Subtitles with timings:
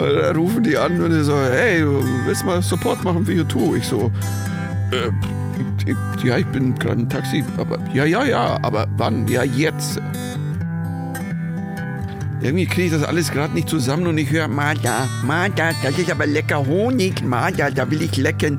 [0.00, 1.84] Da rufen die an und die so, hey,
[2.24, 3.76] willst du mal Support machen für U2?
[3.76, 4.10] Ich so,
[4.92, 5.10] äh,
[6.26, 9.28] ja, ich bin gerade im Taxi, aber ja, ja, ja, aber wann?
[9.28, 10.00] Ja, jetzt.
[12.42, 16.10] Irgendwie kriege ich das alles gerade nicht zusammen und ich höre, Martha, Martha, das ist
[16.10, 18.58] aber lecker Honig, Martha, da will ich lecken.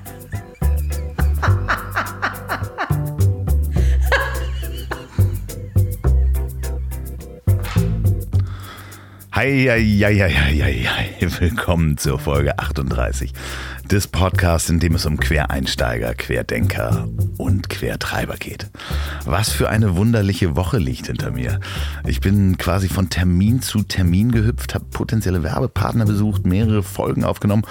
[9.41, 11.09] Hei.
[11.39, 13.33] Willkommen zur Folge 38
[13.89, 17.07] des Podcasts, in dem es um Quereinsteiger, Querdenker
[17.39, 18.69] und Quertreiber geht.
[19.25, 21.59] Was für eine wunderliche Woche liegt hinter mir.
[22.05, 27.63] Ich bin quasi von Termin zu Termin gehüpft, habe potenzielle Werbepartner besucht, mehrere Folgen aufgenommen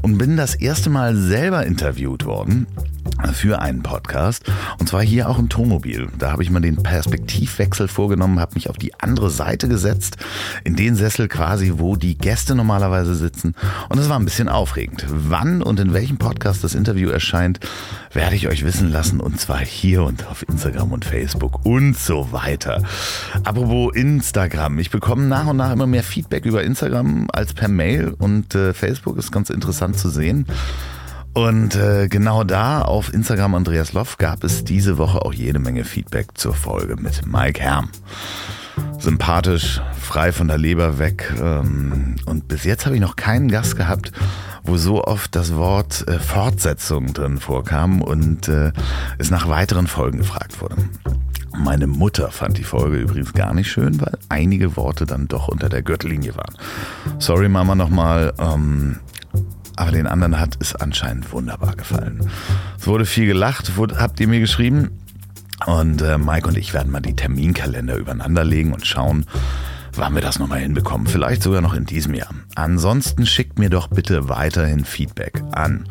[0.00, 2.66] und bin das erste Mal selber interviewt worden
[3.32, 4.44] für einen Podcast.
[4.78, 6.08] Und zwar hier auch im Tonmobil.
[6.18, 10.16] Da habe ich mal den Perspektivwechsel vorgenommen, habe mich auf die andere Seite gesetzt,
[10.64, 13.54] in den Sessel quasi, wo die Gäste normalerweise sitzen.
[13.88, 15.04] Und es war ein bisschen aufregend.
[15.08, 17.60] Wann und in welchem Podcast das Interview erscheint,
[18.12, 19.20] werde ich euch wissen lassen.
[19.20, 22.82] Und zwar hier und auf Instagram und Facebook und so weiter.
[23.44, 24.78] Apropos Instagram.
[24.78, 28.14] Ich bekomme nach und nach immer mehr Feedback über Instagram als per Mail.
[28.18, 30.46] Und äh, Facebook ist ganz interessant zu sehen.
[31.38, 35.84] Und äh, genau da auf Instagram Andreas Loff gab es diese Woche auch jede Menge
[35.84, 37.90] Feedback zur Folge mit Mike Herm.
[38.98, 41.32] Sympathisch, frei von der Leber weg.
[41.40, 44.10] Ähm, und bis jetzt habe ich noch keinen Gast gehabt,
[44.64, 48.72] wo so oft das Wort äh, Fortsetzung drin vorkam und äh,
[49.18, 50.74] es nach weiteren Folgen gefragt wurde.
[51.56, 55.68] Meine Mutter fand die Folge übrigens gar nicht schön, weil einige Worte dann doch unter
[55.68, 56.56] der Gürtellinie waren.
[57.20, 58.98] Sorry Mama nochmal, ähm,
[59.78, 62.28] aber den anderen hat es anscheinend wunderbar gefallen.
[62.78, 64.90] Es wurde viel gelacht, wurde, habt ihr mir geschrieben.
[65.66, 69.26] Und äh, Mike und ich werden mal die Terminkalender übereinander legen und schauen,
[69.98, 71.06] wann wir das nochmal hinbekommen.
[71.06, 72.30] Vielleicht sogar noch in diesem Jahr.
[72.54, 75.88] Ansonsten schickt mir doch bitte weiterhin Feedback an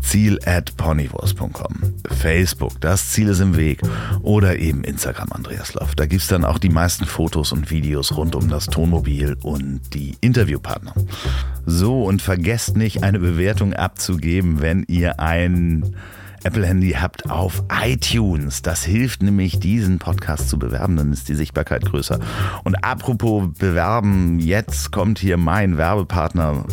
[0.00, 3.82] ziel at ponywurst.com, Facebook, das Ziel ist im Weg
[4.22, 5.94] oder eben Instagram Andreas Loff.
[5.94, 9.80] Da gibt es dann auch die meisten Fotos und Videos rund um das Tonmobil und
[9.94, 10.94] die Interviewpartner.
[11.66, 15.94] So, und vergesst nicht, eine Bewertung abzugeben, wenn ihr ein
[16.44, 18.62] Apple-Handy habt auf iTunes.
[18.62, 22.18] Das hilft nämlich, diesen Podcast zu bewerben, dann ist die Sichtbarkeit größer.
[22.64, 26.64] Und apropos bewerben, jetzt kommt hier mein Werbepartner.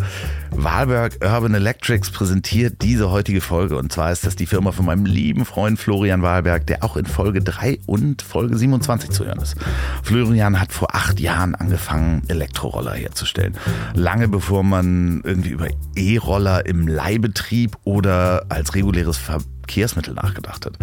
[0.59, 3.77] Wahlberg Urban Electrics präsentiert diese heutige Folge.
[3.77, 7.05] Und zwar ist das die Firma von meinem lieben Freund Florian Wahlberg, der auch in
[7.05, 9.55] Folge 3 und Folge 27 zu hören ist.
[10.01, 13.55] Florian hat vor acht Jahren angefangen, Elektroroller herzustellen.
[13.93, 20.73] Lange bevor man irgendwie über E-Roller im Leihbetrieb oder als reguläres Verkehrsmittel nachgedacht hat.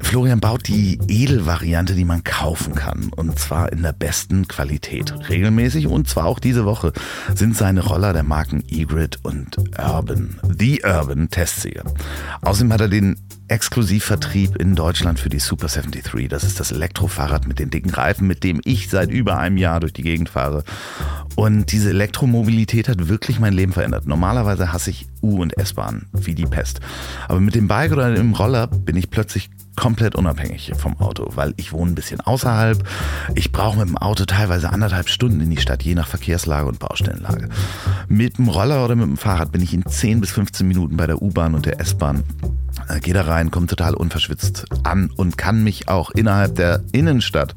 [0.00, 3.10] Florian baut die Edelvariante, die man kaufen kann.
[3.14, 5.12] Und zwar in der besten Qualität.
[5.28, 6.92] Regelmäßig und zwar auch diese Woche
[7.34, 10.38] sind seine Roller der Marken E-Grid und Urban.
[10.58, 11.84] The Urban Testsieger.
[12.42, 13.16] Außerdem hat er den
[13.48, 16.28] Exklusivvertrieb in Deutschland für die Super 73.
[16.28, 19.80] Das ist das Elektrofahrrad mit den dicken Reifen, mit dem ich seit über einem Jahr
[19.80, 20.64] durch die Gegend fahre.
[21.34, 24.06] Und diese Elektromobilität hat wirklich mein Leben verändert.
[24.06, 26.80] Normalerweise hasse ich U- und S-Bahn wie die Pest.
[27.28, 31.54] Aber mit dem Bike oder dem Roller bin ich plötzlich komplett unabhängig vom Auto, weil
[31.56, 32.82] ich wohne ein bisschen außerhalb.
[33.36, 36.80] Ich brauche mit dem Auto teilweise anderthalb Stunden in die Stadt, je nach Verkehrslage und
[36.80, 37.48] Baustellenlage.
[38.08, 41.06] Mit dem Roller oder mit dem Fahrrad bin ich in 10 bis 15 Minuten bei
[41.06, 42.24] der U-Bahn und der S-Bahn.
[42.88, 47.54] Äh, Gehe da rein, komme total unverschwitzt an und kann mich auch innerhalb der Innenstadt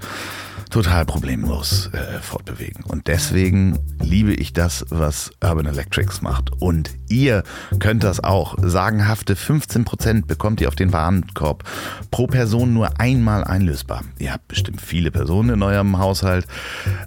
[0.71, 2.83] total problemlos äh, fortbewegen.
[2.85, 6.51] Und deswegen liebe ich das, was Urban Electrics macht.
[6.59, 7.44] Und ihr
[7.79, 8.56] könnt das auch.
[8.62, 11.63] Sagenhafte 15% bekommt ihr auf den Warenkorb.
[12.09, 14.03] Pro Person nur einmal einlösbar.
[14.18, 16.47] Ihr habt bestimmt viele Personen in eurem Haushalt.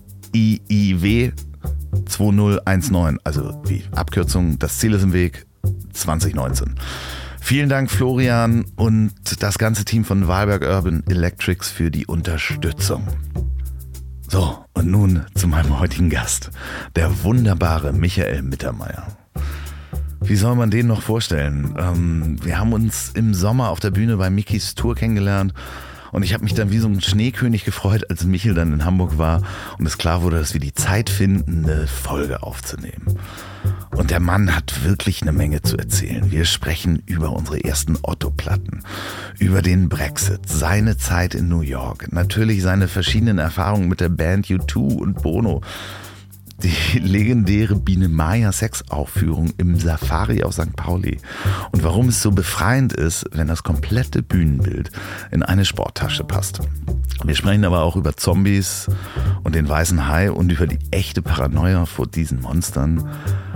[2.08, 3.20] 2019.
[3.24, 5.46] Also wie Abkürzung, das Ziel ist im Weg
[5.94, 6.74] 2019.
[7.40, 13.08] Vielen Dank, Florian und das ganze Team von Wahlberg Urban Electrics für die Unterstützung.
[14.28, 16.50] So, und nun zu meinem heutigen Gast,
[16.96, 19.08] der wunderbare Michael Mittermeier.
[20.22, 21.76] Wie soll man den noch vorstellen?
[21.78, 25.54] Ähm, wir haben uns im Sommer auf der Bühne bei Mickeys Tour kennengelernt
[26.16, 29.18] und ich habe mich dann wie so ein Schneekönig gefreut, als Michel dann in Hamburg
[29.18, 29.42] war
[29.78, 33.20] und es klar wurde, dass wir die Zeit finden, eine Folge aufzunehmen.
[33.92, 36.32] Und der Mann hat wirklich eine Menge zu erzählen.
[36.32, 38.84] Wir sprechen über unsere ersten Otto-Platten,
[39.40, 44.46] über den Brexit, seine Zeit in New York, natürlich seine verschiedenen Erfahrungen mit der Band
[44.48, 45.64] U2 und Bono,
[46.64, 50.76] die legendäre Biene Maya Sexaufführung im Safari auf St.
[50.76, 51.20] Pauli
[51.72, 54.92] und warum es so befreiend ist, wenn das komplette Bühnenbild
[55.32, 56.62] in eine Sporttasche passt.
[57.24, 58.88] Wir sprechen aber auch über Zombies
[59.44, 63.10] und den weißen Hai und über die echte Paranoia vor diesen Monstern.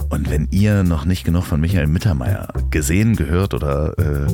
[0.10, 4.28] Und wenn ihr noch nicht genug von Michael Mittermeier gesehen, gehört oder äh,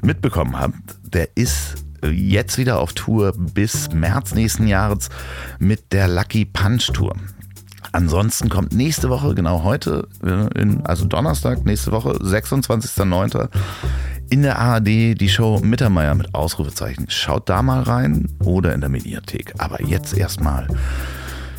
[0.00, 5.08] mitbekommen habt, der ist jetzt wieder auf Tour bis März nächsten Jahres
[5.58, 7.14] mit der Lucky Punch Tour.
[7.92, 13.48] Ansonsten kommt nächste Woche, genau heute, äh, in, also Donnerstag, nächste Woche, 26.09.
[14.30, 17.06] in der ARD die Show Mittermeier mit Ausrufezeichen.
[17.08, 19.54] Schaut da mal rein oder in der Mediathek.
[19.58, 20.68] Aber jetzt erstmal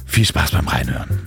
[0.06, 1.20] viel Spaß beim Reinhören.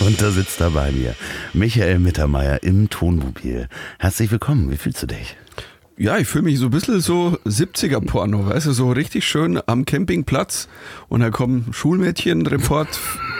[0.00, 1.14] Und da sitzt er bei mir,
[1.52, 3.68] Michael Mittermeier im Tonmobil.
[4.00, 5.36] Herzlich willkommen, wie fühlst du dich?
[6.02, 9.84] Ja, ich fühle mich so ein bisschen so 70er-Porno, weißt du, so richtig schön am
[9.84, 10.66] Campingplatz.
[11.08, 12.88] Und da kommen Schulmädchen, Report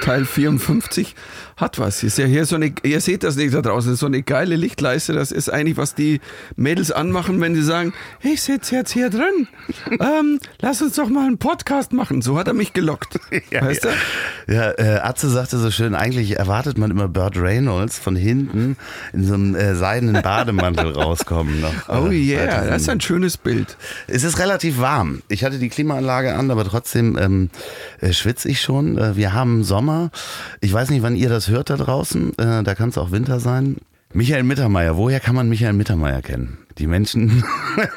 [0.03, 1.15] Teil 54,
[1.57, 2.03] hat was.
[2.03, 5.13] Ist ja hier so eine, ihr seht das nicht da draußen, so eine geile Lichtleiste,
[5.13, 6.21] das ist eigentlich, was die
[6.57, 9.47] Mädels anmachen, wenn sie sagen, ich sitze jetzt hier drin,
[10.01, 12.21] ähm, lass uns doch mal einen Podcast machen.
[12.21, 13.21] So hat er mich gelockt,
[13.51, 14.53] ja, weißt du?
[14.53, 18.77] Ja, äh, Atze sagte so schön, eigentlich erwartet man immer Burt Reynolds von hinten
[19.13, 21.61] in so einem äh, seidenen Bademantel rauskommen.
[21.61, 23.77] Noch, Oh äh, yeah, das ist ein schönes Bild.
[24.09, 25.23] Es ist relativ warm.
[25.29, 27.51] Ich hatte die Klimaanlage an, aber trotzdem ähm,
[28.01, 28.99] äh, schwitze ich schon.
[28.99, 29.92] Äh, wir haben Sommer.
[30.61, 32.37] Ich weiß nicht, wann ihr das hört da draußen.
[32.39, 33.77] Äh, da kann es auch Winter sein.
[34.15, 36.59] Michael Mittermeier, woher kann man Michael Mittermeier kennen?
[36.77, 37.43] Die Menschen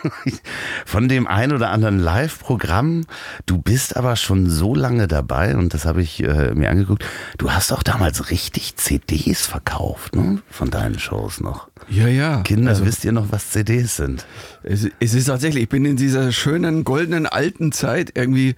[0.86, 3.04] von dem ein oder anderen Live-Programm.
[3.46, 7.04] Du bist aber schon so lange dabei und das habe ich äh, mir angeguckt.
[7.38, 10.42] Du hast auch damals richtig CDs verkauft, ne?
[10.50, 11.70] Von deinen Shows noch.
[11.90, 12.42] Ja, ja.
[12.44, 14.26] Kinder, Also- wisst ihr noch, was CDs sind?
[14.64, 18.56] Es, es ist tatsächlich, ich bin in dieser schönen, goldenen, alten Zeit irgendwie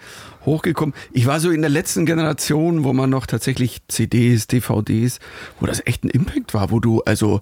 [0.48, 0.96] hochgekommen.
[1.12, 5.20] Ich war so in der letzten Generation, wo man noch tatsächlich CDs, DVDs,
[5.60, 7.42] wo das echt ein Impact war, wo du, also,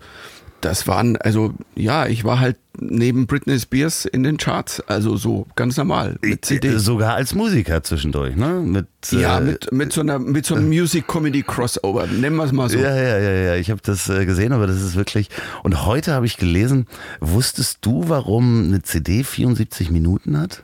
[0.61, 5.45] das waren, also, ja, ich war halt neben Britney Spears in den Charts, also so
[5.55, 6.83] ganz normal mit Äh, CDs.
[6.83, 8.61] Sogar als Musiker zwischendurch, ne?
[8.65, 12.69] Mit, ja, äh, mit, mit so einer, mit so einem Music-Comedy-Crossover, nennen wir es mal
[12.69, 12.79] so.
[12.79, 13.55] Ja, ja, ja, ja.
[13.55, 15.29] Ich habe das äh, gesehen, aber das ist wirklich.
[15.61, 16.87] Und heute habe ich gelesen,
[17.19, 20.63] wusstest du, warum eine CD 74 Minuten hat?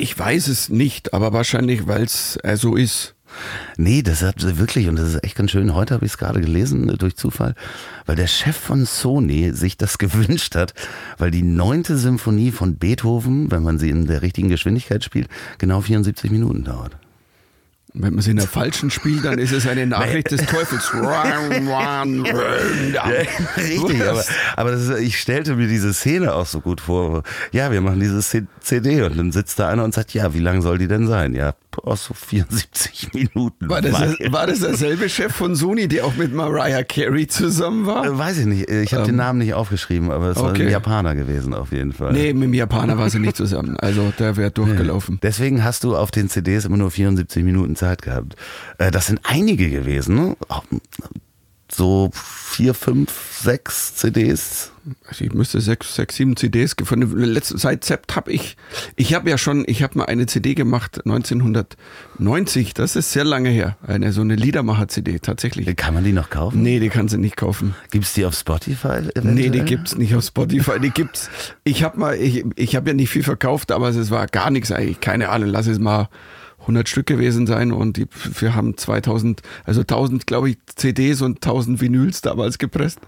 [0.00, 3.16] Ich weiß es nicht, aber wahrscheinlich, weil es äh, so ist.
[3.76, 5.74] Nee, das hat wirklich, und das ist echt ganz schön.
[5.74, 7.56] Heute habe ich es gerade gelesen, äh, durch Zufall,
[8.06, 10.72] weil der Chef von Sony sich das gewünscht hat,
[11.18, 15.28] weil die neunte Symphonie von Beethoven, wenn man sie in der richtigen Geschwindigkeit spielt,
[15.58, 16.96] genau 74 Minuten dauert.
[17.94, 20.92] Wenn man sie in der falschen spielt, dann ist es eine Nachricht des Teufels.
[23.56, 24.24] Richtig, aber,
[24.56, 27.22] aber ist, ich stellte mir diese Szene auch so gut vor.
[27.52, 28.20] Ja, wir machen diese
[28.60, 31.34] CD und dann sitzt da einer und sagt, ja, wie lang soll die denn sein?
[31.34, 33.68] Ja, oh, so 74 Minuten.
[33.68, 33.92] War das,
[34.30, 38.04] war das derselbe Chef von Sony, der auch mit Mariah Carey zusammen war?
[38.04, 40.62] Äh, Weiß ich nicht, ich habe den Namen nicht aufgeschrieben, aber es war Ähm, okay.
[40.66, 42.12] ein Japaner gewesen auf jeden Fall.
[42.12, 43.76] Nee, mit dem Japaner war sie nicht zusammen.
[43.78, 45.18] Also der wäre durchgelaufen.
[45.22, 48.36] Deswegen hast du auf den CDs immer nur 74 Minuten Zeit gehabt.
[48.78, 50.36] Äh, Das sind einige gewesen, ne?
[51.70, 54.72] So vier, fünf, sechs CDs.
[55.06, 58.56] Also ich müsste sechs, sechs, sieben CDs von der letzten seit Sept habe ich.
[58.96, 62.72] Ich habe ja schon, ich habe mal eine CD gemacht 1990.
[62.72, 63.76] Das ist sehr lange her.
[63.86, 65.76] Eine so eine Liedermacher-CD tatsächlich.
[65.76, 66.62] Kann man die noch kaufen?
[66.62, 67.74] Nee, die kannst du nicht kaufen.
[67.90, 69.00] Gibt's die auf Spotify?
[69.14, 69.34] Eventuell?
[69.34, 70.80] Nee, die gibt's nicht auf Spotify.
[70.80, 71.28] Die gibt's.
[71.64, 74.72] Ich habe mal, ich, ich habe ja nicht viel verkauft, aber es war gar nichts
[74.72, 75.00] eigentlich.
[75.00, 76.08] Keine Ahnung, lass es mal
[76.68, 78.06] 100 Stück gewesen sein und die,
[78.38, 83.00] wir haben 2000, also 1000, glaube ich, CDs und 1000 Vinyls damals gepresst.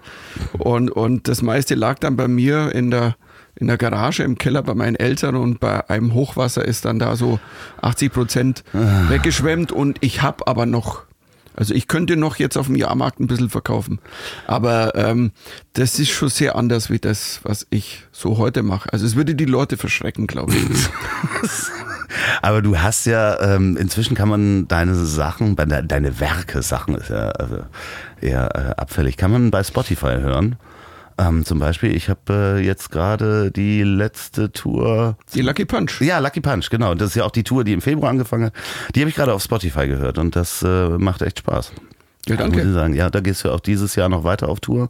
[0.59, 3.17] Und, und das meiste lag dann bei mir in der,
[3.57, 7.17] in der Garage im Keller bei meinen Eltern und bei einem Hochwasser ist dann da
[7.17, 7.39] so
[7.83, 11.05] 80 Prozent weggeschwemmt und ich habe aber noch
[11.57, 13.99] also ich könnte noch jetzt auf dem Jahrmarkt ein bisschen verkaufen.
[14.47, 15.33] Aber ähm,
[15.75, 18.91] das ist schon sehr anders wie das, was ich so heute mache.
[18.93, 20.63] Also es würde die Leute verschrecken, glaube ich.
[22.43, 27.31] Aber du hast ja, ähm, inzwischen kann man deine Sachen, deine Werke, Sachen ist ja
[27.31, 27.61] also
[28.21, 30.57] eher äh, abfällig, kann man bei Spotify hören.
[31.19, 35.17] Ähm, zum Beispiel, ich habe äh, jetzt gerade die letzte Tour.
[35.35, 36.01] Die Lucky Punch.
[36.01, 36.95] Ja, Lucky Punch, genau.
[36.95, 38.55] Das ist ja auch die Tour, die im Februar angefangen hat.
[38.95, 41.73] Die habe ich gerade auf Spotify gehört und das äh, macht echt Spaß.
[42.27, 42.59] Ja, danke.
[42.59, 42.95] Muss ich sagen.
[42.95, 44.89] Ja, da gehst du auch dieses Jahr noch weiter auf Tour.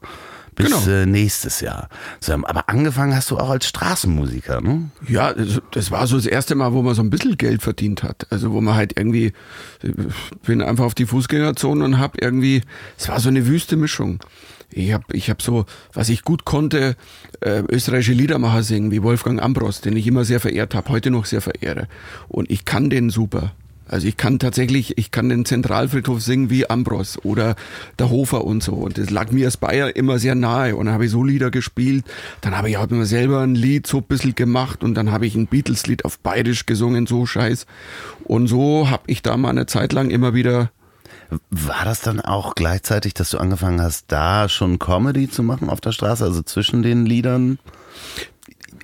[0.63, 0.91] Bis Genau.
[0.91, 1.89] äh, nächstes Jahr.
[2.29, 4.91] Aber angefangen hast du auch als Straßenmusiker, ne?
[5.09, 5.35] Ja,
[5.73, 8.27] das, war so das erste Mal, wo man so ein bisschen Geld verdient hat.
[8.31, 9.33] Also wo man halt irgendwie,
[9.83, 9.93] ich
[10.43, 12.63] bin einfach auf die Fußgängerzone und hab irgendwie,
[12.99, 14.21] es war so eine wüste Mischung.
[14.73, 16.95] Ich hab, ich hab so, was ich gut konnte,
[17.41, 21.25] äh, österreichische Liedermacher singen, wie Wolfgang Ambros, den ich immer sehr verehrt habe, heute noch
[21.25, 21.89] sehr verehre.
[22.29, 23.53] Und ich kann den super.
[23.91, 27.57] Also ich kann tatsächlich, ich kann den Zentralfriedhof singen wie Ambros oder
[27.99, 28.75] der Hofer und so.
[28.75, 30.77] Und das lag mir als Bayer immer sehr nahe.
[30.77, 32.05] Und dann habe ich so Lieder gespielt.
[32.41, 34.85] Dann habe ich auch immer selber ein Lied so ein bisschen gemacht.
[34.85, 37.67] Und dann habe ich ein Beatles-Lied auf Bayerisch gesungen, so scheiß.
[38.23, 40.71] Und so habe ich da mal eine Zeit lang immer wieder
[41.51, 45.81] War das dann auch gleichzeitig, dass du angefangen hast, da schon Comedy zu machen auf
[45.81, 47.59] der Straße, also zwischen den Liedern?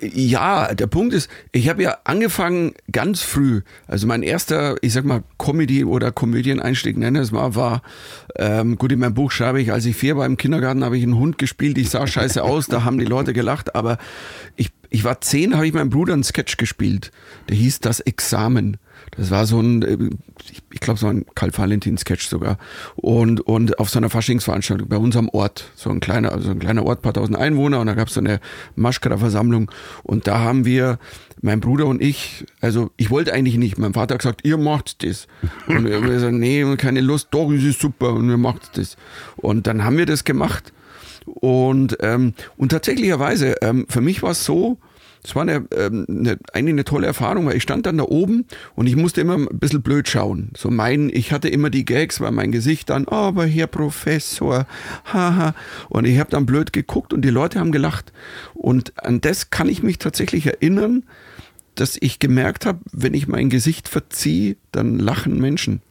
[0.00, 3.62] Ja, der Punkt ist, ich habe ja angefangen ganz früh.
[3.86, 7.82] Also mein erster, ich sag mal, Comedy- oder Komödieneinstieg, nenne es mal, war,
[8.36, 11.02] ähm, gut, in meinem Buch schreibe ich, als ich vier war im Kindergarten, habe ich
[11.02, 13.98] einen Hund gespielt, ich sah scheiße aus, da haben die Leute gelacht, aber
[14.56, 17.10] ich, ich war zehn, habe ich meinem Bruder einen Sketch gespielt.
[17.48, 18.76] Der hieß Das Examen.
[19.12, 19.96] Das war so ein, äh,
[20.50, 22.58] ich- glaube, so ein Karl-Valentin-Sketch sogar.
[22.96, 26.84] Und, und auf so einer Faschingsveranstaltung bei unserem Ort, so ein kleiner, also ein kleiner
[26.84, 28.40] Ort, paar tausend Einwohner, und da gab es so eine
[28.76, 29.70] Maschkara-Versammlung.
[30.02, 30.98] Und da haben wir,
[31.42, 33.78] mein Bruder und ich, also ich wollte eigentlich nicht.
[33.78, 35.26] Mein Vater hat gesagt, ihr macht das.
[35.66, 38.96] Und wir haben gesagt, nee, keine Lust, doch, es ist super, und wir macht das.
[39.36, 40.72] Und dann haben wir das gemacht.
[41.24, 44.78] Und, ähm, und tatsächlicherweise, ähm, für mich war es so,
[45.26, 48.46] es war eine, ähm, eine, eigentlich eine tolle Erfahrung, weil ich stand dann da oben
[48.76, 50.50] und ich musste immer ein bisschen blöd schauen.
[50.56, 54.66] So mein, ich hatte immer die Gags, weil mein Gesicht dann, "Oh, aber Herr Professor,
[55.04, 55.54] haha.
[55.88, 58.12] Und ich habe dann blöd geguckt und die Leute haben gelacht.
[58.54, 61.02] Und an das kann ich mich tatsächlich erinnern,
[61.74, 65.82] dass ich gemerkt habe, wenn ich mein Gesicht verziehe, dann lachen Menschen.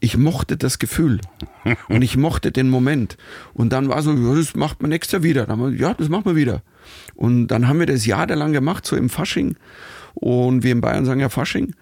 [0.00, 1.20] Ich mochte das Gefühl.
[1.88, 3.16] Und ich mochte den Moment.
[3.52, 5.46] Und dann war so, ja, das macht man nächstes Jahr wieder.
[5.46, 6.62] Dann haben wir, ja, das machen wir wieder.
[7.14, 9.56] Und dann haben wir das jahrelang gemacht, so im Fasching.
[10.14, 11.74] Und wir in Bayern sagen ja Fasching.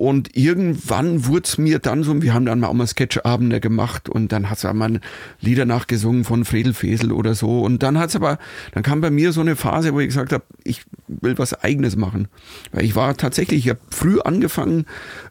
[0.00, 4.32] Und irgendwann wurde es mir dann so, wir haben dann auch mal Sketchabende gemacht und
[4.32, 4.98] dann hat es mal
[5.42, 7.60] Lieder nachgesungen von Fredel Fesel oder so.
[7.60, 8.38] Und dann hat's aber,
[8.72, 11.96] dann kam bei mir so eine Phase, wo ich gesagt habe, ich will was Eigenes
[11.96, 12.28] machen.
[12.72, 14.86] Weil ich war tatsächlich, ich habe früh angefangen,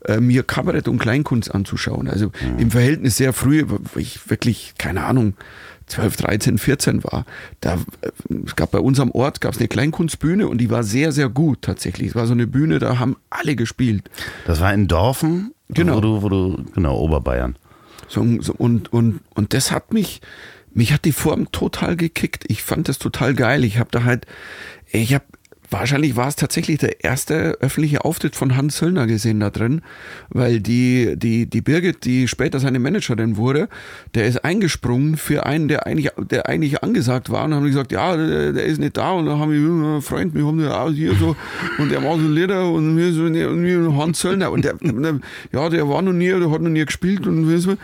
[0.06, 2.08] äh, mir Kabarett und Kleinkunst anzuschauen.
[2.08, 5.34] Also im Verhältnis sehr früh, ich wirklich, keine Ahnung,
[5.89, 7.25] 12, 13, 14 war.
[7.62, 7.77] Da,
[8.46, 11.62] es gab bei unserem Ort gab es eine Kleinkunstbühne und die war sehr, sehr gut
[11.63, 12.10] tatsächlich.
[12.10, 14.10] Es war so eine Bühne, da haben alle gespielt.
[14.46, 15.98] Das war in Dorfen, Genau.
[15.98, 17.55] wo du, wo du, genau, Oberbayern.
[18.08, 20.22] So, so, und, und, und das hat mich,
[20.74, 22.46] mich hat die Form total gekickt.
[22.48, 23.63] Ich fand das total geil.
[23.63, 24.25] Ich habe da halt,
[24.91, 25.25] ich habe,
[25.70, 29.82] wahrscheinlich war es tatsächlich der erste öffentliche Auftritt von Hans Söllner gesehen da drin,
[30.30, 33.70] weil die, die, die Birgit, die später seine Managerin wurde,
[34.16, 37.46] der ist eingesprungen für einen, der eigentlich, der eigentlich angesagt war.
[37.46, 39.12] Und haben gesagt, ja, der, der ist nicht da.
[39.12, 41.36] Und dann haben wir, ja, Freund, wir haben den hier so.
[41.78, 44.52] Und der war so Lieder und wir so, und wir Hans Söllner.
[44.52, 45.20] Und der, der,
[45.52, 47.76] ja, der war noch nie, der hat noch nie gespielt und wir so.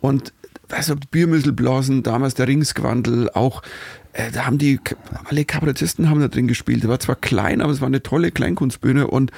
[0.00, 0.32] Und
[0.70, 3.62] also Biermüsselblasen, damals der Ringsquandel, auch
[4.18, 4.78] äh, da haben die
[5.24, 6.82] alle Kabarettisten haben da drin gespielt.
[6.82, 9.30] Der war zwar klein, aber es war eine tolle Kleinkunstbühne und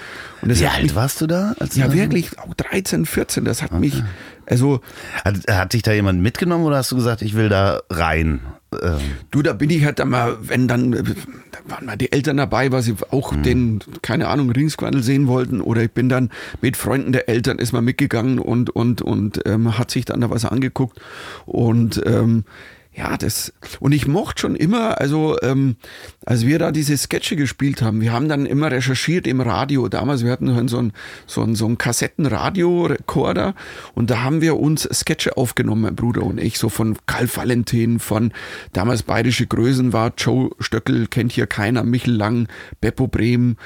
[0.42, 1.54] und es Wie alt mich, warst du da?
[1.58, 3.44] Du ja da- wirklich auch 13, 14.
[3.44, 4.02] Das hat mich
[4.46, 4.80] also
[5.24, 8.40] Hat, hat dich da jemand mitgenommen oder hast du gesagt, ich will da rein?
[8.82, 8.98] Ähm,
[9.30, 12.36] Du, da bin ich halt dann mal, wenn dann, äh, da waren mal die Eltern
[12.36, 15.60] dabei, weil sie auch den, keine Ahnung, Ringsquandel sehen wollten.
[15.60, 16.30] Oder ich bin dann
[16.62, 20.30] mit Freunden der Eltern ist mal mitgegangen und, und, und ähm, hat sich dann da
[20.30, 21.00] was angeguckt.
[21.46, 22.44] Und ähm,
[23.00, 25.76] ja, das, und ich mochte schon immer, also ähm,
[26.26, 29.88] als wir da diese Sketche gespielt haben, wir haben dann immer recherchiert im Radio.
[29.88, 30.92] Damals, wir hatten so ein,
[31.26, 33.54] so ein, so ein Kassettenradio-Rekorder
[33.94, 38.00] und da haben wir uns Sketche aufgenommen, mein Bruder und ich, so von Karl Valentin,
[38.00, 38.32] von
[38.74, 42.48] damals bayerische Größen war Joe Stöckel, kennt hier keiner, Michel Lang,
[42.82, 43.56] Beppo Brehm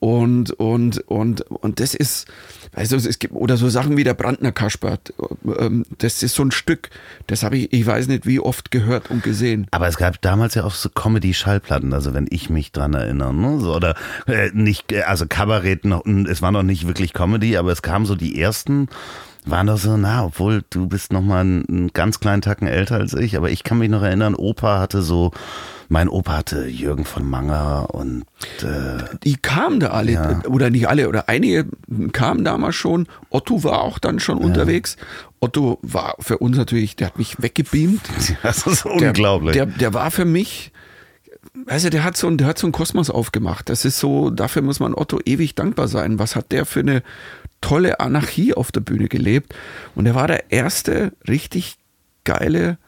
[0.00, 2.26] und, und, und, und das ist,
[2.72, 5.14] weißt du, es gibt, oder so Sachen wie der Brandner Kaspert,
[5.58, 6.90] ähm, das ist so ein Stück,
[7.26, 9.66] das habe ich, ich weiß nicht wie oft gehört und gesehen.
[9.70, 13.60] aber es gab damals ja auch so Comedy-Schallplatten, also wenn ich mich dran erinnere, ne?
[13.60, 13.94] so, oder
[14.26, 18.06] äh, nicht, äh, also Kabarett noch, es war noch nicht wirklich Comedy, aber es kamen
[18.06, 18.88] so die ersten,
[19.46, 23.12] waren doch so, na, obwohl du bist noch mal einen ganz kleinen Tacken älter als
[23.14, 25.32] ich, aber ich kann mich noch erinnern, Opa hatte so
[25.88, 28.24] mein Opa hatte Jürgen von Manger und
[28.62, 28.93] äh,
[29.24, 30.42] Die kamen da alle, Ja.
[30.48, 31.66] oder nicht alle, oder einige
[32.12, 33.06] kamen damals schon.
[33.30, 34.96] Otto war auch dann schon unterwegs.
[35.40, 38.02] Otto war für uns natürlich, der hat mich weggebeamt.
[38.42, 39.54] das ist Der, unglaublich.
[39.54, 40.72] Der, der war für mich,
[41.66, 43.68] also der hat so, ein- der hat so einen Kosmos aufgemacht.
[43.68, 46.18] Das ist so, dafür muss man Otto ewig dankbar sein.
[46.18, 47.02] Was hat der für eine
[47.60, 49.54] tolle Anarchie auf der Bühne gelebt?
[49.94, 51.76] Und er war der erste richtig
[52.24, 52.78] geile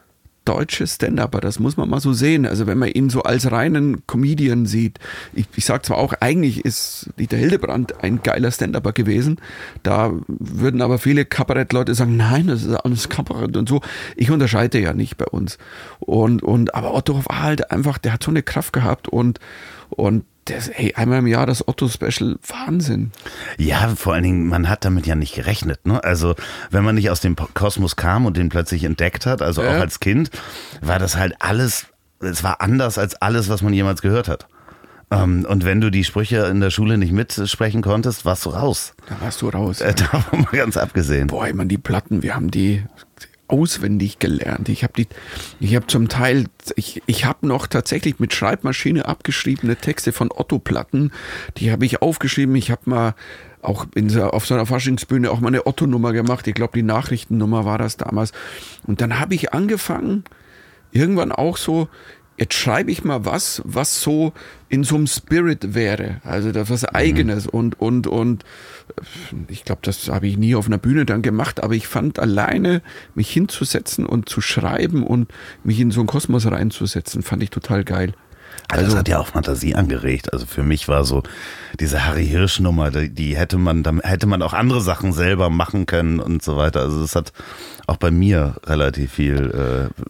[0.46, 2.46] deutsche Stand-Upper, das muss man mal so sehen.
[2.46, 4.98] Also wenn man ihn so als reinen Comedian sieht.
[5.34, 9.40] Ich, ich sag zwar auch, eigentlich ist Dieter Hildebrand ein geiler Stand-Upper gewesen.
[9.82, 13.80] Da würden aber viele Kabarettleute sagen, nein, das ist alles Kabarett und so.
[14.16, 15.58] Ich unterscheide ja nicht bei uns.
[15.98, 19.40] Und, und, aber Otto war halt einfach, der hat so eine Kraft gehabt und,
[19.90, 23.12] und das, hey, einmal im Jahr das Otto-Special, Wahnsinn.
[23.58, 25.86] Ja, vor allen Dingen, man hat damit ja nicht gerechnet.
[25.86, 26.02] Ne?
[26.02, 26.34] Also,
[26.70, 29.80] wenn man nicht aus dem Kosmos kam und den plötzlich entdeckt hat, also auch Ja.
[29.80, 30.30] als Kind,
[30.80, 31.86] war das halt alles,
[32.20, 34.46] es war anders als alles, was man jemals gehört hat.
[35.10, 38.94] Ähm, und wenn du die Sprüche in der Schule nicht mitsprechen konntest, warst du raus.
[39.08, 39.80] Da warst du raus.
[39.80, 41.28] Äh, davon mal ganz abgesehen.
[41.28, 42.82] Boah, ich meine, die Platten, wir haben die
[43.48, 44.68] auswendig gelernt.
[44.68, 45.06] Ich habe die,
[45.60, 51.12] ich habe zum Teil, ich, ich habe noch tatsächlich mit Schreibmaschine abgeschriebene Texte von Otto-Platten,
[51.56, 52.54] die habe ich aufgeschrieben.
[52.56, 53.14] Ich habe mal
[53.62, 56.46] auch in so, auf so einer Faschingsbühne auch mal eine Otto-Nummer gemacht.
[56.46, 58.32] Ich glaube, die Nachrichtennummer war das damals.
[58.86, 60.24] Und dann habe ich angefangen,
[60.92, 61.88] irgendwann auch so,
[62.36, 64.32] jetzt schreibe ich mal was, was so
[64.68, 66.20] in so einem Spirit wäre.
[66.24, 69.02] Also das was Eigenes und, und, und äh,
[69.48, 72.82] ich glaube, das habe ich nie auf einer Bühne dann gemacht, aber ich fand alleine
[73.14, 75.32] mich hinzusetzen und zu schreiben und
[75.64, 78.14] mich in so einen Kosmos reinzusetzen, fand ich total geil.
[78.68, 80.32] Also, das hat ja auch Fantasie angeregt.
[80.32, 81.22] Also für mich war so
[81.78, 85.50] diese Harry Hirsch Nummer, die, die hätte man, dann hätte man auch andere Sachen selber
[85.50, 86.80] machen können und so weiter.
[86.80, 87.32] Also es hat
[87.86, 90.02] auch bei mir relativ viel äh,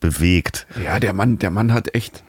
[0.00, 0.66] bewegt.
[0.82, 2.22] Ja, der Mann, der Mann hat echt.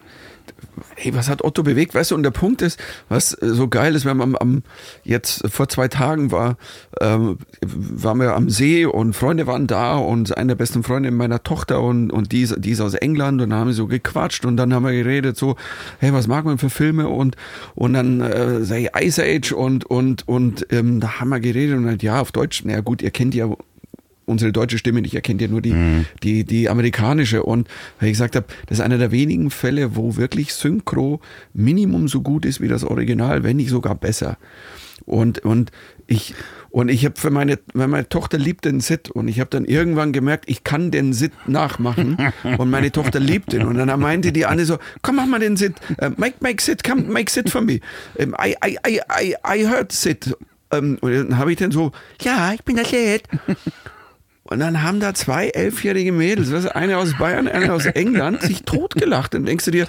[0.96, 1.96] Hey, was hat Otto bewegt?
[1.96, 4.64] Weißt du, und der Punkt ist, was so geil ist, wenn man am,
[5.04, 6.58] jetzt vor zwei Tagen war,
[7.00, 11.44] ähm, waren wir am See und Freunde waren da und eine der besten Freunde meiner
[11.44, 14.46] Tochter und, und die, ist, die ist aus England und dann haben wir so gequatscht
[14.46, 15.56] und dann haben wir geredet so,
[16.00, 17.36] hey, was mag man für Filme und,
[17.76, 21.86] und dann äh, sei Ice Age und, und, und ähm, da haben wir geredet und
[21.86, 23.50] halt, ja, auf Deutsch, na gut, ihr kennt ja
[24.30, 25.74] unsere deutsche Stimme nicht, ihr kennt ja nur die,
[26.24, 27.44] die, die amerikanische.
[27.44, 27.68] Und
[28.00, 31.20] weil ich gesagt habe, das ist einer der wenigen Fälle, wo wirklich Synchro
[31.54, 34.38] Minimum so gut ist wie das Original, wenn nicht sogar besser.
[35.06, 35.72] Und, und
[36.08, 36.36] ich,
[36.70, 40.12] und ich habe für meine, meine Tochter liebt den Sid und ich habe dann irgendwann
[40.12, 43.64] gemerkt, ich kann den Sid nachmachen und meine Tochter liebt ihn.
[43.64, 46.84] Und dann meinte die Anne so, komm, mach mal den Sid, uh, make, make Sid,
[46.84, 47.80] come, make Sid for me.
[48.20, 50.36] Um, I, I, I, I, I heard Sid.
[50.72, 53.24] Um, und dann habe ich dann so, ja, ich bin der Sid.
[54.50, 58.64] Und dann haben da zwei elfjährige Mädels, du, eine aus Bayern, eine aus England, sich
[58.64, 59.36] totgelacht.
[59.36, 59.88] Dann denkst du dir,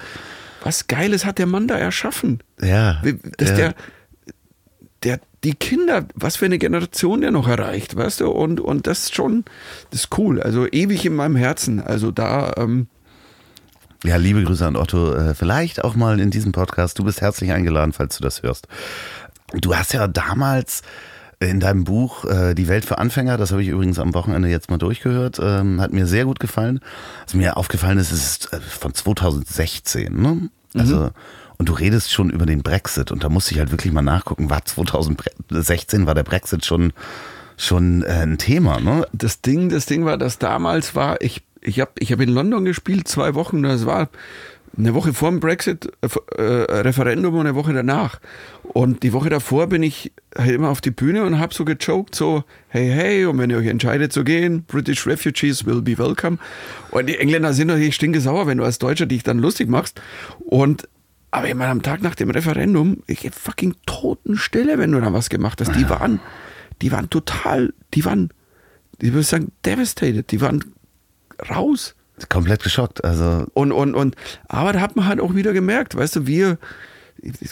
[0.62, 2.42] was Geiles hat der Mann da erschaffen?
[2.60, 3.00] Ja.
[3.38, 3.56] Dass ja.
[3.56, 3.74] der,
[5.02, 8.28] der, die Kinder, was für eine Generation der noch erreicht, weißt du?
[8.28, 9.46] Und, und das ist schon,
[9.90, 10.42] das ist cool.
[10.42, 11.80] Also ewig in meinem Herzen.
[11.80, 12.88] Also da, ähm,
[14.04, 15.14] Ja, liebe Grüße an Otto.
[15.14, 16.98] Äh, Vielleicht auch mal in diesem Podcast.
[16.98, 18.68] Du bist herzlich eingeladen, falls du das hörst.
[19.54, 20.82] Du hast ja damals
[21.40, 24.70] in deinem Buch äh, Die Welt für Anfänger, das habe ich übrigens am Wochenende jetzt
[24.70, 26.80] mal durchgehört, ähm, hat mir sehr gut gefallen.
[27.24, 30.50] Was mir aufgefallen ist, es ist äh, von 2016, ne?
[30.76, 31.10] Also,
[31.56, 34.50] und du redest schon über den Brexit und da musste ich halt wirklich mal nachgucken,
[34.50, 36.92] war 2016 war der Brexit schon,
[37.56, 39.04] schon äh, ein Thema, ne?
[39.12, 42.64] das Ding, das Ding war, dass damals war, ich, ich habe ich hab in London
[42.64, 44.10] gespielt, zwei Wochen, das war
[44.76, 45.90] eine Woche vor dem Brexit,
[46.36, 48.20] äh, Referendum und eine Woche danach.
[48.62, 52.14] Und die Woche davor bin ich halt immer auf die Bühne und habe so gejoked,
[52.14, 56.38] so, hey, hey, und wenn ihr euch entscheidet zu gehen, British Refugees will be welcome.
[56.90, 60.00] Und die Engländer sind natürlich stinkesauer, wenn du als Deutscher dich dann lustig machst.
[60.38, 60.88] Und
[61.32, 65.28] aber ich meine, am Tag nach dem Referendum, ich fucking Totenstille, wenn du da was
[65.28, 65.74] gemacht hast.
[65.76, 66.20] Die waren,
[66.82, 68.30] die waren total, die waren,
[69.00, 70.30] ich würde sagen, devastated.
[70.32, 70.64] Die waren
[71.48, 71.94] raus.
[72.28, 73.04] Komplett geschockt.
[73.04, 74.16] Also, Und, und, und,
[74.48, 76.58] aber da hat man halt auch wieder gemerkt, weißt du, wir,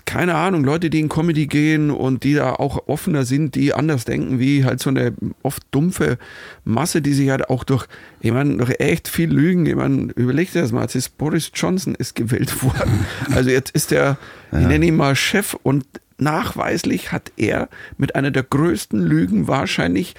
[0.04, 4.04] keine Ahnung, Leute, die in Comedy gehen und die da auch offener sind, die anders
[4.04, 6.18] denken, wie halt so eine oft dumpfe
[6.64, 7.86] Masse, die sich halt auch durch,
[8.20, 11.50] ich meine, durch echt viel Lügen, ich meine, überleg dir das mal, jetzt ist Boris
[11.54, 13.06] Johnson ist gewählt worden.
[13.34, 14.16] Also jetzt ist der,
[14.52, 15.84] ich nenne ihn mal Chef und
[16.18, 20.14] nachweislich hat er mit einer der größten Lügen wahrscheinlich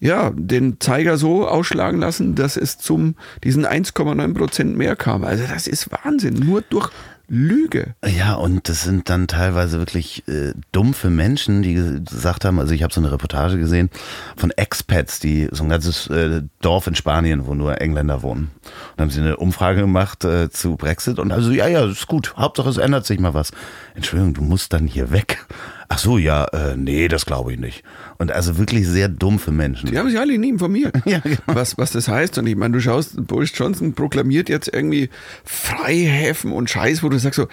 [0.00, 5.24] ja, den Zeiger so ausschlagen lassen, dass es zum diesen 1,9 Prozent mehr kam.
[5.24, 6.34] Also das ist Wahnsinn.
[6.34, 6.90] Nur durch
[7.28, 7.94] Lüge.
[8.04, 12.84] Ja, und das sind dann teilweise wirklich äh, dumpfe Menschen, die gesagt haben, also ich
[12.84, 13.90] habe so eine Reportage gesehen
[14.36, 18.52] von Expats, die so ein ganzes äh, Dorf in Spanien, wo nur Engländer wohnen.
[18.92, 22.34] Und haben sie eine Umfrage gemacht äh, zu Brexit und also, ja, ja, ist gut,
[22.36, 23.50] Hauptsache es ändert sich mal was.
[23.96, 25.44] Entschuldigung, du musst dann hier weg.
[25.88, 27.84] Ach so, ja, äh, nee, das glaube ich nicht.
[28.18, 29.90] Und also wirklich sehr dumpfe Menschen.
[29.90, 31.38] Die haben sich alle nie informiert, Ja, genau.
[31.46, 32.38] was, was das heißt.
[32.38, 35.10] Und ich meine, du schaust, Boris Johnson proklamiert jetzt irgendwie
[35.44, 37.48] Freihäfen und Scheiß, wo du sagst so,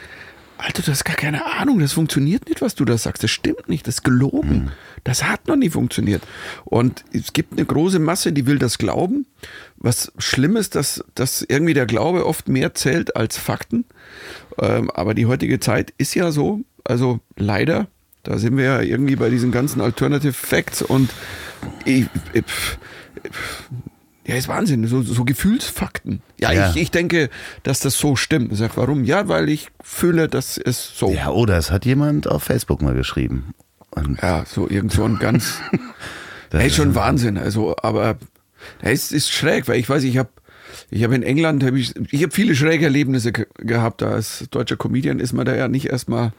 [0.57, 3.23] Alter, du hast gar keine Ahnung, das funktioniert nicht, was du da sagst.
[3.23, 4.71] Das stimmt nicht, das ist gelogen.
[5.03, 6.21] Das hat noch nie funktioniert.
[6.63, 9.25] Und es gibt eine große Masse, die will das glauben.
[9.77, 13.85] Was schlimm ist, dass, dass irgendwie der Glaube oft mehr zählt als Fakten.
[14.59, 16.61] Ähm, aber die heutige Zeit ist ja so.
[16.85, 17.87] Also leider,
[18.23, 21.09] da sind wir ja irgendwie bei diesen ganzen Alternative Facts und
[21.85, 22.43] ich, ich,
[24.25, 26.21] ja, ist Wahnsinn, so, so Gefühlsfakten.
[26.39, 26.69] Ja, Ja.
[26.69, 27.29] Ich, ich denke,
[27.63, 28.53] dass das so stimmt.
[28.53, 29.03] Ich sag, warum?
[29.03, 31.11] Ja, weil ich fühle, dass es so.
[31.11, 33.53] Ja, oder es hat jemand auf Facebook mal geschrieben.
[33.91, 35.59] Und Ja, so irgend so ein ganz.
[36.49, 37.37] das hey, schon Wahnsinn.
[37.37, 38.17] Also, aber
[38.81, 40.29] es ist schräg, weil ich weiß, ich habe
[40.89, 44.01] ich habe in England, hab ich, ich habe viele schräge Erlebnisse ge gehabt.
[44.01, 46.33] Da als deutscher Comedian ist man da ja nicht erstmal.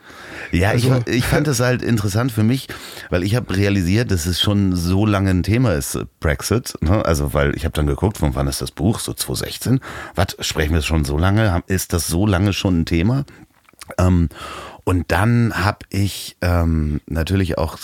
[0.53, 2.69] Ja, Also- ich, ich fand es halt interessant für mich,
[3.11, 6.75] weil ich habe realisiert, dass es schon so lange ein Thema ist, äh, Brexit.
[6.81, 7.05] Ne?
[7.05, 8.99] Also, weil ich habe dann geguckt, von wann ist das Buch?
[8.99, 9.81] So 2016.
[10.15, 11.63] Was, sprechen wir schon so lange?
[11.67, 13.25] Ist das so lange schon ein Thema?
[13.99, 14.29] Ähm,
[14.85, 17.79] und dann habe ich ähm, natürlich auch,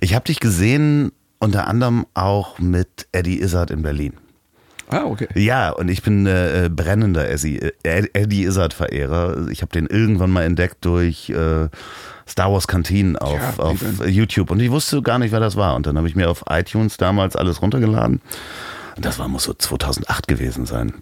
[0.00, 4.14] ich habe dich gesehen, unter anderem auch mit Eddie Izzard in Berlin.
[4.88, 5.28] Ah, okay.
[5.34, 9.48] Ja, und ich bin äh, brennender Essi, äh, Eddie Izzard-Verehrer.
[9.50, 11.68] Ich habe den irgendwann mal entdeckt durch äh,
[12.28, 13.80] Star Wars Kantinen auf, Ja, auf?
[14.06, 14.50] YouTube.
[14.50, 15.74] Und ich wusste gar nicht, wer das war.
[15.74, 18.20] Und dann habe ich mir auf iTunes damals alles runtergeladen.
[18.96, 20.94] Und das war, muss so 2008 gewesen sein.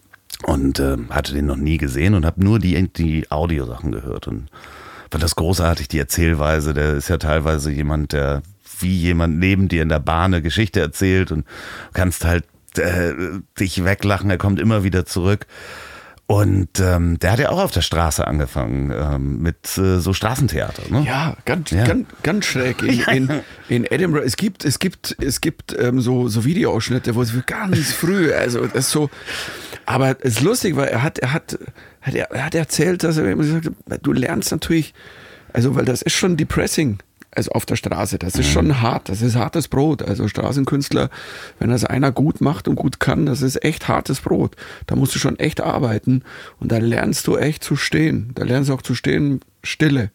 [0.45, 4.29] Und äh, hatte den noch nie gesehen und habe nur die, die Audiosachen gehört.
[4.29, 4.49] Und
[5.11, 6.75] fand das großartig, die Erzählweise.
[6.75, 8.43] Der ist ja teilweise jemand, der
[8.81, 11.47] wie jemand neben dir in der Bahn eine Geschichte erzählt und
[11.93, 12.45] kannst halt
[12.79, 13.15] äh,
[13.59, 15.47] dich weglachen, er kommt immer wieder zurück.
[16.27, 20.85] Und ähm, der hat ja auch auf der Straße angefangen ähm, mit äh, so Straßentheater.
[20.89, 21.05] Ne?
[21.07, 21.85] Ja, ganz, Ja.
[21.85, 22.81] ganz, ganz schräg.
[22.83, 27.21] In, in, in Edinburgh, es gibt, es gibt, es gibt ähm, so, so Videoausschnitte, wo
[27.21, 29.11] es ganz früh, also das ist so.
[29.85, 31.59] Aber es ist lustig, weil er hat, er hat,
[32.01, 34.95] hat er, er hat erzählt, dass er immer gesagt hat, du lernst natürlich,
[35.53, 37.01] also weil das ist schon depressing.
[37.35, 40.03] Also auf der Straße, das ist schon hart, das ist hartes Brot.
[40.03, 41.11] Also Straßenkünstler,
[41.59, 44.57] wenn das einer gut macht und gut kann, das ist echt hartes Brot.
[44.87, 46.23] Da musst du schon echt arbeiten
[46.61, 48.31] und da lernst du echt zu stehen.
[48.35, 50.11] Da lernst du auch zu stehen, Stille.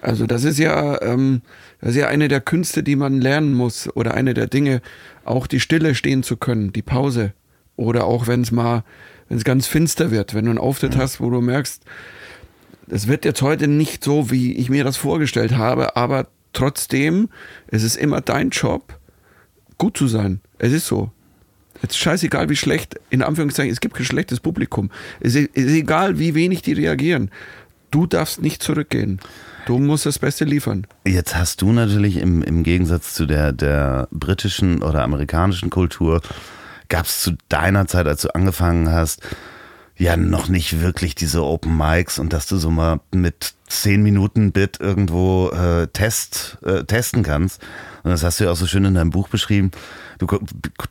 [0.00, 1.42] Also das ist ja, ähm,
[1.80, 4.82] das ist ja eine der Künste, die man lernen muss oder eine der Dinge,
[5.24, 7.32] auch die Stille stehen zu können, die Pause
[7.76, 8.82] oder auch wenn es mal,
[9.28, 11.84] wenn es ganz finster wird, wenn du einen Auftritt hast, wo du merkst,
[12.92, 17.30] es wird jetzt heute nicht so, wie ich mir das vorgestellt habe, aber trotzdem,
[17.68, 18.98] es ist immer dein Job,
[19.78, 20.40] gut zu sein.
[20.58, 21.10] Es ist so.
[21.82, 24.90] Es ist scheißegal, wie schlecht, in Anführungszeichen, es gibt kein schlechtes Publikum.
[25.20, 27.30] Es ist, egal, wie wenig die reagieren.
[27.90, 29.20] Du darfst nicht zurückgehen.
[29.66, 30.86] Du musst das Beste liefern.
[31.06, 36.20] Jetzt hast du natürlich im, im Gegensatz zu der, der britischen oder amerikanischen Kultur,
[36.88, 39.22] gab es zu deiner Zeit, als du angefangen hast,
[39.98, 44.52] ja noch nicht wirklich diese Open Mics und dass du so mal mit 10 Minuten
[44.52, 47.62] Bit irgendwo äh, Test, äh, testen kannst.
[48.02, 49.70] Und das hast du ja auch so schön in deinem Buch beschrieben.
[50.18, 50.26] Du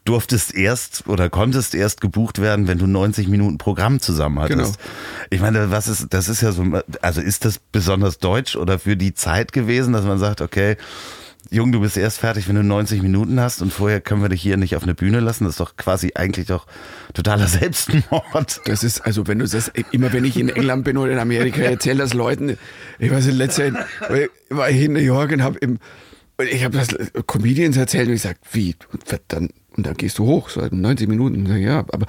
[0.06, 4.78] durftest erst oder konntest erst gebucht werden, wenn du 90 Minuten Programm zusammen hattest.
[4.78, 4.90] Genau.
[5.30, 6.66] Ich meine, was ist, das ist ja so,
[7.02, 10.78] also ist das besonders deutsch oder für die Zeit gewesen, dass man sagt, okay,
[11.49, 14.41] Jung, du bist erst fertig, wenn du 90 Minuten hast und vorher können wir dich
[14.41, 15.43] hier nicht auf eine Bühne lassen.
[15.43, 16.67] Das ist doch quasi eigentlich doch
[17.13, 18.62] totaler Selbstmord.
[18.65, 21.62] Das ist, also wenn du das, immer wenn ich in England bin oder in Amerika,
[21.62, 22.58] erzähle das Leuten.
[22.99, 23.86] Ich weiß, letztes Jahr
[24.49, 25.80] war ich in New York und habe im,
[26.38, 26.88] und ich habe das
[27.27, 28.75] Comedians erzählt und ich sag, wie?
[28.91, 31.36] Und dann, und dann gehst du hoch, so 90 Minuten.
[31.36, 32.08] Und ich sag, ja, aber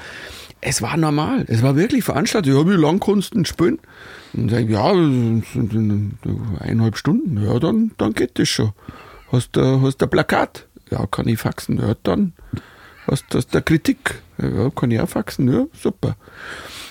[0.63, 1.45] es war normal.
[1.49, 2.55] Es war wirklich veranstaltet.
[2.55, 3.79] Ja, wie lang kannst du denn spielen?
[4.33, 4.91] Und sag ich, ja,
[6.61, 7.45] eineinhalb Stunden.
[7.45, 8.73] Ja, dann, dann geht das schon.
[9.33, 10.67] Hast du hast du ein Plakat?
[10.91, 11.79] Ja, kann ich faxen.
[11.79, 12.35] Ja, dann
[13.07, 14.21] hast du hast du Kritik.
[14.37, 15.51] Ja, kann ich auch faxen.
[15.51, 16.17] Ja, super.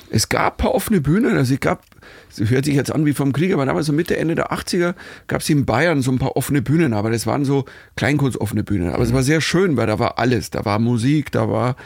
[0.10, 1.84] Es gab ein paar offene Bühnen, also es gab,
[2.30, 4.94] es hört sich jetzt an wie vom Krieg, aber damals so Mitte, Ende der 80er
[5.28, 7.64] gab es in Bayern so ein paar offene Bühnen, aber das waren so
[7.96, 8.90] kleinkunstoffene Bühnen.
[8.90, 10.50] Aber es war sehr schön, weil da war alles.
[10.50, 11.78] Da war Musik, da war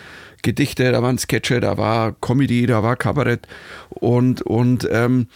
[0.41, 3.47] Gedichte, da waren Sketche, da war Comedy, da war Kabarett
[3.89, 5.27] und, und ähm,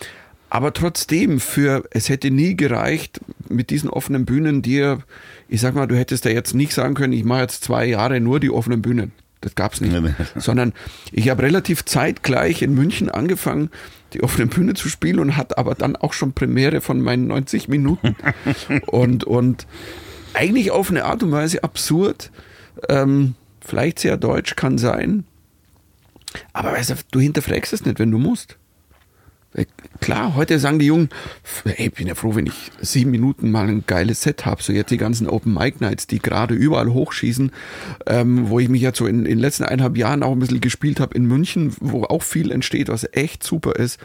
[0.50, 5.00] aber trotzdem, für es hätte nie gereicht, mit diesen offenen Bühnen dir,
[5.48, 8.20] ich sag mal, du hättest da jetzt nicht sagen können, ich mache jetzt zwei Jahre
[8.20, 9.12] nur die offenen Bühnen.
[9.42, 9.96] Das gab's nicht.
[10.36, 10.74] Sondern
[11.12, 13.70] ich habe relativ zeitgleich in München angefangen,
[14.14, 17.68] die offene Bühne zu spielen und hatte aber dann auch schon Premiere von meinen 90
[17.68, 18.16] Minuten.
[18.88, 19.68] und, und
[20.34, 22.32] eigentlich auf eine Art und Weise absurd.
[22.90, 25.26] Ähm, vielleicht sehr deutsch kann sein.
[26.54, 28.59] Aber weißt du, du hinterfragst es nicht, wenn du musst.
[30.00, 31.10] Klar, heute sagen die Jungen,
[31.66, 34.62] ey, ich bin ja froh, wenn ich sieben Minuten mal ein geiles Set habe.
[34.62, 37.52] So jetzt die ganzen Open Mic Nights, die gerade überall hochschießen,
[38.06, 41.00] ähm, wo ich mich jetzt so in, den letzten eineinhalb Jahren auch ein bisschen gespielt
[41.00, 44.00] habe in München, wo auch viel entsteht, was echt super ist.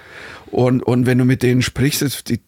[0.46, 2.40] Und, und wenn du mit denen sprichst, ist die,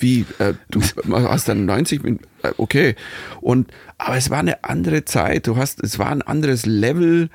[0.00, 2.96] wie, äh, du hast dann 90, äh, okay.
[3.40, 7.30] Und, aber es war eine andere Zeit, du hast, es war ein anderes Level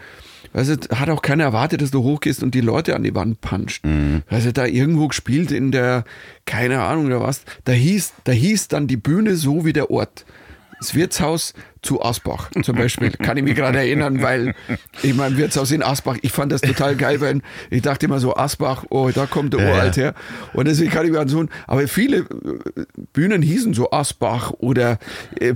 [0.54, 3.86] Du, hat auch keiner erwartet, dass du hochgehst und die Leute an die Wand puncht.
[3.86, 4.22] Mhm.
[4.30, 6.04] Du, da irgendwo gespielt in der,
[6.46, 10.26] keine Ahnung oder was, da hieß, da hieß dann die Bühne so wie der Ort
[10.84, 13.12] das Wirtshaus zu Asbach zum Beispiel.
[13.12, 14.54] Kann ich mich gerade erinnern, weil
[15.02, 18.36] ich mein Wirtshaus in Asbach, ich fand das total geil, weil ich dachte immer so,
[18.36, 20.14] Asbach, oh, da kommt der ja, Uralt her.
[20.54, 22.26] Und deswegen kann ich mir so, aber viele äh,
[23.14, 25.00] Bühnen hießen so Asbach oder,
[25.40, 25.56] äh,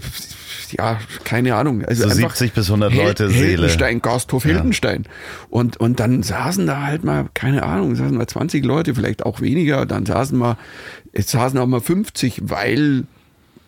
[0.72, 1.84] ja, keine Ahnung.
[1.84, 3.46] Also so 70 bis 100 Leute Seele.
[3.46, 4.52] Hildenstein, Gasthof ja.
[4.52, 5.06] Hildenstein.
[5.50, 9.42] Und, und dann saßen da halt mal, keine Ahnung, saßen mal 20 Leute, vielleicht auch
[9.42, 10.58] weniger, dann saßen mal,
[11.14, 13.06] jetzt saßen auch mal 50, weil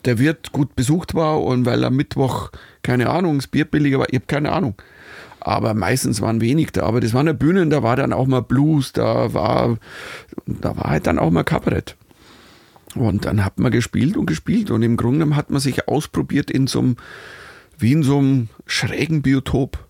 [0.05, 2.51] der Wirt gut besucht war und weil am Mittwoch,
[2.83, 4.75] keine Ahnung, das Bier billiger war, ich habe keine Ahnung.
[5.41, 6.83] Aber meistens waren wenig da.
[6.83, 9.77] Aber das waren ja Bühnen, da war dann auch mal Blues, da war,
[10.45, 11.95] da war halt dann auch mal Kabarett.
[12.95, 16.49] Und dann hat man gespielt und gespielt und im Grunde genommen hat man sich ausprobiert
[16.49, 16.97] in so einem,
[17.77, 19.87] wie in so einem schrägen Biotop.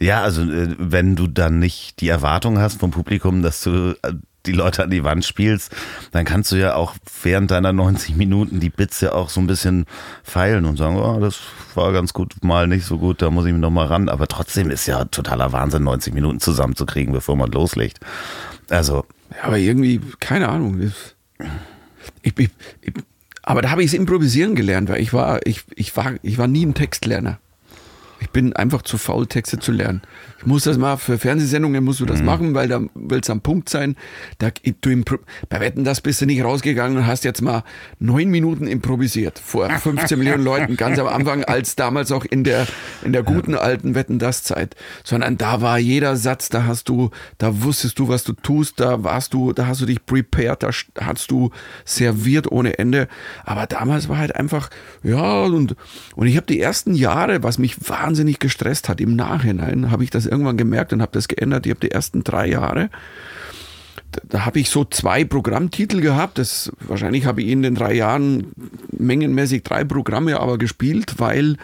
[0.00, 4.12] Ja, also äh, wenn du dann nicht die Erwartung hast vom Publikum, dass du äh,
[4.46, 5.74] die Leute an die Wand spielst,
[6.12, 9.46] dann kannst du ja auch während deiner 90 Minuten die Bits ja auch so ein
[9.46, 9.86] bisschen
[10.22, 11.40] feilen und sagen, oh, das
[11.74, 14.08] war ganz gut, mal nicht so gut, da muss ich noch mal ran.
[14.08, 18.00] Aber trotzdem ist ja totaler Wahnsinn, 90 Minuten zusammenzukriegen, bevor man loslegt.
[18.68, 19.04] Also.
[19.36, 20.80] Ja, aber irgendwie, keine Ahnung.
[20.80, 21.14] Ich,
[22.22, 22.50] ich,
[22.80, 22.92] ich,
[23.42, 26.46] aber da habe ich es improvisieren gelernt, weil ich war, ich, ich war, ich war
[26.46, 27.38] nie ein Textlerner.
[28.20, 30.02] Ich bin einfach zu faul, Texte zu lernen.
[30.38, 32.26] Ich muss das mal, für Fernsehsendungen musst du das mhm.
[32.26, 33.96] machen, weil da will es am Punkt sein.
[34.38, 35.04] Da, du
[35.48, 37.64] bei Wetten, das bist du nicht rausgegangen und hast jetzt mal
[37.98, 42.66] neun Minuten improvisiert vor 15 Millionen Leuten, ganz am Anfang, als damals auch in der,
[43.04, 44.76] in der guten alten Wetten, das Zeit.
[45.02, 49.02] Sondern da war jeder Satz, da hast du, da wusstest du, was du tust, da
[49.02, 51.50] warst du, da hast du dich prepared, da hast du
[51.84, 53.08] serviert ohne Ende.
[53.44, 54.68] Aber damals war halt einfach,
[55.02, 55.74] ja, und,
[56.16, 60.10] und ich habe die ersten Jahre, was mich wahnsinnig gestresst hat, im Nachhinein habe ich
[60.10, 61.66] das irgendwann gemerkt und habe das geändert.
[61.66, 62.90] Ich habe die ersten drei Jahre,
[64.12, 66.38] da, da habe ich so zwei Programmtitel gehabt.
[66.38, 68.52] Das, wahrscheinlich habe ich in den drei Jahren
[68.92, 71.56] mengenmäßig drei Programme aber gespielt, weil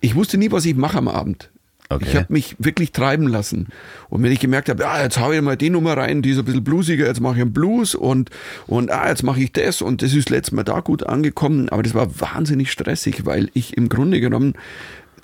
[0.00, 1.50] ich wusste nie, was ich mache am Abend.
[1.88, 2.06] Okay.
[2.08, 3.68] Ich habe mich wirklich treiben lassen.
[4.08, 6.38] Und wenn ich gemerkt habe, ah, jetzt haue ich mal die Nummer rein, die ist
[6.38, 8.30] ein bisschen bluesiger, jetzt mache ich einen Blues und,
[8.66, 11.68] und ah, jetzt mache ich das und das ist letztes Mal da gut angekommen.
[11.68, 14.54] Aber das war wahnsinnig stressig, weil ich im Grunde genommen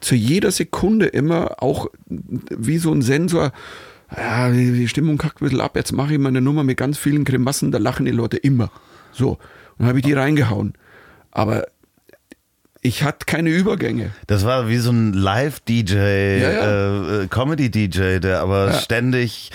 [0.01, 3.53] zu jeder Sekunde immer auch wie so ein Sensor,
[4.17, 6.99] ja, die Stimmung kackt ein bisschen ab, jetzt mache ich mal eine Nummer mit ganz
[6.99, 8.71] vielen Grimassen, da lachen die Leute immer.
[9.13, 9.39] So,
[9.77, 10.75] und habe ich die reingehauen.
[11.31, 11.67] Aber
[12.81, 14.11] ich hatte keine Übergänge.
[14.27, 17.23] Das war wie so ein Live-DJ, ja, ja.
[17.23, 18.73] äh, Comedy-DJ, der aber ja.
[18.75, 19.51] ständig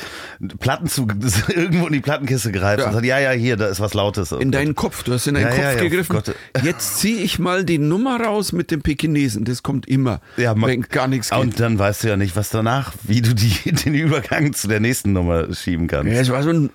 [0.60, 1.08] Platten zu,
[1.48, 4.32] irgendwo in die Plattenkiste greift und sagt, ja, ja, hier, da ist was Lautes.
[4.34, 4.94] in deinen Gott.
[5.06, 6.22] du hast in deinen Kopf gegriffen.
[6.64, 10.82] Jetzt ziehe ich mal die Nummer raus mit dem Pekinesen, das kommt immer, ja, wenn
[10.82, 11.40] gar nichts geht.
[11.40, 14.80] Und dann weißt du ja nicht, was danach, wie du die, den Übergang zu der
[14.80, 16.12] nächsten Nummer schieben kannst.
[16.12, 16.70] Ja, es war so ein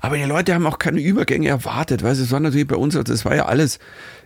[0.00, 3.24] aber die Leute haben auch keine Übergänge erwartet, weil es war natürlich bei uns, das
[3.24, 3.78] war ja alles,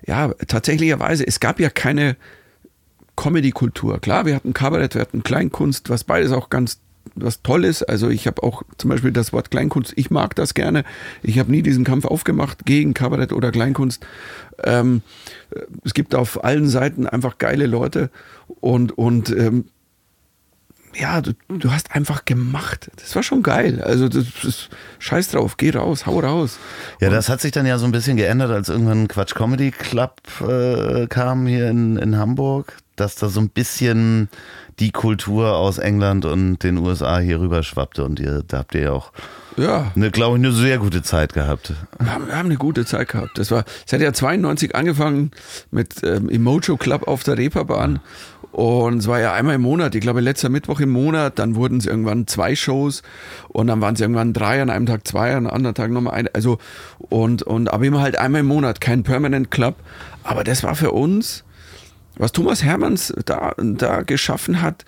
[0.06, 2.16] ja, tatsächlicherweise, es gab ja keine
[3.16, 4.00] Comedy-Kultur.
[4.00, 6.80] Klar, wir hatten Kabarett, wir hatten Kleinkunst, was beides auch ganz
[7.14, 7.82] was toll ist.
[7.82, 10.84] Also ich habe auch zum Beispiel das Wort Kleinkunst, ich mag das gerne.
[11.22, 14.06] Ich habe nie diesen Kampf aufgemacht gegen Kabarett oder Kleinkunst.
[14.62, 15.02] Ähm,
[15.84, 18.10] es gibt auf allen Seiten einfach geile Leute
[18.60, 19.66] und, und ähm,
[20.94, 22.90] ja, du, du hast einfach gemacht.
[22.96, 23.82] Das war schon geil.
[23.82, 26.58] Also das, das, scheiß drauf, geh raus, hau raus.
[27.00, 29.70] Ja, und das hat sich dann ja so ein bisschen geändert, als irgendwann Quatsch Comedy
[29.70, 34.28] Club äh, kam hier in, in Hamburg, dass da so ein bisschen
[34.78, 38.82] die Kultur aus England und den USA hier rüber schwappte und ihr, da habt ihr
[38.82, 39.12] ja auch
[39.56, 39.90] ja.
[39.94, 41.72] eine, glaube ich, eine sehr gute Zeit gehabt.
[41.98, 43.38] Wir haben, wir haben, eine gute Zeit gehabt.
[43.38, 45.32] Das war, es hat ja 92 angefangen
[45.70, 48.00] mit ähm, Emojo Club auf der Reeperbahn.
[48.52, 51.78] Und es war ja einmal im Monat, ich glaube letzter Mittwoch im Monat, dann wurden
[51.78, 53.02] es irgendwann zwei Shows
[53.48, 56.14] und dann waren es irgendwann drei, an einem Tag zwei, an einem anderen Tag nochmal
[56.14, 56.34] eine.
[56.34, 56.58] Also,
[56.98, 59.76] und, und, aber immer halt einmal im Monat, kein Permanent Club.
[60.24, 61.44] Aber das war für uns,
[62.16, 64.84] was Thomas Hermanns da, da geschaffen hat,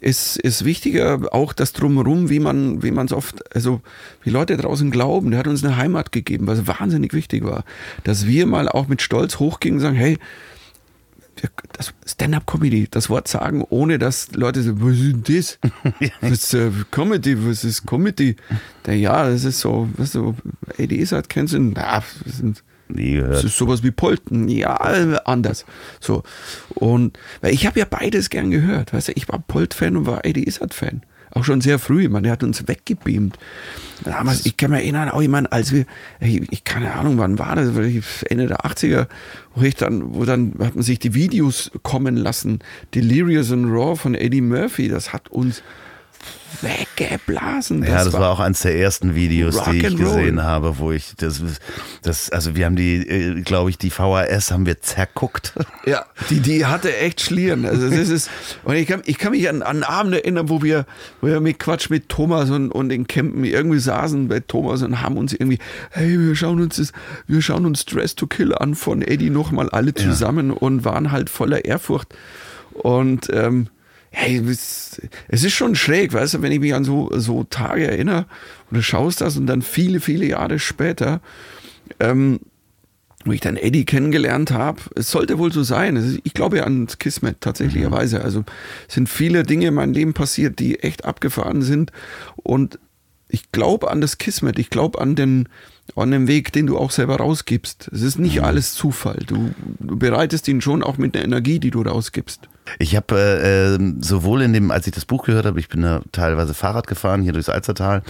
[0.00, 3.80] ist, ist wichtiger, auch das Drumherum, wie man wie man es oft, also
[4.22, 5.30] wie Leute draußen glauben.
[5.30, 7.64] Der hat uns eine Heimat gegeben, was wahnsinnig wichtig war.
[8.04, 10.18] Dass wir mal auch mit Stolz hochgingen und sagen, hey,
[12.06, 15.58] Stand-up-Comedy, das Wort sagen, ohne dass Leute sagen, was ist denn das?
[16.20, 17.48] Was ist äh, Comedy?
[17.48, 18.36] Was ist Comedy?
[18.86, 20.34] Ja, das ist so, weißt du,
[20.78, 21.58] Eddie Izzard kennst du?
[21.60, 23.34] Na, das sind Nie gehört.
[23.34, 24.48] das ist sowas wie Polten.
[24.48, 24.74] Ja,
[25.24, 25.64] anders.
[26.00, 26.22] So.
[26.74, 28.92] Und weil ich habe ja beides gern gehört.
[28.92, 31.02] Weißt du, ich war Polt-Fan und war Eddie Izzard-Fan.
[31.34, 32.08] Auch schon sehr früh.
[32.08, 33.38] Man, der hat uns weggebeamt.
[34.04, 35.84] Damals, ich kann mich erinnern, auch jemand, als wir,
[36.20, 37.70] ich, ich keine Ahnung, wann war das,
[38.22, 39.08] Ende der 80er,
[39.54, 42.60] wo ich dann, wo dann hat man sich die Videos kommen lassen.
[42.94, 44.88] Delirious and Raw von Eddie Murphy.
[44.88, 45.62] Das hat uns
[46.62, 47.82] weggeblasen.
[47.82, 51.14] ja, das war, auch eines der ersten Videos, Rock die ich gesehen habe, wo ich
[51.16, 51.42] das,
[52.02, 55.52] das, also wir haben die, glaube ich, die VHS haben wir zerguckt.
[55.86, 57.66] Ja, die, die hatte echt Schlieren.
[57.66, 58.30] Also das ist,
[58.64, 60.86] und ich kann, ich kann mich an, an Abend erinnern, wo wir,
[61.20, 65.02] wo wir mit Quatsch mit Thomas und, und den Campen irgendwie saßen bei Thomas und
[65.02, 65.58] haben uns irgendwie,
[65.90, 66.92] hey, wir schauen uns das,
[67.26, 71.28] wir schauen uns Dress to Kill an von Eddie nochmal alle zusammen und waren halt
[71.28, 72.14] voller Ehrfurcht.
[72.72, 73.68] Und ähm,
[74.14, 78.26] hey, es, ist schon schräg, weißt du, wenn ich mich an so, so Tage erinnere
[78.70, 81.20] und du schaust das und dann viele, viele Jahre später,
[81.98, 82.40] ähm,
[83.24, 86.20] wo ich dann Eddie kennengelernt habe, es sollte wohl so sein.
[86.24, 88.22] Ich glaube ja an Kismet tatsächlicherweise.
[88.22, 88.44] Also
[88.86, 91.90] es sind viele Dinge in meinem Leben passiert, die echt abgefahren sind.
[92.36, 92.78] Und
[93.28, 94.58] ich glaube an das Kismet.
[94.58, 95.48] Ich glaube an den,
[95.96, 97.88] an den Weg, den du auch selber rausgibst.
[97.92, 99.22] Es ist nicht alles Zufall.
[99.26, 102.48] Du, du bereitest ihn schon auch mit der Energie, die du rausgibst.
[102.78, 105.82] Ich habe äh, äh, sowohl in dem, als ich das Buch gehört habe, ich bin
[105.82, 108.02] da teilweise Fahrrad gefahren hier durchs Alzertal.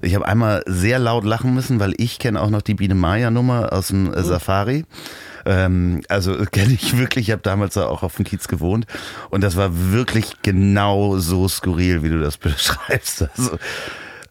[0.00, 3.30] Ich habe einmal sehr laut lachen müssen, weil ich kenne auch noch die Biene Maya
[3.30, 4.84] Nummer aus dem äh, Safari.
[5.44, 8.86] Ähm, also kenne ich wirklich, ich habe damals da auch auf dem Kiez gewohnt
[9.30, 13.22] und das war wirklich genau so skurril, wie du das beschreibst.
[13.36, 13.58] Also,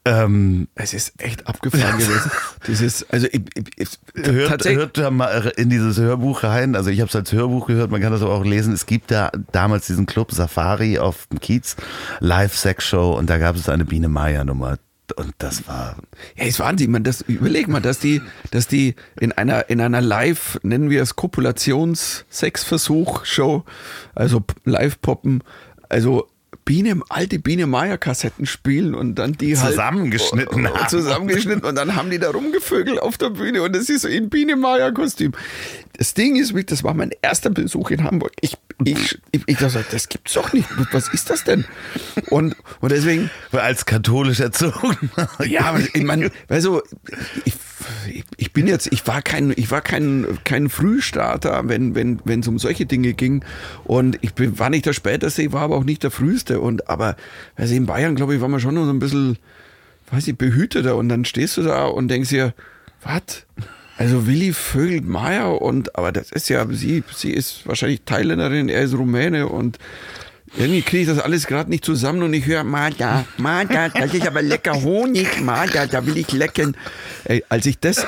[0.03, 2.31] ähm, Es ist echt abgefahren gewesen.
[2.67, 3.89] Dieses, also ich, ich, ich,
[4.25, 6.75] Hört, hört da mal in dieses Hörbuch rein.
[6.75, 8.73] Also ich habe es als Hörbuch gehört, man kann das aber auch lesen.
[8.73, 11.75] Es gibt da damals diesen Club Safari auf dem Kiez,
[12.19, 14.77] Live-Sex-Show und da gab es eine Biene Maya-Nummer.
[15.15, 15.95] Und das war,
[16.35, 16.91] Ja, ist Wahnsinn.
[16.91, 21.01] Man, das, überleg mal, dass die, dass die in einer, in einer Live, nennen wir
[21.01, 23.63] es Kopulations-Sexversuch-Show,
[24.15, 25.43] also Live-Poppen,
[25.89, 26.29] also
[26.65, 30.89] Biene, alte Biene Meier Kassetten spielen und dann die Zusammengeschnitten halt haben.
[30.89, 34.29] zusammengeschnitten und dann haben die da rumgevögelt auf der Bühne und das ist so in
[34.29, 35.33] Biene Meier Kostüm.
[35.97, 38.31] Das Ding ist, das war mein erster Besuch in Hamburg.
[38.41, 40.67] Ich, ich, ich, ich dachte, das gibt's doch nicht.
[40.91, 41.65] Was ist das denn?
[42.29, 45.11] Und, und deswegen, als katholisch erzogen.
[45.45, 46.81] ja, aber ich meine, also
[47.45, 47.53] ich,
[48.09, 52.39] ich, ich bin jetzt, ich war kein, ich war kein, kein Frühstarter, wenn wenn wenn
[52.39, 53.43] es um solche Dinge ging
[53.83, 56.89] und ich bin, war nicht der späteste, ich war aber auch nicht der früheste und
[56.89, 57.15] aber
[57.55, 59.37] also in Bayern glaube ich war man schon noch so ein bisschen,
[60.11, 62.53] weiß ich, behüteter und dann stehst du da und denkst dir,
[63.03, 63.45] was?
[63.97, 68.81] Also Willi vögelt Meier und aber das ist ja sie, sie ist wahrscheinlich Thailänderin, er
[68.81, 69.77] ist Rumäne und
[70.57, 74.27] irgendwie kriege ich das alles gerade nicht zusammen und ich höre, Marta, Marta, das ist
[74.27, 76.75] aber lecker Honig, Marta, da will ich lecken.
[77.23, 78.05] Ey, als ich das,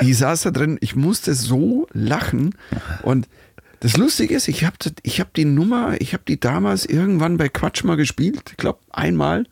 [0.00, 2.54] ich saß da drin, ich musste so lachen
[3.02, 3.26] und
[3.82, 7.48] das Lustige ist, ich habe ich hab die Nummer, ich habe die damals irgendwann bei
[7.48, 9.44] Quatsch mal gespielt, ich glaube einmal.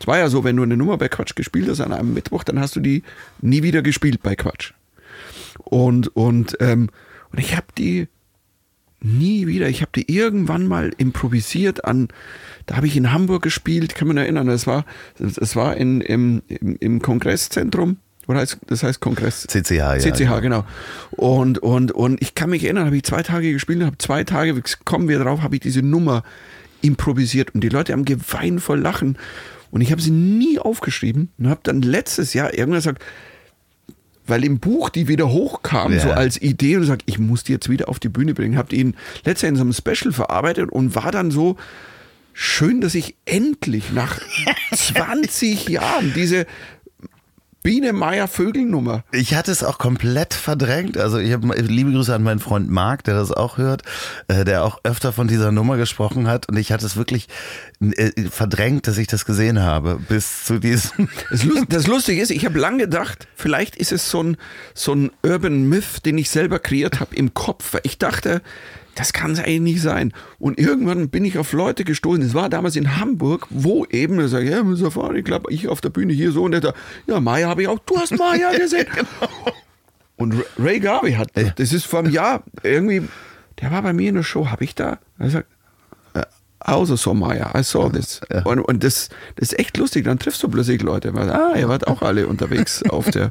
[0.00, 2.42] Es war ja so, wenn du eine Nummer bei Quatsch gespielt hast an einem Mittwoch,
[2.42, 3.02] dann hast du die
[3.42, 4.72] nie wieder gespielt bei Quatsch.
[5.58, 6.88] Und, und, ähm,
[7.32, 8.08] und ich habe die
[9.02, 9.68] nie wieder.
[9.68, 12.08] Ich habe die irgendwann mal improvisiert an,
[12.64, 14.86] da habe ich in Hamburg gespielt, kann man erinnern, das war,
[15.18, 17.98] das war in, im, im, im Kongresszentrum.
[18.28, 19.46] Oder heißt, das heißt Kongress?
[19.48, 19.98] CCH, ja.
[19.98, 20.64] CCH, genau.
[21.12, 24.60] Und, und, und ich kann mich erinnern, habe ich zwei Tage gespielt, habe zwei Tage,
[24.84, 26.24] kommen wir drauf, habe ich diese Nummer
[26.82, 29.16] improvisiert und die Leute haben geweint vor Lachen
[29.70, 33.02] und ich habe sie nie aufgeschrieben und habe dann letztes Jahr irgendwann gesagt,
[34.26, 36.00] weil im Buch die wieder hochkam, Ja.
[36.00, 38.58] so als Idee und sagt, ich muss die jetzt wieder auf die Bühne bringen.
[38.58, 41.56] Habt ihn letztes Jahr in so einem Special verarbeitet und war dann so
[42.32, 44.18] schön, dass ich endlich nach
[44.74, 46.46] 20 Jahren diese
[47.66, 50.96] Biene Meier Vögelnummer Ich hatte es auch komplett verdrängt.
[50.96, 53.82] Also ich habe liebe Grüße an meinen Freund Marc, der das auch hört,
[54.28, 56.48] äh, der auch öfter von dieser Nummer gesprochen hat.
[56.48, 57.26] Und ich hatte es wirklich
[57.80, 61.08] äh, verdrängt, dass ich das gesehen habe, bis zu diesem.
[61.28, 64.36] Das, Lust, das Lustige ist, ich habe lange gedacht, vielleicht ist es so ein,
[64.72, 67.76] so ein Urban Myth, den ich selber kreiert habe im Kopf.
[67.82, 68.42] Ich dachte,
[68.96, 70.12] das kann es eigentlich nicht sein.
[70.38, 72.22] Und irgendwann bin ich auf Leute gestoßen.
[72.22, 75.80] Das war damals in Hamburg, wo eben, da sag ich, ja, Safari Club, ich auf
[75.80, 76.74] der Bühne hier so und der da,
[77.06, 78.86] ja, Maya habe ich auch, du hast Maya gesehen.
[80.18, 83.02] Und Ray Garvey hat, das ist vor einem Jahr irgendwie
[83.60, 84.98] der war bei mir in der Show, habe ich da?
[85.18, 85.48] Er sagt,
[86.14, 86.24] äh,
[86.60, 88.20] also so Maya, I saw this.
[88.30, 88.42] Ja.
[88.42, 91.68] Und, und das, das ist echt lustig, dann triffst du plötzlich Leute, weil, ah, ihr
[91.68, 93.30] wart auch alle unterwegs auf der,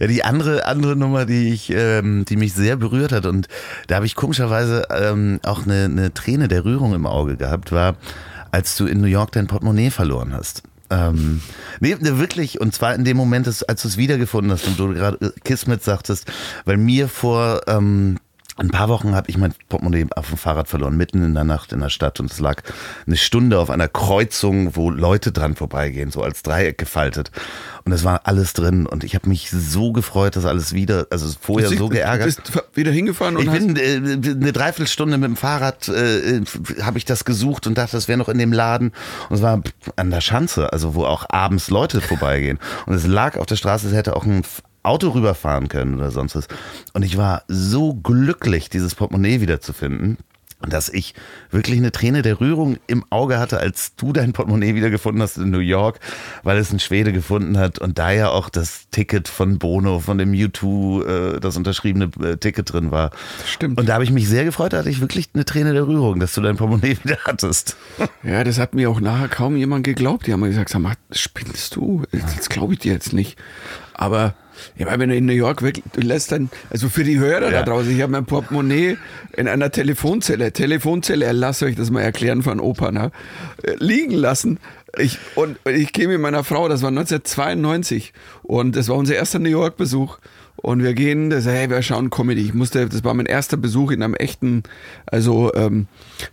[0.00, 3.48] Ja, die andere, andere Nummer, die ich, ähm, die mich sehr berührt hat und
[3.86, 7.96] da habe ich komischerweise ähm, auch eine, eine Träne der Rührung im Auge gehabt, war,
[8.50, 10.62] als du in New York dein Portemonnaie verloren hast.
[10.88, 11.42] Ähm,
[11.80, 14.94] nee, ne, wirklich, und zwar in dem Moment, als du es wiedergefunden hast und du
[14.94, 16.30] gerade äh, Kismet sagtest,
[16.64, 18.18] weil mir vor ähm,
[18.56, 21.72] ein paar Wochen habe ich mein Portemonnaie auf dem Fahrrad verloren, mitten in der Nacht
[21.72, 22.62] in der Stadt und es lag
[23.06, 27.30] eine Stunde auf einer Kreuzung, wo Leute dran vorbeigehen, so als Dreieck gefaltet.
[27.84, 31.28] Und es war alles drin und ich habe mich so gefreut, dass alles wieder, also
[31.40, 32.26] vorher so geärgert.
[32.26, 36.42] Bist wieder hingefahren und Ich bin äh, eine Dreiviertelstunde mit dem Fahrrad, äh,
[36.82, 38.92] habe ich das gesucht und dachte, das wäre noch in dem Laden.
[39.28, 39.62] Und es war
[39.96, 42.58] an der Schanze, also wo auch abends Leute vorbeigehen.
[42.86, 44.42] Und es lag auf der Straße, es hätte auch ein
[44.86, 46.48] Auto rüberfahren können oder sonst was.
[46.92, 50.18] Und ich war so glücklich, dieses Portemonnaie wiederzufinden.
[50.62, 51.14] Dass ich
[51.50, 55.50] wirklich eine Träne der Rührung im Auge hatte, als du dein Portemonnaie wiedergefunden hast in
[55.50, 56.00] New York,
[56.44, 60.16] weil es ein Schwede gefunden hat und da ja auch das Ticket von Bono, von
[60.16, 63.10] dem U2, äh, das unterschriebene äh, Ticket drin war.
[63.44, 63.78] Stimmt.
[63.78, 66.20] Und da habe ich mich sehr gefreut, da hatte ich wirklich eine Träne der Rührung,
[66.20, 67.76] dass du dein Portemonnaie wieder hattest.
[68.22, 70.26] Ja, das hat mir auch nachher kaum jemand geglaubt.
[70.26, 72.04] Die haben mir gesagt, sag mal, spinnst du?
[72.12, 73.36] Das glaube ich dir jetzt nicht.
[73.98, 74.34] Aber
[74.76, 77.44] ja, weil wenn du in New York wirklich, du lässt dann, also für die Hörer
[77.50, 77.50] Ja.
[77.50, 78.96] da draußen, ich habe mein Portemonnaie
[79.36, 83.10] in einer Telefonzelle, Telefonzelle, lasst euch das mal erklären von Opa, ne?
[83.62, 84.58] äh, liegen lassen.
[84.98, 89.38] Ich, und ich gehe mit meiner Frau, das war 1992 und das war unser erster
[89.38, 90.18] New York-Besuch.
[90.56, 92.40] Und wir gehen, das, hey, wir schauen Comedy.
[92.40, 94.62] Ich musste, das war mein erster Besuch in einem echten,
[95.04, 95.86] also ähm,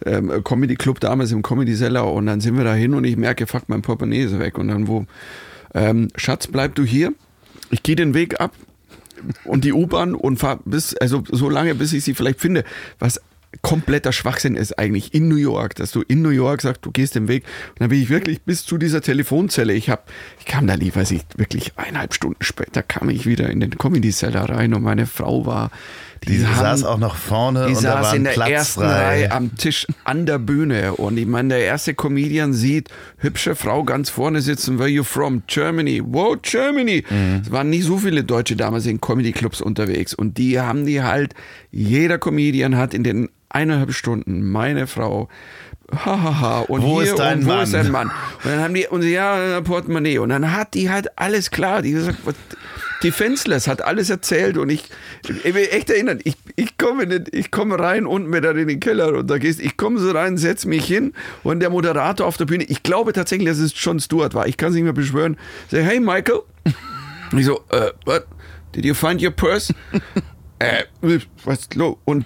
[0.06, 2.10] ähm, Comedy Club damals im Comedy Cellar.
[2.12, 4.58] Und dann sind wir da hin und ich merke, fuck, mein Portemonnaie ist weg.
[4.58, 5.06] Und dann wo,
[5.74, 7.14] ähm, Schatz, bleib du hier.
[7.74, 8.54] Ich gehe den Weg ab
[9.46, 12.64] und die U-Bahn und fahr bis, also so lange, bis ich sie vielleicht finde.
[13.00, 13.20] Was
[13.62, 17.16] kompletter Schwachsinn ist eigentlich in New York, dass du in New York sagst, du gehst
[17.16, 17.44] den Weg.
[17.70, 19.74] Und dann bin ich wirklich bis zu dieser Telefonzelle.
[19.74, 20.10] Ich hab,
[20.40, 23.78] ich kam da nie, weiß ich, wirklich eineinhalb Stunden später kam ich wieder in den
[23.78, 25.72] Comedy Cellar rein und meine Frau war,
[26.28, 28.82] Die haben- saß auch noch vorne die und da saß war in der Platz ersten
[28.82, 29.04] frei.
[29.04, 30.94] Reihe am Tisch an der Bühne.
[30.96, 35.44] Und ich meine, der erste Comedian sieht, hübsche Frau ganz vorne sitzen, where you from?
[35.48, 36.02] Germany.
[36.06, 37.04] Wow, Germany.
[37.10, 37.42] Mhm.
[37.46, 40.14] Es waren nicht so viele Deutsche damals in Comedy-Clubs unterwegs.
[40.14, 41.34] Und die haben die halt,
[41.72, 45.30] jeder Comedian hat in den eineinhalb Stunden meine Frau
[45.94, 47.64] hahaha und Wo hier ist dein und wo Mann?
[47.66, 48.08] ist dein Mann
[48.44, 51.84] und dann haben die und sie, ja Portemonnaie und dann hat die halt alles klar
[51.84, 52.34] die gesagt was,
[53.04, 54.86] Defenseless hat alles erzählt und ich,
[55.44, 58.80] ich bin echt erinnert, ich, ich komme nicht, ich komme rein unten wieder in den
[58.80, 62.38] Keller und da gehst, ich komme so rein, setz mich hin und der Moderator auf
[62.38, 64.94] der Bühne, ich glaube tatsächlich, dass es John Stewart war, ich kann es nicht mehr
[64.94, 65.38] beschwören,
[65.70, 66.42] sagt, hey Michael,
[67.38, 68.26] ich so, äh, what?
[68.76, 69.74] Did you find your purse?
[70.60, 70.84] äh,
[71.44, 71.98] was los?
[72.06, 72.26] Und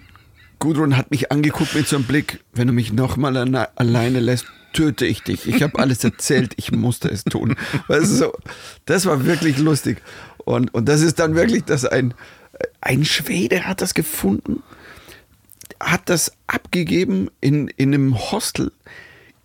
[0.60, 3.36] Gudrun hat mich angeguckt mit so einem Blick, wenn du mich nochmal
[3.76, 5.48] alleine lässt, töte ich dich.
[5.48, 7.56] Ich habe alles erzählt, ich musste es tun.
[7.88, 8.34] Weißt du, so,
[8.86, 10.02] das war wirklich lustig.
[10.48, 12.14] Und, und das ist dann wirklich, dass ein,
[12.80, 14.64] ein Schwede hat das gefunden,
[15.78, 18.72] hat das abgegeben in, in einem Hostel,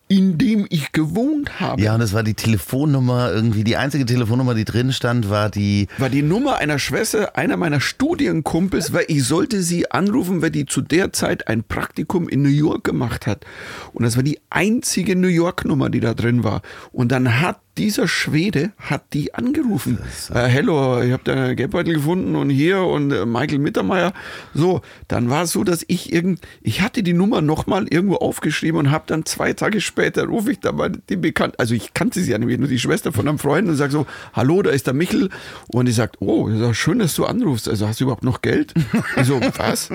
[0.06, 1.82] in dem ich gewohnt habe.
[1.82, 5.88] Ja, und es war die Telefonnummer, irgendwie die einzige Telefonnummer, die drin stand, war die.
[5.98, 10.66] war die Nummer einer Schwester einer meiner Studienkumpels, weil ich sollte sie anrufen, weil die
[10.66, 13.44] zu der Zeit ein Praktikum in New York gemacht hat.
[13.92, 16.62] Und das war die einzige New York Nummer, die da drin war.
[16.92, 19.98] Und dann hat dieser Schwede hat die angerufen.
[20.32, 24.12] Äh, hello, ich habe deinen Geldbeutel gefunden und hier und äh, Michael Mittermeier.
[24.52, 28.78] So, dann war es so, dass ich irgend, ich hatte die Nummer nochmal irgendwo aufgeschrieben
[28.78, 32.20] und habe dann zwei Tage später rufe ich da mal die bekannt, also ich kannte
[32.20, 34.86] sie ja nämlich nur die Schwester von einem Freund und sage so, hallo, da ist
[34.86, 35.30] der Michel
[35.68, 37.68] und die sagt, oh, ist ja schön, dass du anrufst.
[37.68, 38.74] Also hast du überhaupt noch Geld?
[39.16, 39.88] Ich so, was?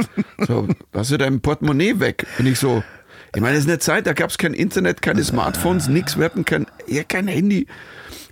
[0.48, 2.26] So, hast du dein Portemonnaie weg?
[2.40, 2.84] Und ich so,
[3.38, 6.26] ich meine, es ist eine Zeit, da gab es kein Internet, keine Smartphones, nichts, wir
[6.26, 7.68] hatten kein, ja, kein Handy.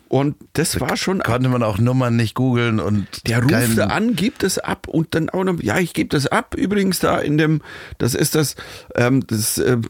[0.08, 3.06] Und das war schon Konnte man auch Nummern nicht googeln und.
[3.28, 6.26] der ruft da an, gibt es ab und dann auch noch, ja, ich gebe das
[6.26, 6.56] ab.
[6.56, 7.62] Übrigens da in dem,
[8.00, 8.56] das ist das,
[8.96, 9.84] ähm, das, ähm,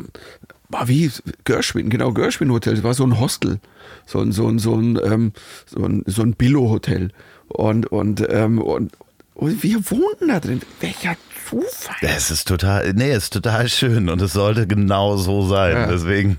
[0.68, 1.10] war wie
[1.46, 3.62] Gershwin, genau, Gershwin Hotel, das war so ein Hostel,
[4.06, 5.32] so ein, so ein, so ein, ähm,
[5.66, 7.12] so ein, so ein Billo-Hotel.
[7.48, 8.92] Und, und, ähm, und,
[9.34, 10.62] und wir wohnten da drin.
[10.82, 11.16] Welcher
[11.50, 11.96] Zufall.
[12.02, 15.76] Es ist total, nee, es ist total schön und es sollte genau so sein.
[15.76, 15.88] Ja.
[15.88, 16.38] Deswegen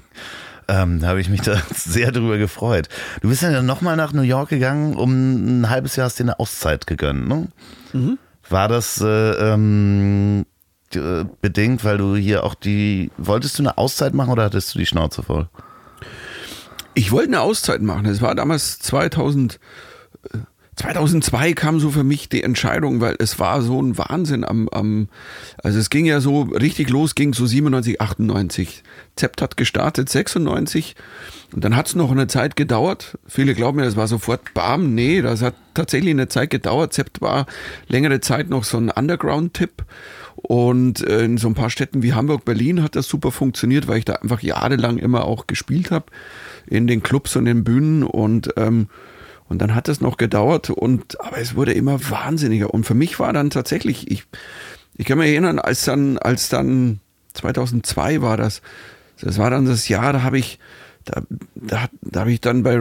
[0.68, 2.88] ähm, habe ich mich da sehr drüber gefreut.
[3.20, 6.24] Du bist ja dann nochmal nach New York gegangen, um ein halbes Jahr hast dir
[6.24, 7.48] eine Auszeit gegönnt, ne?
[7.92, 8.18] Mhm.
[8.48, 10.46] War das äh, ähm,
[10.94, 14.78] äh, bedingt, weil du hier auch die, wolltest du eine Auszeit machen oder hattest du
[14.78, 15.48] die Schnauze voll?
[16.94, 18.06] Ich wollte eine Auszeit machen.
[18.06, 19.58] Es war damals 2000,
[20.32, 20.38] äh,
[20.76, 25.08] 2002 kam so für mich die Entscheidung, weil es war so ein Wahnsinn am, am
[25.62, 28.82] also es ging ja so richtig los, ging so 97, 98.
[29.16, 30.94] Zept hat gestartet 96
[31.54, 33.18] und dann hat es noch eine Zeit gedauert.
[33.26, 34.94] Viele glauben ja, das war sofort bam.
[34.94, 36.92] Nee, das hat tatsächlich eine Zeit gedauert.
[36.92, 37.46] Zept war
[37.88, 39.82] längere Zeit noch so ein Underground-Tipp
[40.36, 43.98] und äh, in so ein paar Städten wie Hamburg, Berlin hat das super funktioniert, weil
[43.98, 46.06] ich da einfach jahrelang immer auch gespielt habe
[46.66, 48.88] in den Clubs und den Bühnen und ähm,
[49.48, 52.72] und dann hat es noch gedauert und, aber es wurde immer wahnsinniger.
[52.72, 54.24] Und für mich war dann tatsächlich, ich,
[54.96, 57.00] ich kann mich erinnern, als dann, als dann
[57.34, 58.62] 2002 war das,
[59.20, 60.58] das war dann das Jahr, da habe ich,
[61.04, 61.22] da,
[61.54, 62.76] da, da habe ich dann bei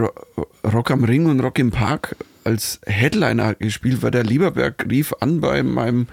[0.63, 5.41] Rock am Ring und Rock im Park als Headliner gespielt, weil der Lieberberg rief an
[5.41, 6.07] bei meinem,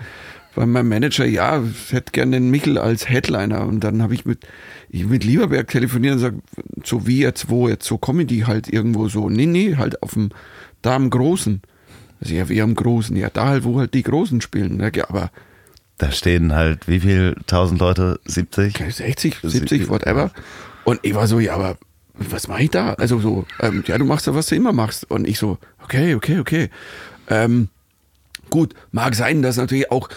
[0.55, 3.67] bei meinem Manager, ja, ich hätte gerne den Michel als Headliner.
[3.67, 4.47] Und dann habe ich mit,
[4.91, 6.39] ich mit Lieberberg telefoniert und sage,
[6.85, 9.29] so wie jetzt, wo jetzt, so Comedy halt irgendwo so.
[9.29, 10.31] Nee, nee, halt auf dem,
[10.83, 11.63] da am Großen.
[12.21, 14.79] Also ja, wie am Großen, ja, da halt, wo halt die Großen spielen.
[14.81, 15.31] Ja, aber
[15.99, 18.21] da stehen halt wie viel tausend Leute?
[18.25, 18.77] 70?
[18.77, 20.31] 60, 70, whatever.
[20.85, 21.79] Und ich war so, ja, aber
[22.15, 22.95] was mache ich da?
[22.95, 25.11] Also so, ähm, ja, du machst ja, was du immer machst.
[25.11, 26.71] Und ich so, okay, okay, okay.
[27.29, 27.69] Ähm,
[28.51, 30.09] gut, mag sein, dass natürlich auch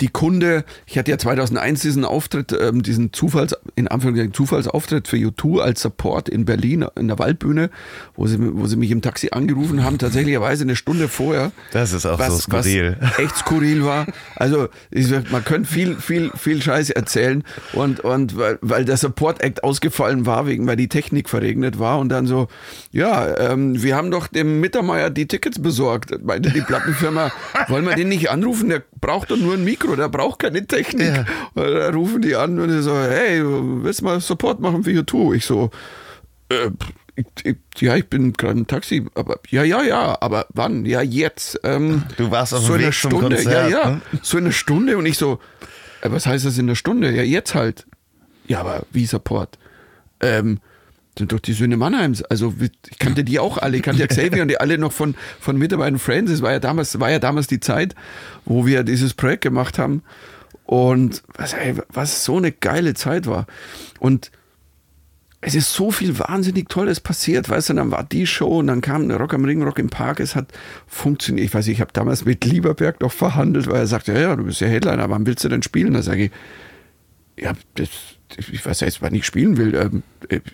[0.00, 5.16] die Kunde, ich hatte ja 2001 diesen Auftritt, ähm, diesen Zufalls, in Anführungszeichen Zufallsauftritt für
[5.16, 7.70] U2 als Support in Berlin in der Waldbühne,
[8.16, 11.52] wo sie, wo sie mich im Taxi angerufen haben, tatsächlicherweise eine Stunde vorher.
[11.72, 12.96] Das ist auch was, so skurril.
[13.00, 14.06] Was echt skurril war.
[14.34, 19.42] Also, ich, man könnte viel, viel, viel Scheiß erzählen und, und weil, weil der Support
[19.42, 22.48] Act ausgefallen war, wegen, weil die Technik verregnet war und dann so,
[22.90, 27.30] ja, ähm, wir haben doch dem Mittermeier die Tickets besorgt, meinte die Plattenfirma,
[27.68, 31.14] wollen wir den nicht anrufen, der braucht doch nur ein Mikro der braucht keine Technik.
[31.14, 31.26] Ja.
[31.54, 35.34] Da rufen die an und die so, hey, willst du mal Support machen für YouTube?
[35.34, 35.70] Ich so,
[36.48, 36.70] äh,
[37.14, 40.86] ich, ich, ja, ich bin gerade im Taxi, aber ja, ja, ja, aber wann?
[40.86, 41.60] Ja, jetzt.
[41.64, 44.00] Ähm, du warst auf so dem Weg Stunde, Konzert, ja, ja, ne?
[44.22, 45.38] so eine Stunde und ich so,
[46.00, 47.12] äh, was heißt das in der Stunde?
[47.12, 47.86] Ja, jetzt halt.
[48.46, 49.58] Ja, aber wie Support?
[50.20, 50.60] Ähm,
[51.18, 52.22] sind doch die Söhne Mannheims.
[52.22, 55.14] Also ich kannte die auch alle, ich kannte ja Xavier und die alle noch von,
[55.40, 56.30] von Mitarbeitern Friends.
[56.30, 57.94] Es war ja damals, war ja damals die Zeit,
[58.44, 60.02] wo wir dieses Projekt gemacht haben.
[60.66, 63.46] Und was, ey, was so eine geile Zeit war.
[64.00, 64.30] Und
[65.46, 68.80] es ist so viel wahnsinnig Tolles passiert, weißt du, dann war die Show und dann
[68.80, 70.46] kam Rock am Ring, Rock im Park, es hat
[70.86, 71.44] funktioniert.
[71.44, 74.44] Ich weiß, ich habe damals mit Lieberberg noch verhandelt, weil er sagte, ja, ja, du
[74.44, 75.92] bist ja Headliner, wann willst du denn spielen?
[75.92, 76.30] Da sage ich,
[77.36, 77.90] ja, das,
[78.38, 79.74] ich weiß ja jetzt, wann ich spielen will.
[79.74, 80.02] Ähm,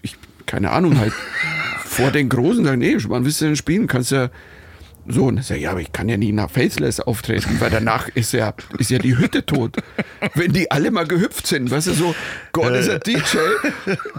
[0.02, 0.16] ich
[0.50, 1.12] keine Ahnung, halt
[1.84, 3.86] vor den Großen sagen, nee, wann willst du denn spielen?
[3.86, 4.30] Kannst ja
[5.08, 8.32] so, und sag, ja, aber ich kann ja nie nach Faceless auftreten, weil danach ist
[8.32, 9.76] ja, ist ja die Hütte tot.
[10.34, 12.14] Wenn die alle mal gehüpft sind, weißt du, so,
[12.52, 13.38] Gott ist ein DJ.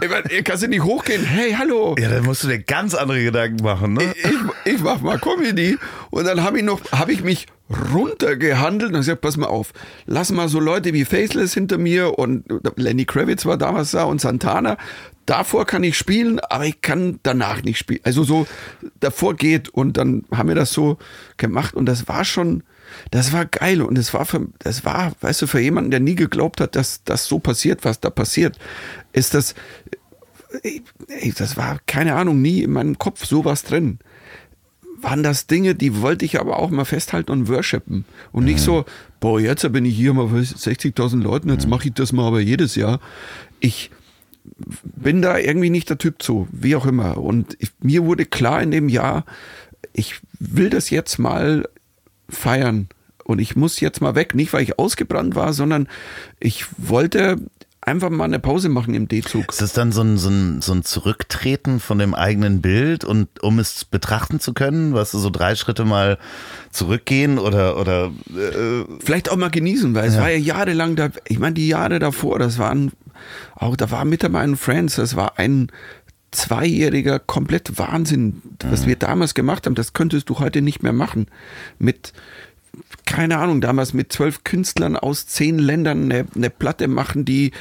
[0.02, 1.94] Ich mein, ihr kannst ja nicht hochgehen, hey, hallo.
[1.98, 4.12] Ja, dann musst du dir ganz andere Gedanken machen, ne?
[4.14, 5.78] Ich, ich, ich mach mal Comedy.
[6.10, 7.46] Und dann habe ich noch, habe ich mich
[7.94, 9.72] runtergehandelt und gesagt, pass mal auf,
[10.06, 12.44] lass mal so Leute wie Faceless hinter mir und
[12.76, 14.76] Lenny Kravitz war damals da und Santana.
[15.32, 18.00] Davor kann ich spielen, aber ich kann danach nicht spielen.
[18.02, 18.46] Also so
[19.00, 20.98] davor geht und dann haben wir das so
[21.38, 22.64] gemacht und das war schon,
[23.12, 26.16] das war geil und das war für, das war, weißt du, für jemanden, der nie
[26.16, 28.58] geglaubt hat, dass das so passiert, was da passiert,
[29.14, 29.54] ist das,
[30.62, 30.82] ey,
[31.34, 34.00] das war keine Ahnung, nie in meinem Kopf sowas drin
[35.00, 38.04] waren das Dinge, die wollte ich aber auch mal festhalten und worshipen.
[38.30, 38.84] Und nicht so,
[39.18, 42.38] boah, jetzt bin ich hier mal für 60.000 Leuten, jetzt mache ich das mal aber
[42.38, 43.00] jedes Jahr.
[43.58, 43.90] Ich
[44.44, 47.18] bin da irgendwie nicht der Typ zu, wie auch immer.
[47.18, 49.24] Und ich, mir wurde klar in dem Jahr,
[49.92, 51.68] ich will das jetzt mal
[52.28, 52.88] feiern.
[53.24, 55.88] Und ich muss jetzt mal weg, nicht weil ich ausgebrannt war, sondern
[56.40, 57.38] ich wollte
[57.82, 59.50] einfach mal eine Pause machen im D-Zug.
[59.50, 63.42] Ist das dann so ein, so, ein, so ein Zurücktreten von dem eigenen Bild und
[63.42, 66.18] um es betrachten zu können, was du so drei Schritte mal
[66.70, 70.10] zurückgehen oder oder äh, vielleicht auch mal genießen, weil ja.
[70.10, 72.92] es war ja jahrelang da, ich meine die Jahre davor, das waren
[73.54, 75.70] auch da war mit meinen Friends, das war ein
[76.30, 78.88] zweijähriger komplett Wahnsinn, was mhm.
[78.88, 81.26] wir damals gemacht haben, das könntest du heute nicht mehr machen
[81.78, 82.12] mit
[83.04, 87.52] keine Ahnung, damals mit zwölf Künstlern aus zehn Ländern eine, eine Platte machen, die,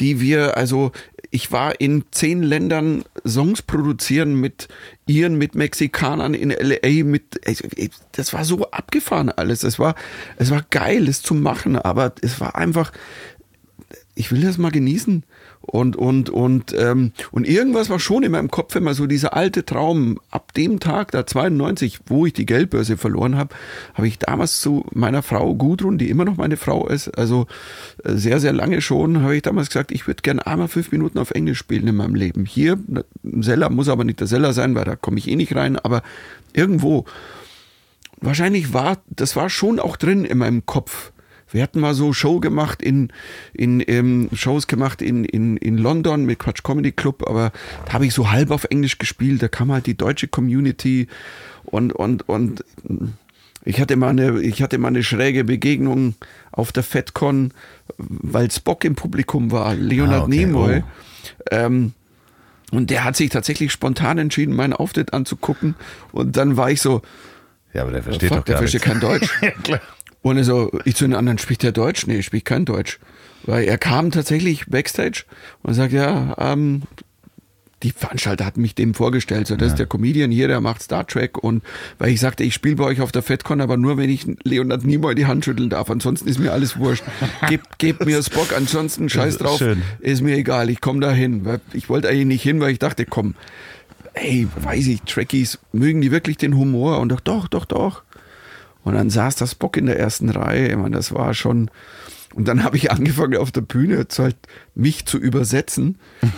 [0.00, 0.92] die wir, also
[1.30, 4.68] ich war in zehn Ländern Songs produzieren mit
[5.06, 7.40] Iren, mit Mexikanern in LA, mit,
[8.12, 9.62] das war so abgefahren alles.
[9.62, 9.94] Es war,
[10.36, 12.92] es war geil, es zu machen, aber es war einfach,
[14.18, 15.22] ich will das mal genießen.
[15.60, 19.64] Und, und, und, ähm, und irgendwas war schon in meinem Kopf immer so dieser alte
[19.64, 20.18] Traum.
[20.30, 23.54] Ab dem Tag, da 92, wo ich die Geldbörse verloren habe,
[23.94, 27.46] habe ich damals zu meiner Frau Gudrun, die immer noch meine Frau ist, also
[28.02, 31.18] äh, sehr, sehr lange schon, habe ich damals gesagt, ich würde gerne einmal fünf Minuten
[31.18, 32.44] auf Englisch spielen in meinem Leben.
[32.44, 32.76] Hier,
[33.22, 35.78] im Seller muss aber nicht der Seller sein, weil da komme ich eh nicht rein,
[35.78, 36.02] aber
[36.52, 37.04] irgendwo.
[38.20, 41.12] wahrscheinlich war, das war schon auch drin in meinem Kopf.
[41.50, 43.12] Wir hatten mal so Show gemacht in,
[43.52, 47.52] in ähm, Shows gemacht in, in, in London mit Quatsch Comedy Club, aber
[47.86, 49.42] da habe ich so halb auf Englisch gespielt.
[49.42, 51.08] Da kam halt die deutsche Community
[51.64, 52.64] und, und, und
[53.64, 56.14] ich hatte mal eine, ich hatte mal eine schräge Begegnung
[56.52, 57.52] auf der FedCon,
[57.98, 60.36] weil Spock im Publikum war, Leonard ah, okay.
[60.36, 60.82] Nimoy.
[60.82, 60.84] Oh.
[61.50, 61.92] Ähm,
[62.70, 65.74] und der hat sich tatsächlich spontan entschieden, meinen Auftritt anzugucken.
[66.12, 67.02] Und dann war ich so,
[67.72, 69.28] ja, aber der versteht fuck, doch gar der versteht kein Deutsch.
[69.68, 69.80] ja.
[70.22, 72.06] Und so, ich zu den anderen, spricht der Deutsch?
[72.06, 72.98] Nee, ich spricht kein Deutsch.
[73.44, 75.24] Weil er kam tatsächlich backstage
[75.62, 76.82] und sagt, ja, ähm,
[77.82, 79.72] die Veranstalter hatten mich dem vorgestellt, so das ja.
[79.74, 81.62] ist der Comedian hier, der macht Star Trek und
[81.98, 84.84] weil ich sagte, ich spiele bei euch auf der FedCon, aber nur wenn ich Leonard
[84.84, 87.04] Nimoy die Hand schütteln darf, ansonsten ist mir alles wurscht.
[87.48, 89.82] Gebt, gebt mir Spock, ansonsten scheiß drauf, Schön.
[90.00, 91.46] ist mir egal, ich komme da hin.
[91.72, 93.34] Ich wollte eigentlich nicht hin, weil ich dachte, komm,
[94.14, 96.98] ey, weiß ich, Trekkies, mögen die wirklich den Humor?
[96.98, 98.02] Und doch, doch, doch, doch.
[98.84, 100.68] Und dann saß das Bock in der ersten Reihe.
[100.68, 101.70] Ich meine, das war schon.
[102.34, 104.36] Und dann habe ich angefangen auf der Bühne zu halt
[104.74, 105.98] mich zu übersetzen.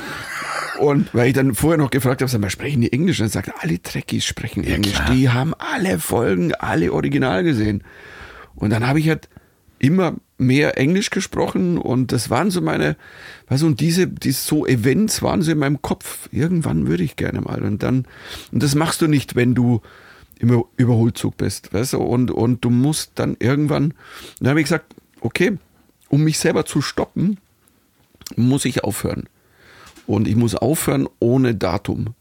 [0.78, 3.20] Und weil ich dann vorher noch gefragt habe, sag mal, sprechen die Englisch?
[3.20, 4.95] Und dann sagt alle Trekkies sprechen ja, Englisch.
[4.95, 5.11] Klar.
[5.11, 7.84] Die haben alle Folgen, alle original gesehen.
[8.55, 9.28] Und dann habe ich halt
[9.78, 12.97] immer mehr Englisch gesprochen und das waren so meine,
[13.49, 16.28] weißt du, und diese, die so Events waren so in meinem Kopf.
[16.32, 17.62] Irgendwann würde ich gerne mal.
[17.62, 18.07] Und dann,
[18.53, 19.82] und das machst du nicht, wenn du
[20.41, 23.95] im Überholzug bist, weißt du, und, und du musst dann irgendwann,
[24.41, 25.59] dann habe ich gesagt, okay,
[26.09, 27.38] um mich selber zu stoppen,
[28.36, 29.28] muss ich aufhören.
[30.07, 32.14] Und ich muss aufhören ohne Datum.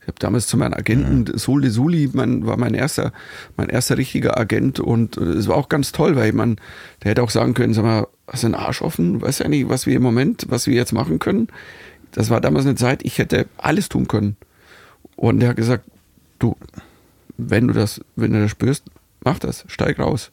[0.00, 1.38] Ich habe damals zu meinem Agenten, mhm.
[1.38, 3.12] Sol de Suli, mein, war mein erster,
[3.58, 6.56] mein erster richtiger Agent und es war auch ganz toll, weil man,
[7.02, 9.20] der hätte auch sagen können, sag mal, hast du einen Arsch offen?
[9.20, 11.48] Weißt du eigentlich, was wir im Moment, was wir jetzt machen können?
[12.12, 14.36] Das war damals eine Zeit, ich hätte alles tun können.
[15.16, 15.84] Und der hat gesagt,
[16.38, 16.56] du,
[17.38, 18.84] wenn du das, wenn du das spürst,
[19.24, 20.30] mach das, steig raus.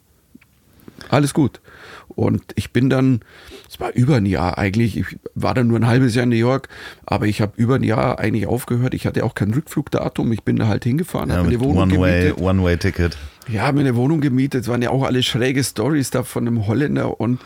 [1.10, 1.62] Alles gut.
[2.10, 3.22] Und ich bin dann,
[3.70, 6.36] es war über ein Jahr eigentlich, ich war dann nur ein halbes Jahr in New
[6.36, 6.70] York,
[7.06, 8.93] aber ich habe über ein Jahr eigentlich aufgehört.
[8.93, 12.34] Ich hatte auch kein Rückflugdatum, ich bin da halt hingefahren, ja, habe eine Wohnung One-Way
[12.34, 13.18] One Ticket.
[13.47, 14.64] Ja, habe mir eine Wohnung gemietet.
[14.64, 17.41] Es waren ja auch alle schräge Stories da von einem Holländer und,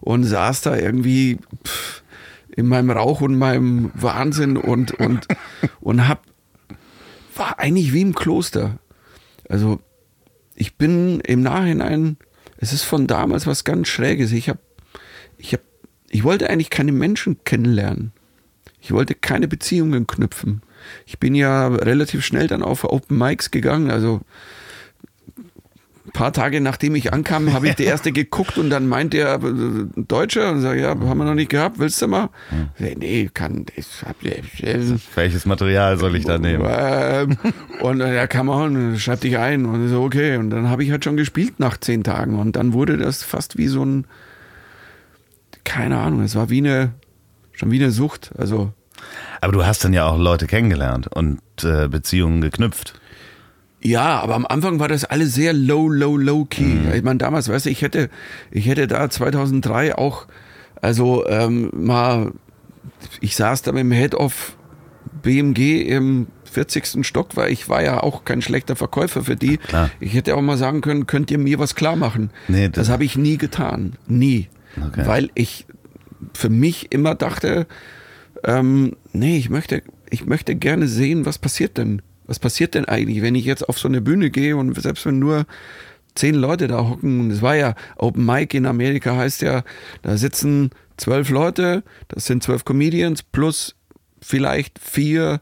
[0.00, 2.02] und saß da irgendwie pff,
[2.56, 5.26] in meinem Rauch und meinem Wahnsinn und, und,
[5.80, 6.22] und hab,
[7.36, 8.78] war eigentlich wie im Kloster.
[9.48, 9.80] Also
[10.54, 12.16] ich bin im Nachhinein,
[12.58, 14.32] es ist von damals was ganz Schräges.
[14.32, 14.58] Ich habe,
[15.36, 15.62] ich habe,
[16.10, 18.12] ich wollte eigentlich keine Menschen kennenlernen.
[18.80, 20.62] Ich wollte keine Beziehungen knüpfen.
[21.06, 23.90] Ich bin ja relativ schnell dann auf Open Mics gegangen.
[23.90, 24.20] Also
[26.08, 29.34] ein paar Tage nachdem ich ankam, habe ich die erste geguckt und dann meint der
[29.34, 32.30] äh, Deutsche und sagt, ja, haben wir noch nicht gehabt, willst du mal?
[32.48, 32.98] Hm.
[32.98, 34.16] Nee, kann, ich hab,
[35.14, 36.66] Welches Material soll ich da nehmen?
[36.68, 37.36] Ähm,
[37.80, 40.36] und ja, kann man, schreib dich ein und so, okay.
[40.36, 43.58] Und dann habe ich halt schon gespielt nach zehn Tagen und dann wurde das fast
[43.58, 44.06] wie so ein,
[45.64, 46.94] keine Ahnung, es war wie eine,
[47.52, 48.72] schon wie eine Sucht, also.
[49.40, 52.98] Aber du hast dann ja auch Leute kennengelernt und äh, Beziehungen geknüpft.
[53.80, 56.62] Ja, aber am Anfang war das alles sehr low, low, low key.
[56.62, 56.92] Mhm.
[56.94, 58.10] Ich meine, damals, weißt du, ich hätte,
[58.50, 60.26] ich hätte da 2003 auch,
[60.80, 62.32] also ähm, mal,
[63.20, 64.56] ich saß da mit dem Head of
[65.22, 67.06] BMG im 40.
[67.06, 69.58] Stock, weil ich war ja auch kein schlechter Verkäufer für die.
[69.58, 69.90] Klar.
[70.00, 72.30] Ich hätte auch mal sagen können, könnt ihr mir was klar machen?
[72.48, 73.94] Nee, das, das habe ich nie getan.
[74.06, 74.48] Nie.
[74.76, 75.06] Okay.
[75.06, 75.66] Weil ich
[76.34, 77.66] für mich immer dachte,
[78.44, 83.22] ähm, nee, ich möchte, ich möchte gerne sehen, was passiert denn was passiert denn eigentlich,
[83.22, 85.46] wenn ich jetzt auf so eine Bühne gehe und selbst wenn nur
[86.14, 89.64] zehn Leute da hocken, und es war ja Open Mic in Amerika heißt ja,
[90.02, 93.74] da sitzen zwölf Leute, das sind zwölf Comedians plus
[94.20, 95.40] vielleicht vier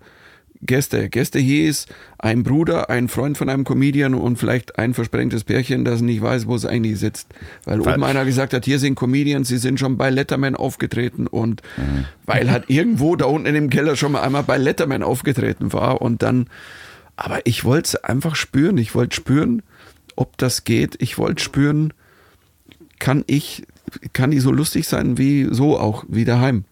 [0.62, 1.08] Gäste.
[1.08, 1.86] Gäste hieß
[2.18, 6.46] ein Bruder, ein Freund von einem Comedian und vielleicht ein versprengtes Pärchen, das nicht weiß,
[6.46, 7.28] wo es eigentlich sitzt.
[7.64, 7.96] Weil Falsch.
[7.96, 12.06] oben einer gesagt hat, hier sind Comedians, sie sind schon bei Letterman aufgetreten und mhm.
[12.24, 16.00] weil halt irgendwo da unten in dem Keller schon mal einmal bei Letterman aufgetreten war
[16.02, 16.48] und dann,
[17.16, 18.78] aber ich wollte es einfach spüren.
[18.78, 19.62] Ich wollte spüren,
[20.16, 20.96] ob das geht.
[21.00, 21.92] Ich wollte spüren,
[22.98, 23.64] kann ich,
[24.12, 26.64] kann die so lustig sein wie so auch, wie daheim.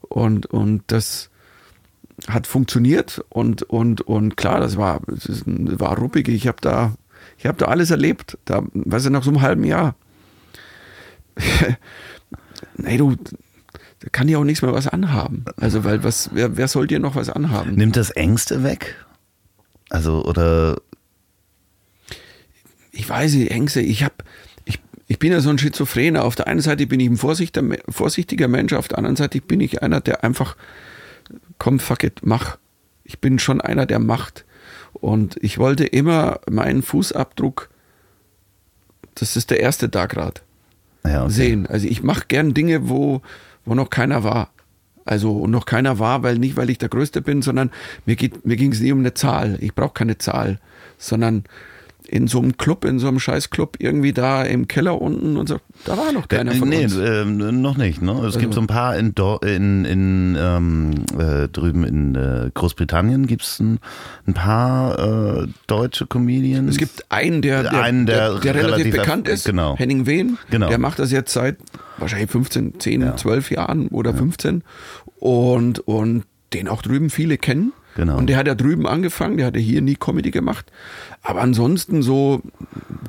[0.00, 1.29] Und, und das,
[2.28, 6.28] hat funktioniert und, und, und klar, das war, das war ruppig.
[6.28, 6.94] Ich habe da,
[7.38, 8.38] ich habe da alles erlebt.
[8.44, 9.94] Da, weißt du, nach so einem halben Jahr.
[12.76, 13.16] nee, du,
[14.00, 15.44] da kann dir auch nichts mehr was anhaben.
[15.56, 17.74] Also, weil was, wer, wer soll dir noch was anhaben?
[17.74, 18.96] Nimmt das Ängste weg?
[19.88, 20.80] Also, oder?
[22.92, 24.16] Ich weiß nicht, Ängste, ich habe,
[24.64, 26.24] ich, ich bin ja so ein Schizophrener.
[26.24, 29.82] Auf der einen Seite bin ich ein vorsichtiger Mensch, auf der anderen Seite bin ich
[29.82, 30.56] einer, der einfach
[31.60, 32.58] komm, fuck it, mach.
[33.04, 34.44] Ich bin schon einer, der macht.
[34.94, 37.70] Und ich wollte immer meinen Fußabdruck
[39.14, 40.40] das ist der erste da gerade.
[41.04, 41.32] Ja, okay.
[41.32, 41.66] Sehen.
[41.66, 43.22] Also ich mache gern Dinge, wo,
[43.64, 44.50] wo noch keiner war.
[45.04, 47.70] Also und noch keiner war, weil nicht, weil ich der Größte bin, sondern
[48.06, 49.58] mir, geht, mir ging es nie um eine Zahl.
[49.60, 50.58] Ich brauche keine Zahl,
[50.98, 51.44] sondern
[52.12, 55.58] in so einem Club, in so einem Scheißclub, irgendwie da im Keller unten und so,
[55.84, 56.96] da war noch keiner von nee, uns.
[56.96, 58.02] äh, noch nicht.
[58.02, 58.10] Ne?
[58.12, 63.28] Es Also- gibt so ein paar in, in, in ähm, äh, drüben in äh, Großbritannien
[63.28, 63.78] gibt es ein,
[64.26, 66.70] ein paar äh, deutsche Comedians.
[66.70, 69.76] Es gibt einen, der, der, Einen, der der, der relativ, relativ bekannt ist, genau.
[69.78, 70.36] Henning Wehn.
[70.50, 70.68] Genau.
[70.68, 71.58] Der macht das jetzt seit
[71.98, 73.16] wahrscheinlich 15, 10, Ja.
[73.16, 74.64] 12 Jahren oder 15.
[75.20, 77.72] Und, und den auch drüben viele kennen.
[77.96, 78.18] Genau.
[78.18, 80.70] Und der hat ja drüben angefangen, der hatte hier nie Comedy gemacht.
[81.22, 82.40] Aber ansonsten so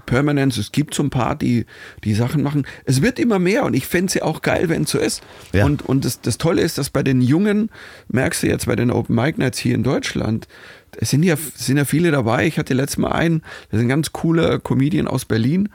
[0.06, 1.66] Permanence, es gibt so ein paar, die,
[2.04, 2.66] die Sachen machen.
[2.86, 5.22] Es wird immer mehr und ich fände es ja auch geil, wenn es so ist.
[5.54, 5.66] Ja.
[5.66, 7.70] Und, und das, das Tolle ist, dass bei den Jungen,
[8.10, 10.48] merkst du jetzt bei den Open Mic Nights hier in Deutschland,
[10.98, 12.46] es sind ja, sind ja viele dabei.
[12.48, 15.70] Ich hatte letztes Mal einen, das ist ein ganz cooler Comedian aus Berlin.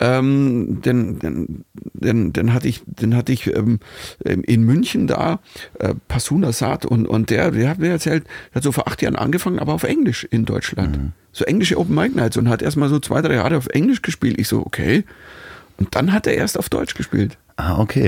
[0.00, 3.80] Ähm, den, den, den, den hatte ich, den hatte ich ähm,
[4.24, 5.40] in München da,
[5.78, 9.02] äh, Pasuna Saat und, und der, der hat mir erzählt, der hat so vor acht
[9.02, 10.96] Jahren angefangen, aber auf Englisch in Deutschland.
[11.32, 14.38] So englische Open Mic Nights und hat erstmal so zwei, drei Jahre auf Englisch gespielt.
[14.38, 15.04] Ich so, okay.
[15.78, 17.38] Und dann hat er erst auf Deutsch gespielt.
[17.56, 18.06] ah, okay.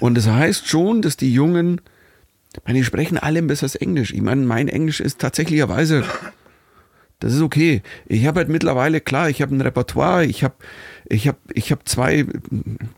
[0.00, 1.80] Und das heißt schon, dass die Jungen,
[2.56, 4.12] ich meine, die sprechen alle ein besseres Englisch.
[4.12, 6.04] Ich meine, mein Englisch ist tatsächlicherweise,
[7.18, 7.82] das ist okay.
[8.06, 10.54] Ich habe halt mittlerweile, klar, ich habe ein Repertoire, ich habe
[11.06, 12.26] ich hab, ich hab zwei,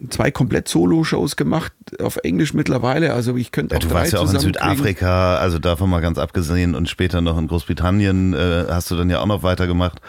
[0.09, 3.13] zwei komplett Solo-Shows gemacht auf Englisch mittlerweile.
[3.13, 4.41] Also ich könnte Ja, auch du drei warst ja auch in.
[4.41, 9.11] Südafrika, also davon mal ganz abgesehen und später noch in Großbritannien äh, hast du dann
[9.11, 10.01] ja auch noch weitergemacht.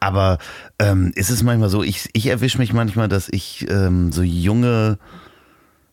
[0.00, 0.38] Aber
[0.80, 4.98] ähm, ist es manchmal so, ich, ich erwische mich manchmal, dass ich ähm, so junge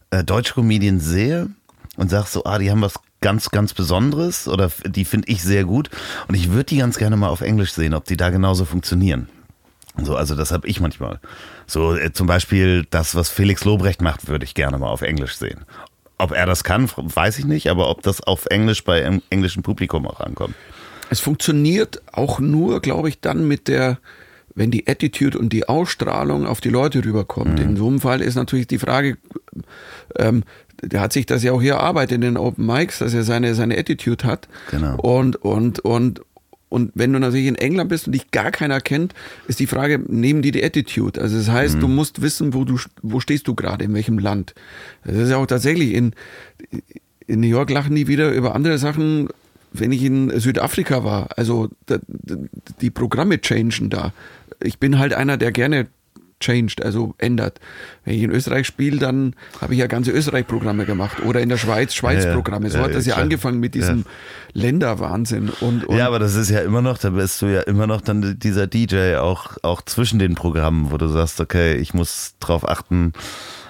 [0.10, 1.50] äh, deutsche Comedians sehe
[2.00, 5.66] und sag so, ah, die haben was ganz, ganz Besonderes oder die finde ich sehr
[5.66, 5.89] gut
[6.28, 9.28] und ich würde die ganz gerne mal auf Englisch sehen, ob die da genauso funktionieren.
[10.02, 11.20] So, also das habe ich manchmal.
[11.68, 15.36] So äh, zum Beispiel das, was Felix Lobrecht macht, würde ich gerne mal auf Englisch
[15.36, 15.66] sehen.
[16.18, 19.62] Ob er das kann, weiß ich nicht, aber ob das auf Englisch bei em- englischem
[19.62, 20.56] Publikum auch ankommt.
[21.10, 24.00] Es funktioniert auch nur, glaube ich, dann mit der,
[24.56, 27.60] wenn die Attitude und die Ausstrahlung auf die Leute rüberkommt.
[27.60, 29.18] In so einem Fall ist natürlich die Frage,
[30.18, 30.43] ähm,
[30.82, 33.55] der hat sich das ja auch hier erarbeitet in den Open Mics, dass er seine,
[33.55, 34.47] seine Attitude hat.
[34.71, 34.95] Genau.
[34.97, 36.21] Und, und, und,
[36.69, 39.13] und wenn du natürlich in England bist und dich gar keiner kennt,
[39.47, 41.19] ist die Frage, nehmen die die Attitude?
[41.19, 44.53] Also das heißt, du musst wissen, wo du, wo stehst du gerade, in welchem Land.
[45.03, 46.13] Das ist ja auch tatsächlich in,
[47.25, 49.30] in New York lachen die wieder über andere Sachen,
[49.71, 51.30] wenn ich in Südafrika war.
[51.36, 51.69] Also
[52.82, 54.13] die Programme changen da.
[54.61, 55.88] Ich bin halt einer, der gerne
[56.39, 57.59] changed, also ändert.
[58.05, 61.21] Wenn ich in Österreich spiele, dann habe ich ja ganze Österreich-Programme gemacht.
[61.25, 62.69] Oder in der Schweiz Schweiz-Programme.
[62.69, 63.23] So Ja, hat ja, das ja klar.
[63.23, 64.05] angefangen mit diesem
[64.53, 65.49] Länderwahnsinn.
[65.61, 68.01] Und, und ja, aber das ist ja immer noch, da bist du ja immer noch
[68.01, 72.67] dann dieser DJ auch, auch zwischen den Programmen, wo du sagst, okay, ich muss drauf
[72.67, 73.13] achten,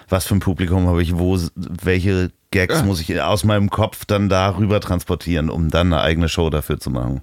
[0.08, 2.84] was für ein Publikum habe ich, wo, welche Gags Ja.
[2.84, 6.90] muss ich aus meinem Kopf dann darüber transportieren, um dann eine eigene Show dafür zu
[6.90, 7.22] machen.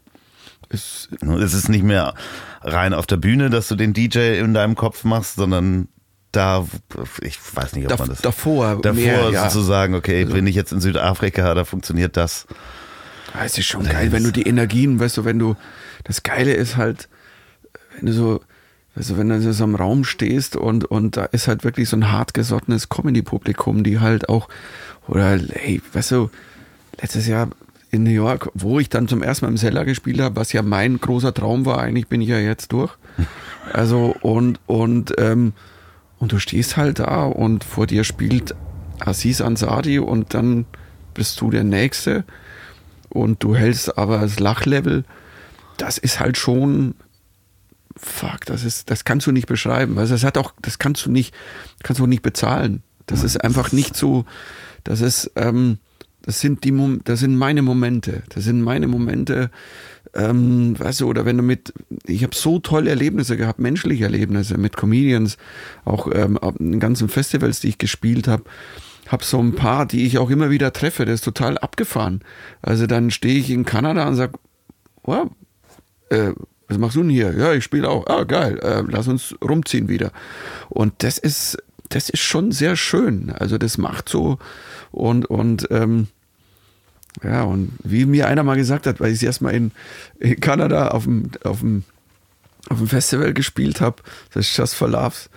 [0.69, 1.09] Es,
[1.41, 2.14] Es ist nicht mehr
[2.62, 5.89] rein auf der Bühne, dass du den DJ in deinem Kopf machst, sondern
[6.33, 6.67] da,
[7.23, 9.49] ich weiß nicht, ob dav- man das davor, davor mehr, ja.
[9.49, 12.47] sozusagen, okay, bin ich jetzt in Südafrika, da funktioniert das.
[13.33, 15.57] Ah, es ist schon geil, wenn du die Energien, weißt du, wenn du,
[16.05, 17.09] das Geile ist halt,
[17.97, 18.41] wenn du so,
[18.97, 21.97] weißt du, wenn du so im Raum stehst und, und da ist halt wirklich so
[21.97, 24.49] ein hartgesottenes Comedy-Publikum, die halt auch,
[25.07, 26.31] oder, hey, weißt du,
[27.01, 27.49] letztes Jahr
[27.97, 30.62] in New York, wo ich dann zum ersten Mal im Seller gespielt habe, was ja
[30.62, 32.92] mein großer Traum war, eigentlich bin ich ja jetzt durch.
[33.72, 35.53] Also, und, und, ähm,
[36.20, 38.55] und du stehst halt da und vor dir spielt
[39.01, 40.66] Aziz Ansari und dann
[41.14, 42.24] bist du der Nächste
[43.09, 45.05] und du hältst aber das Lachlevel,
[45.78, 46.94] das ist halt schon,
[47.97, 49.99] fuck, das ist, das kannst du nicht beschreiben.
[49.99, 51.34] Also das hat auch, das kannst du nicht,
[51.82, 52.84] kannst du nicht bezahlen.
[53.07, 54.26] Das ist einfach nicht so,
[54.84, 55.78] das ist, ähm,
[56.27, 58.22] das sind die, Mom das sind meine Momente.
[58.29, 59.51] Das sind meine Momente,
[60.14, 61.72] ähm, weißt du, oder wenn du mit,
[62.05, 65.39] ich habe so tolle Erlebnisse gehabt, menschliche Erlebnisse mit Comedians,
[65.85, 68.45] auch ähm, den ganzen Festivals, die ich gespielt habe,
[69.09, 71.05] habe so ein paar, die ich auch immer wieder treffe.
[71.05, 72.22] Das ist total abgefahren.
[72.61, 74.33] Also dann stehe ich in Kanada und sag,
[75.05, 75.31] wow,
[76.11, 76.33] äh,
[76.66, 77.33] was machst du denn hier?
[77.39, 78.07] Ja, ich spiele auch.
[78.09, 80.11] Ah, geil, äh, lass uns rumziehen wieder.
[80.68, 81.59] Und das ist,
[81.89, 83.31] das ist schon sehr schön.
[83.31, 84.39] Also das macht so
[84.91, 86.09] und, und ähm,
[87.23, 89.73] ja, und wie mir einer mal gesagt hat, weil ich es erstmal in,
[90.19, 91.85] in Kanada auf dem, auf dem,
[92.69, 94.03] auf dem Festival gespielt habe,
[94.33, 95.31] das ist Just for Laughs.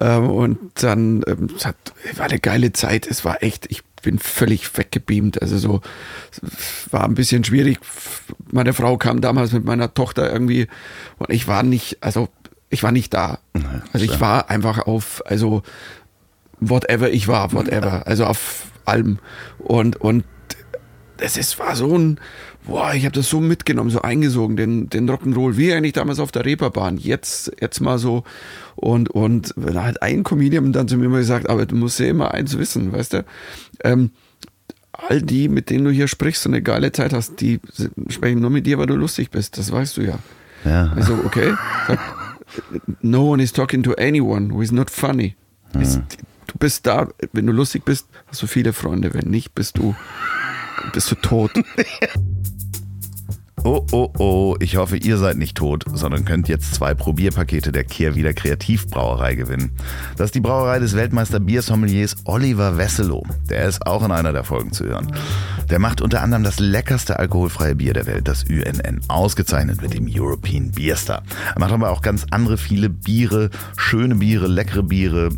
[0.00, 1.76] Ähm, und dann ähm, es hat,
[2.16, 3.06] war eine geile Zeit.
[3.06, 5.42] Es war echt, ich bin völlig weggebeamt.
[5.42, 5.80] Also so,
[6.90, 7.78] war ein bisschen schwierig.
[8.50, 10.68] Meine Frau kam damals mit meiner Tochter irgendwie
[11.18, 12.28] und ich war nicht, also
[12.70, 13.40] ich war nicht da.
[13.92, 15.62] Also ich war einfach auf, also
[16.60, 18.06] whatever ich war, whatever.
[18.06, 19.18] Also auf allem.
[19.58, 20.24] Und, und
[21.20, 22.18] es ist, war so ein,
[22.66, 26.32] boah, ich habe das so mitgenommen, so eingesogen, den, den Rock'n'Roll, wie eigentlich damals auf
[26.32, 26.98] der Reeperbahn.
[26.98, 28.24] Jetzt, jetzt mal so.
[28.76, 32.06] Und, und wenn halt ein Comedian dann zu mir immer gesagt, aber du musst ja
[32.06, 33.24] immer eins wissen, weißt du?
[33.84, 34.10] Ähm,
[34.92, 37.60] all die, mit denen du hier sprichst und eine geile Zeit hast, die
[38.08, 39.58] sprechen nur mit dir, weil du lustig bist.
[39.58, 40.18] Das weißt du ja.
[40.64, 40.92] Ja.
[40.94, 41.54] Also, okay.
[41.86, 41.98] Sag,
[43.00, 45.36] no one is talking to anyone who is not funny.
[45.78, 46.00] Ist,
[46.48, 49.14] du bist da, wenn du lustig bist, hast du viele Freunde.
[49.14, 49.94] Wenn nicht, bist du,
[50.92, 51.52] bist du tot.
[53.62, 57.84] Oh, oh, oh, ich hoffe, ihr seid nicht tot, sondern könnt jetzt zwei Probierpakete der
[57.84, 59.72] Kehrwieder Kreativbrauerei gewinnen.
[60.16, 63.22] Das ist die Brauerei des Weltmeister Biersommeliers Oliver Wesselow.
[63.50, 65.12] Der ist auch in einer der Folgen zu hören.
[65.68, 70.08] Der macht unter anderem das leckerste alkoholfreie Bier der Welt, das UNN, ausgezeichnet mit dem
[70.08, 71.22] European Beer Star.
[71.54, 75.28] Er macht aber auch ganz andere viele Biere, schöne Biere, leckere Biere,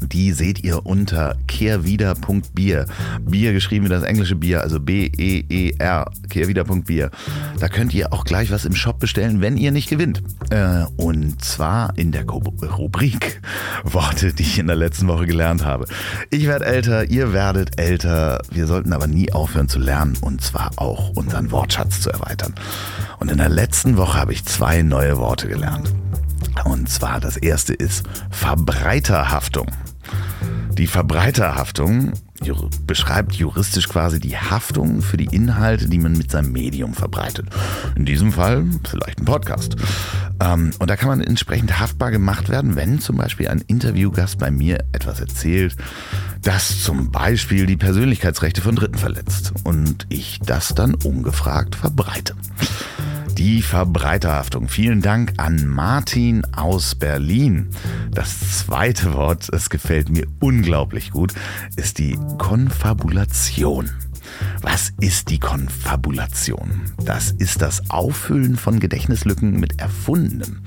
[0.00, 2.86] die seht ihr unter kehrwieder.bier.
[3.20, 7.10] Bier geschrieben wie das englische Bier, also B-E-E-R, kehrwieder.bier.
[7.58, 10.22] Da könnt ihr auch gleich was im Shop bestellen, wenn ihr nicht gewinnt.
[10.50, 13.40] Äh, und zwar in der Rubrik
[13.84, 15.86] Worte, die ich in der letzten Woche gelernt habe.
[16.30, 18.40] Ich werde älter, ihr werdet älter.
[18.50, 22.54] Wir sollten aber nie aufhören zu lernen und zwar auch unseren Wortschatz zu erweitern.
[23.18, 25.92] Und in der letzten Woche habe ich zwei neue Worte gelernt.
[26.64, 29.66] Und zwar das erste ist Verbreiterhaftung.
[30.78, 32.12] Die Verbreiterhaftung
[32.86, 37.46] beschreibt juristisch quasi die Haftung für die Inhalte, die man mit seinem Medium verbreitet.
[37.96, 39.74] In diesem Fall vielleicht ein Podcast.
[40.40, 44.52] Ähm, und da kann man entsprechend haftbar gemacht werden, wenn zum Beispiel ein Interviewgast bei
[44.52, 45.76] mir etwas erzählt,
[46.42, 52.34] das zum Beispiel die Persönlichkeitsrechte von Dritten verletzt und ich das dann ungefragt verbreite.
[53.38, 54.66] Die Verbreiterhaftung.
[54.66, 57.68] Vielen Dank an Martin aus Berlin.
[58.10, 61.32] Das zweite Wort, das gefällt mir unglaublich gut,
[61.76, 63.90] ist die Konfabulation.
[64.60, 66.82] Was ist die Konfabulation?
[67.04, 70.62] Das ist das Auffüllen von Gedächtnislücken mit Erfundenem.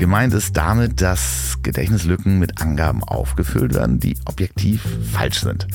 [0.00, 4.82] Gemeint ist damit, dass Gedächtnislücken mit Angaben aufgefüllt werden, die objektiv
[5.12, 5.66] falsch sind.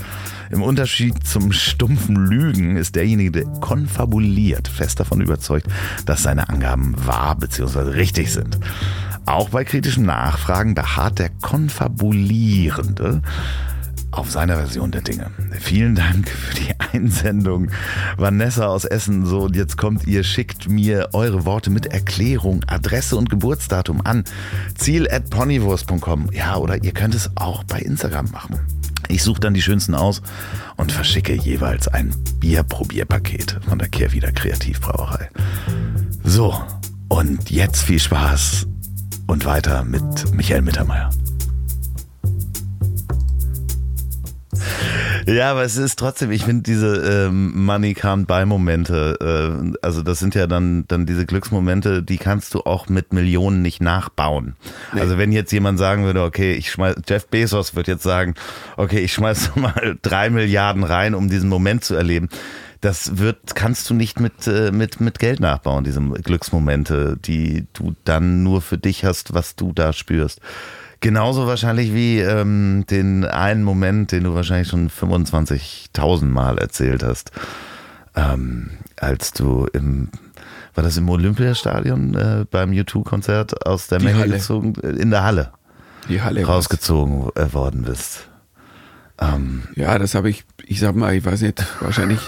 [0.50, 5.68] Im Unterschied zum stumpfen Lügen ist derjenige, der konfabuliert, fest davon überzeugt,
[6.08, 7.82] dass seine Angaben wahr bzw.
[7.92, 8.58] richtig sind.
[9.28, 13.22] Auch bei kritischen Nachfragen beharrt der Konfabulierende
[14.18, 15.30] auf seiner Version der Dinge.
[15.60, 17.70] Vielen Dank für die Einsendung.
[18.18, 23.18] Vanessa aus Essen, so und jetzt kommt ihr, schickt mir eure Worte mit Erklärung, Adresse
[23.18, 24.24] und Geburtsdatum an.
[24.76, 26.30] Ziel at ponywurst.com.
[26.32, 28.60] Ja, oder ihr könnt es auch bei Instagram machen.
[29.08, 30.22] Ich suche dann die schönsten aus
[30.78, 35.30] und verschicke jeweils ein Bierprobierpaket von der Kehrwieder Kreativbrauerei.
[36.24, 36.60] So,
[37.10, 38.68] und jetzt viel Spaß
[39.28, 41.10] und weiter mit Michael Mittermeier.
[45.26, 50.04] Ja, aber es ist trotzdem, ich finde diese ähm, Money Come By Momente, äh, also
[50.04, 54.56] das sind ja dann, dann diese Glücksmomente, die kannst du auch mit Millionen nicht nachbauen.
[54.94, 55.02] Nee.
[55.02, 58.36] Also wenn jetzt jemand sagen würde, okay, ich schmeiß, Jeff Bezos wird jetzt sagen,
[58.78, 62.30] okay, ich schmeiß mal drei Milliarden rein, um diesen Moment zu erleben
[62.86, 67.96] das wird, kannst du nicht mit, äh, mit, mit Geld nachbauen, diese Glücksmomente, die du
[68.04, 70.40] dann nur für dich hast, was du da spürst.
[71.06, 77.30] Genauso wahrscheinlich wie ähm, den einen Moment, den du wahrscheinlich schon 25.000 Mal erzählt hast,
[78.16, 80.10] ähm, als du im,
[80.74, 84.34] war das im Olympiastadion äh, beim U2-Konzert aus der Die Menge Halle.
[84.38, 85.52] gezogen, äh, in der Halle,
[86.10, 88.28] Die Halle rausgezogen äh, worden bist.
[89.22, 92.20] Ähm, ja, das habe ich, ich sag mal, ich weiß nicht, wahrscheinlich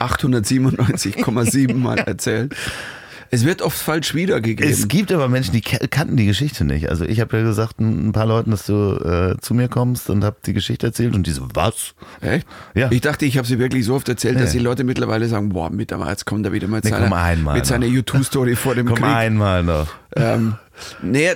[0.00, 2.56] 897,7 Mal erzählt.
[3.34, 4.70] Es wird oft falsch wiedergegeben.
[4.70, 6.90] Es gibt aber Menschen, die kannten die Geschichte nicht.
[6.90, 10.22] Also ich habe ja gesagt ein paar Leuten, dass du äh, zu mir kommst und
[10.22, 11.94] habe die Geschichte erzählt und die so, was?
[12.20, 12.46] Echt?
[12.74, 12.90] Ja.
[12.90, 15.70] Ich dachte, ich habe sie wirklich so oft erzählt, dass die Leute mittlerweile sagen, boah,
[15.70, 19.06] mit jetzt kommt er wieder mit nee, seiner, mit seiner YouTube-Story vor dem komm Krieg.
[19.06, 19.88] einmal noch.
[20.14, 20.56] Ähm,
[21.02, 21.30] Nee,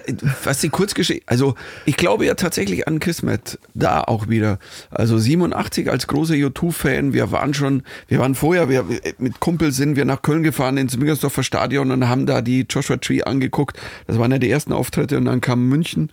[0.44, 4.58] was die Kurzgeschichte, also ich glaube ja tatsächlich an Kismet, da auch wieder.
[4.90, 8.84] Also 87 als großer U2-Fan, wir waren schon, wir waren vorher, wir,
[9.18, 12.96] mit Kumpel sind wir nach Köln gefahren ins Müngersdorfer Stadion und haben da die Joshua
[12.96, 13.78] Tree angeguckt.
[14.06, 16.10] Das waren ja die ersten Auftritte und dann kam München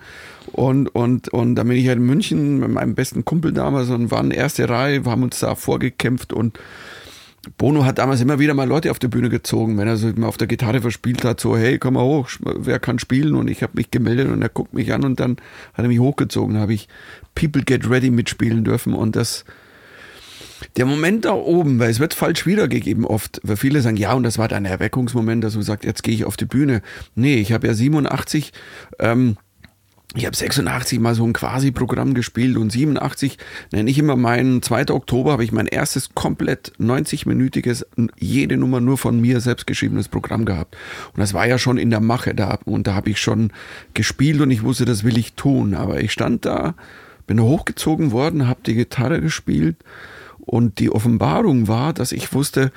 [0.51, 4.11] und, und, und dann bin ich halt in München mit meinem besten Kumpel damals und
[4.11, 6.59] waren erste Reihe, haben uns da vorgekämpft und
[7.57, 10.27] Bono hat damals immer wieder mal Leute auf die Bühne gezogen, wenn er so mal
[10.27, 13.35] auf der Gitarre verspielt hat, so hey, komm mal hoch, wer kann spielen?
[13.35, 15.37] Und ich habe mich gemeldet und er guckt mich an und dann
[15.73, 16.87] hat er mich hochgezogen, habe ich
[17.35, 19.43] People Get Ready mitspielen dürfen und das
[20.77, 24.23] Der Moment da oben, weil es wird falsch wiedergegeben oft, weil viele sagen, ja, und
[24.23, 26.81] das war dein Erweckungsmoment, dass du sagst, jetzt gehe ich auf die Bühne.
[27.15, 28.53] Nee, ich habe ja 87,
[28.99, 29.35] ähm,
[30.15, 33.39] ich habe 86 mal so ein Quasi-Programm gespielt und 87
[33.71, 34.89] nenne ich immer meinen 2.
[34.89, 37.85] Oktober habe ich mein erstes komplett 90-minütiges,
[38.19, 40.77] jede Nummer nur von mir selbst geschriebenes Programm gehabt.
[41.13, 43.51] Und das war ja schon in der Mache da und da habe ich schon
[43.95, 45.73] gespielt und ich wusste, das will ich tun.
[45.73, 46.75] Aber ich stand da,
[47.25, 49.77] bin hochgezogen worden, habe die Gitarre gespielt
[50.37, 52.71] und die Offenbarung war, dass ich wusste,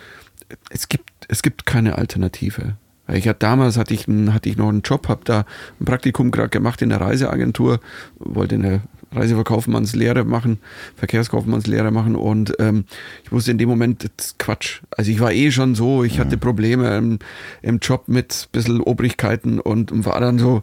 [0.70, 2.76] es gibt, es gibt keine Alternative.
[3.12, 5.44] Ich hatte damals hatte ich, hatte ich noch einen Job, habe da
[5.80, 7.80] ein Praktikum gerade gemacht in der Reiseagentur,
[8.18, 8.82] wollte eine
[9.12, 10.58] Reiseverkaufmannslehre machen,
[10.96, 12.84] Verkehrskaufmannslehre machen und ähm,
[13.24, 14.82] ich wusste in dem Moment, das ist Quatsch.
[14.90, 17.18] Also ich war eh schon so, ich hatte Probleme im,
[17.62, 20.62] im Job mit ein bisschen Obrigkeiten und, und war dann so,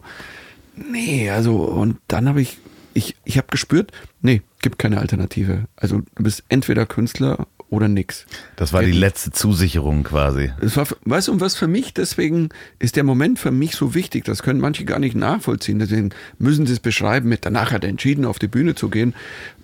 [0.76, 2.58] nee, also und dann habe ich,
[2.92, 5.64] ich, ich habe gespürt, nee, gibt keine Alternative.
[5.76, 8.26] Also du bist entweder Künstler oder nix.
[8.56, 10.52] Das war die letzte Zusicherung quasi.
[10.60, 14.42] War, weißt du, was für mich, deswegen ist der Moment für mich so wichtig, das
[14.42, 18.24] können manche gar nicht nachvollziehen, deswegen müssen sie es beschreiben, mit danach hat er entschieden,
[18.24, 19.14] auf die Bühne zu gehen.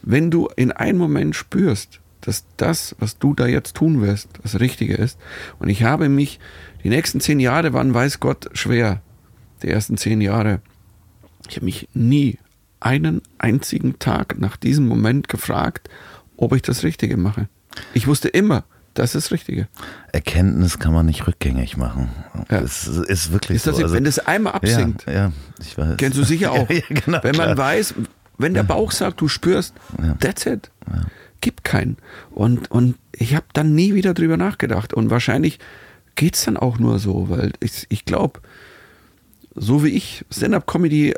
[0.03, 4.61] Wenn du in einem Moment spürst, dass das, was du da jetzt tun wirst, das
[4.61, 5.19] Richtige ist,
[5.59, 6.41] und ich habe mich,
[6.83, 9.03] die nächsten zehn Jahre waren, weiß Gott, schwer,
[9.63, 10.61] die ersten zehn Jahre,
[11.49, 12.39] ich habe mich nie
[12.81, 15.89] einen einzigen Tag nach diesem Moment gefragt,
[16.37, 17.49] ob ich das Richtige mache.
[17.95, 18.65] Ich wusste immer,
[18.95, 19.69] das ist das Richtige.
[20.13, 22.11] Erkenntnis kann man nicht rückgängig machen.
[22.51, 22.61] Ja.
[22.61, 23.83] Das ist wirklich ist das so.
[23.83, 25.97] Also, wenn das einmal absinkt, ja, ja, ich weiß.
[25.97, 26.69] kennst du sicher auch.
[26.69, 27.57] ja, genau, wenn man klar.
[27.57, 27.95] weiß,
[28.39, 29.75] wenn der Bauch sagt, du spürst,
[30.19, 30.71] that's it.
[31.41, 31.97] Gibt keinen.
[32.31, 34.93] Und, und ich habe dann nie wieder drüber nachgedacht.
[34.93, 35.59] Und wahrscheinlich
[36.15, 38.41] geht es dann auch nur so, weil ich, ich glaube,
[39.55, 41.15] so wie ich Stand-up-Comedy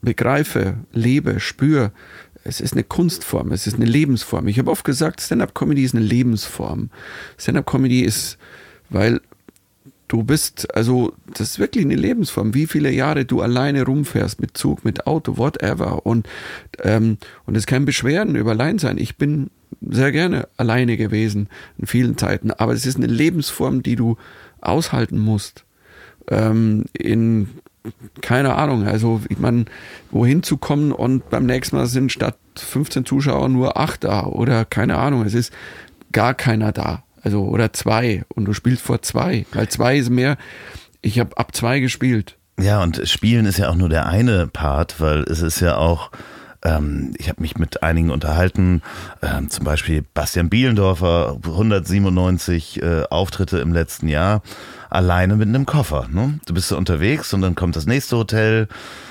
[0.00, 1.92] begreife, lebe, spüre,
[2.44, 4.48] es ist eine Kunstform, es ist eine Lebensform.
[4.48, 6.90] Ich habe oft gesagt, Stand-up-Comedy ist eine Lebensform.
[7.38, 8.38] Stand-up-Comedy ist,
[8.90, 9.20] weil
[10.08, 12.54] du bist, also das ist wirklich eine Lebensform.
[12.54, 16.04] Wie viele Jahre du alleine rumfährst mit Zug, mit Auto, whatever.
[16.04, 16.28] Und
[16.82, 17.16] ähm,
[17.46, 18.98] und es kann Beschwerden über allein sein.
[18.98, 23.96] Ich bin sehr gerne alleine gewesen in vielen Zeiten, aber es ist eine Lebensform, die
[23.96, 24.16] du
[24.60, 25.64] aushalten musst.
[26.28, 27.48] Ähm, in
[28.20, 29.64] keine Ahnung, also ich meine,
[30.10, 34.64] wohin zu kommen und beim nächsten Mal sind statt 15 Zuschauer nur acht da oder
[34.64, 35.52] keine Ahnung, es ist
[36.12, 37.02] gar keiner da.
[37.22, 40.36] Also oder zwei und du spielst vor zwei, weil zwei ist mehr.
[41.00, 42.36] Ich habe ab zwei gespielt.
[42.60, 46.10] Ja, und Spielen ist ja auch nur der eine Part, weil es ist ja auch
[46.62, 48.82] ähm, ich habe mich mit einigen unterhalten,
[49.22, 54.42] ähm, zum Beispiel Bastian Bielendorfer, 197 äh, Auftritte im letzten Jahr,
[54.90, 56.08] alleine mit einem Koffer.
[56.10, 56.38] Ne?
[56.46, 58.68] Du bist so unterwegs und dann kommt das nächste Hotel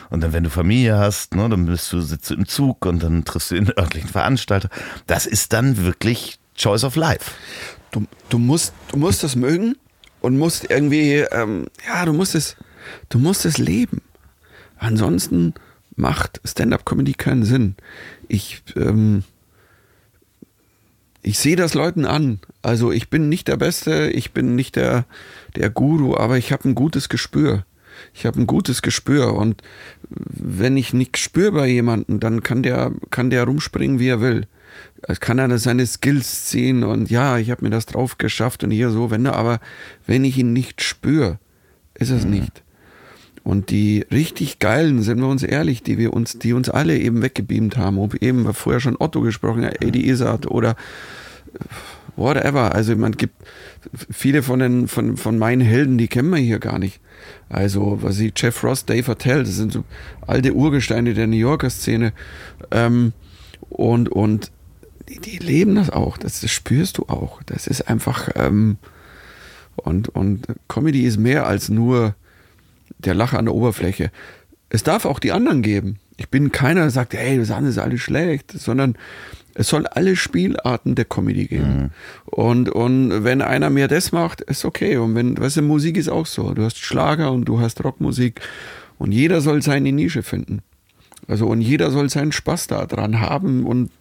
[0.10, 3.02] und dann, wenn du Familie hast, ne, dann bist du, sitzt du im Zug und
[3.02, 4.70] dann triffst du den örtlichen Veranstalter.
[5.08, 7.32] Das ist dann wirklich Choice of Life.
[7.92, 9.76] Du, du, musst, du musst das mögen
[10.20, 12.56] und musst irgendwie, ähm, ja, du musst es,
[13.10, 14.02] du musst es leben.
[14.78, 15.54] Ansonsten
[16.02, 17.76] macht Stand-up-Comedy keinen Sinn.
[18.28, 19.24] Ich, ähm,
[21.22, 22.40] ich sehe das Leuten an.
[22.64, 25.06] Also ich bin nicht der Beste, ich bin nicht der,
[25.56, 27.66] der Guru, aber ich habe ein gutes Gespür.
[28.16, 29.62] Ich habe ein gutes Gespür und
[30.10, 34.48] wenn ich nichts spüre bei jemandem, dann kann der, kann der rumspringen, wie er will.
[35.20, 38.90] Kann er seine Skills ziehen und ja, ich habe mir das drauf geschafft und hier
[38.90, 39.60] so, wenn er, aber
[40.08, 41.38] wenn ich ihn nicht spüre,
[41.94, 42.32] ist es mhm.
[42.32, 42.64] nicht.
[43.44, 47.22] Und die richtig geilen, sind wir uns ehrlich, die wir uns, die uns alle eben
[47.22, 50.76] weggebeamt haben, ob eben wir vorher schon Otto gesprochen, Eddie Izzard oder
[52.16, 52.76] whatever.
[52.76, 53.36] Also man gibt
[54.12, 57.00] viele von den, von, von meinen Helden, die kennen wir hier gar nicht.
[57.50, 59.84] Also, was ich, Jeff Ross, Dave Attell, das sind so
[60.26, 62.14] alte Urgesteine der New Yorker Szene.
[62.72, 63.14] Ähm,
[63.70, 64.52] und, und
[65.10, 67.42] die, die, leben das auch, das, das, spürst du auch.
[67.44, 68.78] Das ist einfach, ähm,
[69.76, 72.16] und, und Comedy ist mehr als nur
[73.06, 74.12] der Lacher an der Oberfläche.
[74.70, 76.00] Es darf auch die anderen geben.
[76.18, 78.96] Ich bin keiner, der sagt, hey, das ist alles schlecht, sondern
[79.54, 81.78] es soll alle Spielarten der Comedy geben.
[81.78, 81.90] Mhm.
[82.26, 84.98] Und, und wenn einer mehr das macht, ist okay.
[84.98, 86.54] Und wenn, weißt du, Musik ist auch so.
[86.54, 88.42] Du hast Schlager und du hast Rockmusik.
[88.98, 90.62] Und jeder soll seine Nische finden.
[91.28, 93.92] Also und jeder soll seinen Spaß da dran haben und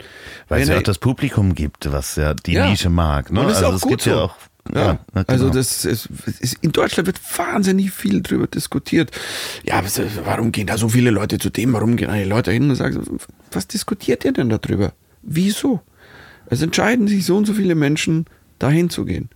[0.48, 2.68] weil es ja auch das Publikum gibt, was ja die ja.
[2.68, 3.30] Nische mag.
[3.30, 3.40] Ne?
[3.40, 4.10] Und ist also es gibt so.
[4.10, 4.34] ja auch
[4.72, 5.24] ja, ja genau.
[5.26, 6.08] also das ist,
[6.40, 9.10] ist, in Deutschland wird wahnsinnig viel drüber diskutiert.
[9.64, 11.72] Ja, was, warum gehen da so viele Leute zu dem?
[11.72, 13.18] Warum gehen die Leute hin und sagen,
[13.52, 14.92] was diskutiert ihr denn darüber?
[15.22, 15.80] Wieso?
[16.46, 18.26] Es entscheiden sich so und so viele Menschen,
[18.58, 19.30] dahin zu gehen.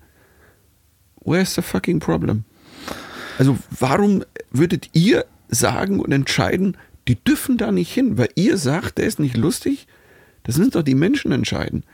[1.24, 2.44] Where's the fucking problem?
[3.38, 6.76] Also warum würdet ihr sagen und entscheiden,
[7.08, 9.86] die dürfen da nicht hin, weil ihr sagt, der ist nicht lustig?
[10.44, 11.84] Das müssen doch die Menschen entscheiden.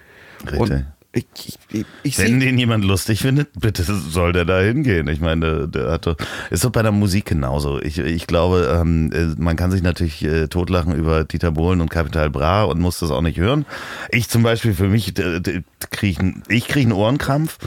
[0.43, 0.61] Richtig.
[0.61, 5.08] Und ich, ich, ich Wenn den jemand lustig findet, bitte soll der da hingehen.
[5.08, 6.16] Ich meine, der, hat doch,
[6.50, 7.80] ist doch bei der Musik genauso.
[7.82, 11.90] Ich, ich glaube, ähm, äh, man kann sich natürlich äh, totlachen über Dieter Bohlen und
[11.90, 13.66] Capital Bra und muss das auch nicht hören.
[14.11, 17.58] Ich zum Beispiel, für mich, d- krieg, ein- ich kriege einen Ohrenkrampf,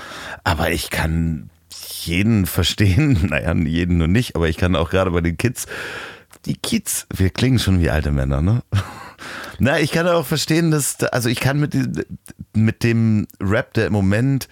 [0.46, 1.50] aber ich kann
[2.06, 5.66] jeden verstehen, naja, jeden nur nicht, aber ich kann auch gerade bei den Kids,
[6.46, 8.64] die Kids, wir klingen schon wie alte Männer, ne?
[9.60, 11.76] Na, ich kann auch verstehen, dass, also ich kann mit,
[12.54, 14.48] mit dem Rap, der im Moment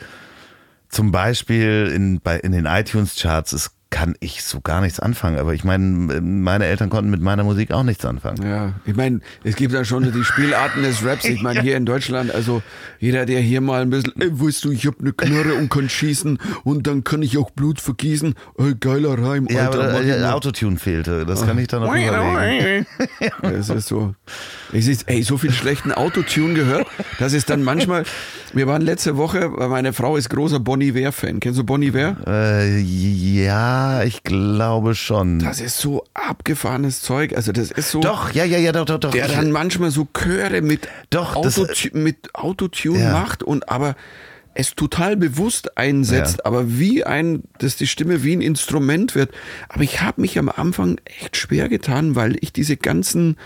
[0.89, 5.37] zum Beispiel in, bei, in den iTunes-Charts ist, kann ich so gar nichts anfangen.
[5.37, 8.41] Aber ich meine, meine Eltern konnten mit meiner Musik auch nichts anfangen.
[8.41, 11.25] Ja, ich meine, es gibt ja schon die Spielarten des Raps.
[11.25, 12.63] Ich meine, hier in Deutschland, also
[12.99, 15.89] jeder, der hier mal ein bisschen, ey, weißt du, ich hab eine Knarre und kann
[15.89, 18.33] schießen und dann kann ich auch Blut vergießen.
[18.57, 19.89] Ey, geiler Reim, Ja, Alter.
[19.89, 20.31] aber ich äh, mal.
[20.31, 21.25] Autotune fehlte.
[21.25, 22.87] Das kann ich dann noch überlegen.
[23.41, 24.15] Das ist so.
[24.71, 26.87] Ich sehe, ey, so viel schlechten Autotune gehört,
[27.19, 28.05] dass es dann manchmal.
[28.53, 31.39] Wir waren letzte Woche, weil meine Frau ist großer Bonnie Iver-Fan.
[31.41, 32.15] Kennst du Bonnie Iver?
[32.25, 35.39] Äh, ja, ich glaube schon.
[35.39, 37.35] Das ist so abgefahrenes Zeug.
[37.35, 38.01] Also das ist so.
[38.01, 39.11] doch, ja, ja, ja, doch, doch, doch.
[39.11, 43.11] Der dann manchmal so Chöre mit, Doch, das- Autotu mit Autotune Ja.
[43.13, 43.95] macht und aber
[44.53, 46.45] es total bewusst einsetzt, Ja.
[46.45, 49.31] aber wie ein, dass die Stimme wie ein Instrument wird.
[49.69, 53.37] Aber ich habe mich am Anfang echt schwer getan, weil ich diese ganzen,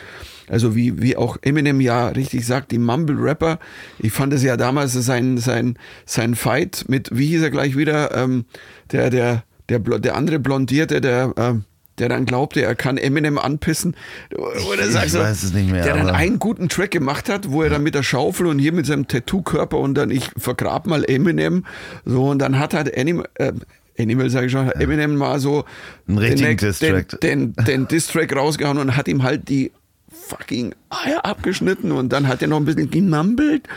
[0.49, 3.59] also wie, wie auch Eminem ja richtig sagt, die Mumble-Rapper,
[3.99, 5.77] ich fand es ja damals sein, sein,
[6.07, 8.45] sein Fight mit, wie hieß er gleich wieder, ähm,
[8.91, 11.63] der, der, der, der andere Blondierte, der, ähm,
[11.97, 13.95] der dann glaubte, er kann Eminem anpissen.
[14.35, 17.51] Oder Ich sagst du, weiß es nicht mehr, Der dann einen guten Track gemacht hat,
[17.51, 20.87] wo er dann mit der Schaufel und hier mit seinem Tattoo-Körper und dann ich vergrab
[20.87, 21.65] mal Eminem.
[22.03, 23.53] So, und dann hat halt Animal, äh,
[23.97, 25.63] Animal sage ich schon, Eminem mal so
[26.07, 29.71] Einen den, den, den, den Diss-Track rausgehauen und hat ihm halt die
[30.09, 33.67] fucking Eier abgeschnitten und dann hat er noch ein bisschen gemumbelt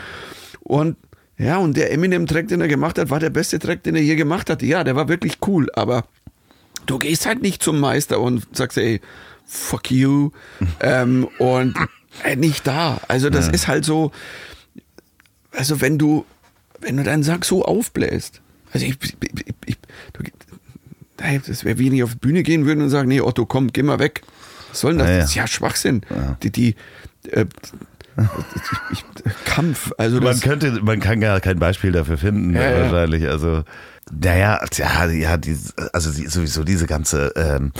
[0.61, 0.97] und
[1.39, 4.15] ja, und der Eminem-Track, den er gemacht hat, war der beste Track, den er je
[4.15, 4.61] gemacht hat.
[4.61, 6.03] Ja, der war wirklich cool, aber
[6.85, 8.99] du gehst halt nicht zum Meister und sagst, ey,
[9.45, 10.31] fuck you,
[10.81, 11.75] ähm, und
[12.25, 12.99] äh, nicht da.
[13.07, 14.11] Also das ist halt so,
[15.51, 16.25] also wenn du,
[16.81, 18.41] wenn du deinen Sack so aufbläst,
[18.73, 19.77] also ich, ich, ich,
[20.13, 20.23] du,
[21.47, 23.71] das wäre wie wenn ich auf die Bühne gehen würde und sagen, nee, Otto, komm,
[23.71, 24.23] geh mal weg.
[24.69, 25.07] Was soll denn das?
[25.07, 25.19] Ja, ja.
[25.21, 26.01] Das ist ja Schwachsinn.
[26.43, 26.75] Die, die,
[27.31, 27.45] äh,
[28.91, 29.03] ich,
[29.45, 32.81] Kampf, also Man könnte, man kann gar kein Beispiel dafür finden, Ja, ja.
[32.81, 33.27] wahrscheinlich.
[33.27, 33.63] Also,
[34.11, 35.57] naja, ja, ja, die,
[35.93, 37.71] also die, sowieso diese ganze ähm,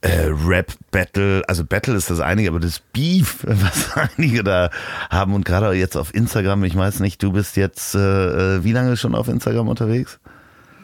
[0.00, 4.70] äh, Rap-Battle, also Battle ist das einige, aber das Beef, was einige da
[5.10, 8.72] haben und gerade jetzt auf Instagram, ich weiß nicht, du bist jetzt äh, äh, wie
[8.72, 10.20] lange schon auf Instagram unterwegs?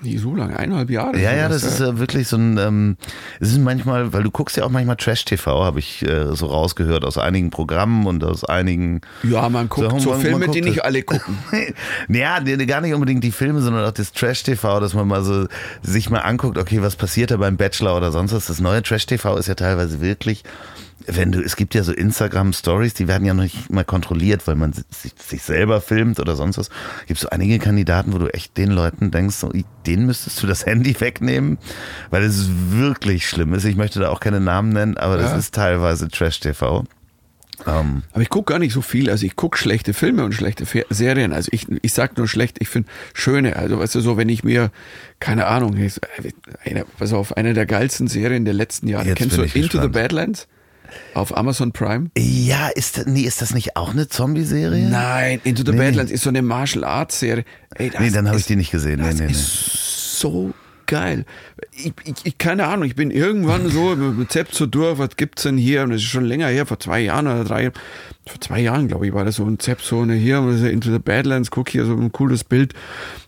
[0.04, 1.18] Nie so lange, eineinhalb Jahre.
[1.18, 2.96] Ja, ja, das ist äh, wirklich so ein, ähm,
[3.40, 7.04] es ist manchmal, weil du guckst ja auch manchmal Trash-TV, habe ich äh, so rausgehört,
[7.04, 10.54] aus einigen Programmen und aus einigen Ja, man guckt So, so, man- man Filme, guckt
[10.56, 11.38] die nicht alle gucken.
[12.08, 15.46] Ja, nee, gar nicht unbedingt die Filme, sondern auch das Trash-TV, dass man mal so
[15.82, 18.46] sich mal anguckt, okay, was passiert da beim Bachelor oder sonst was.
[18.46, 20.44] Das neue Trash-TV ist ja teilweise wirklich,
[21.06, 24.54] wenn du, es gibt ja so Instagram-Stories, die werden ja noch nicht mal kontrolliert, weil
[24.54, 26.70] man sich, sich selber filmt oder sonst was.
[27.06, 29.52] Gibt so einige Kandidaten, wo du echt den Leuten denkst, so,
[29.86, 31.58] denen müsstest du das Handy wegnehmen,
[32.10, 33.64] weil es wirklich schlimm ist.
[33.64, 35.36] Ich möchte da auch keine Namen nennen, aber das Ja.
[35.36, 36.84] ist teilweise Trash-TV.
[37.66, 39.08] Ähm, Aber ich gucke gar nicht so viel.
[39.08, 41.32] Also ich gucke schlechte Filme und schlechte Fer Serien.
[41.32, 43.54] Also ich, ich sag nur schlecht, ich finde schöne.
[43.56, 44.70] Also weißt du so, wenn ich mir,
[45.20, 46.00] keine Ahnung, ich-
[46.64, 49.06] eine, pass auf, eine der geilsten Serien der letzten Jahre.
[49.06, 49.92] Jetzt Kennst du Into the gespannt.
[49.92, 50.48] Badlands?
[51.14, 52.10] Auf Amazon Prime?
[52.16, 54.88] ja, ist, das- nee, ist das nicht auch eine Zombie-Serie?
[54.88, 55.78] Nein, Into the Nee.
[55.78, 57.44] Badlands ist so eine Martial Arts Serie.
[57.74, 59.00] Ey, das Nee, dann habe ich die nicht gesehen.
[59.00, 59.32] Das nee, nee.
[59.32, 60.52] ist so
[60.86, 61.24] geil.
[61.72, 65.42] Ich, ich, ich, keine Ahnung, ich bin irgendwann so im Rezept so durch, was gibt's
[65.44, 65.82] denn hier?
[65.82, 67.72] Und das ist schon länger her, vor zwei Jahren oder drei,
[68.26, 70.92] vor zwei Jahren, glaube ich, war das so ein Zepzone hier, und das ist Into
[70.92, 72.74] the Badlands, guck hier so ein cooles Bild.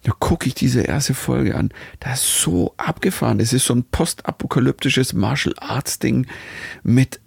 [0.02, 1.70] Da gucke ich diese erste Folge an.
[1.98, 3.40] Das ist so abgefahren.
[3.40, 6.26] Es ist so ein postapokalyptisches Martial Arts Ding
[6.82, 7.20] mit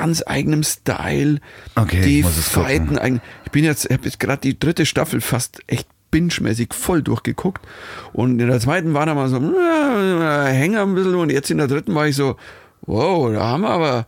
[0.00, 1.38] ganz eigenem Style.
[1.74, 2.62] Okay, die ich muss es gucken.
[2.68, 7.02] fighten eigen- Ich bin jetzt, habe jetzt gerade die dritte Staffel fast echt binge-mäßig voll
[7.02, 7.66] durchgeguckt.
[8.12, 11.14] Und in der zweiten war da mal so, äh, Hänger ein bisschen.
[11.14, 12.36] Und jetzt in der dritten war ich so,
[12.82, 14.06] wow, da haben wir aber,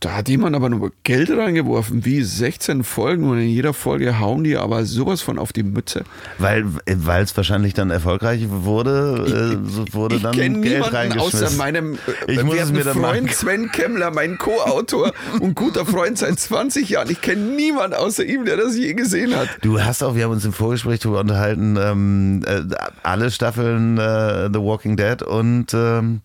[0.00, 3.28] da hat jemand aber nur Geld reingeworfen, wie 16 Folgen.
[3.28, 6.04] Und in jeder Folge hauen die aber sowas von auf die Mütze.
[6.38, 11.46] Weil es wahrscheinlich dann erfolgreich wurde, äh, so wurde ich dann kenne Geld niemanden reingeschmissen.
[11.46, 11.94] außer meinem
[12.26, 16.38] äh, Ich muss es mir dann Freund Sven Kemmler, mein Co-Autor und guter Freund seit
[16.38, 17.10] 20 Jahren.
[17.10, 19.48] Ich kenne niemanden außer ihm, der das je gesehen hat.
[19.62, 22.62] Du hast auch, wir haben uns im Vorgespräch darüber unterhalten, ähm, äh,
[23.02, 26.20] alle Staffeln äh, The Walking Dead und ähm,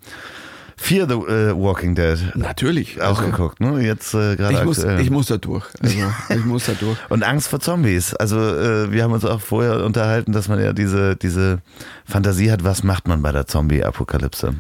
[0.84, 2.20] Fear the äh, Walking Dead.
[2.36, 3.02] Natürlich.
[3.02, 3.80] Auch also, geguckt, ne?
[3.80, 5.66] Jetzt äh, gerade ich, muss, ich muss da durch.
[5.82, 5.98] Also,
[6.30, 6.98] ich muss da durch.
[7.08, 8.14] Und Angst vor Zombies.
[8.16, 11.62] Also äh, wir haben uns auch vorher unterhalten, dass man ja diese, diese
[12.04, 14.56] Fantasie hat, was macht man bei der Zombie-Apokalypse.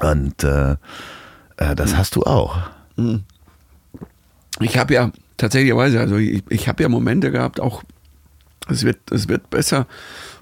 [0.00, 0.76] Und äh,
[1.58, 2.56] äh, das hast du auch.
[4.60, 7.82] Ich habe ja tatsächlicherweise, also ich, ich habe ja Momente gehabt, auch
[8.66, 9.86] es wird, es wird besser,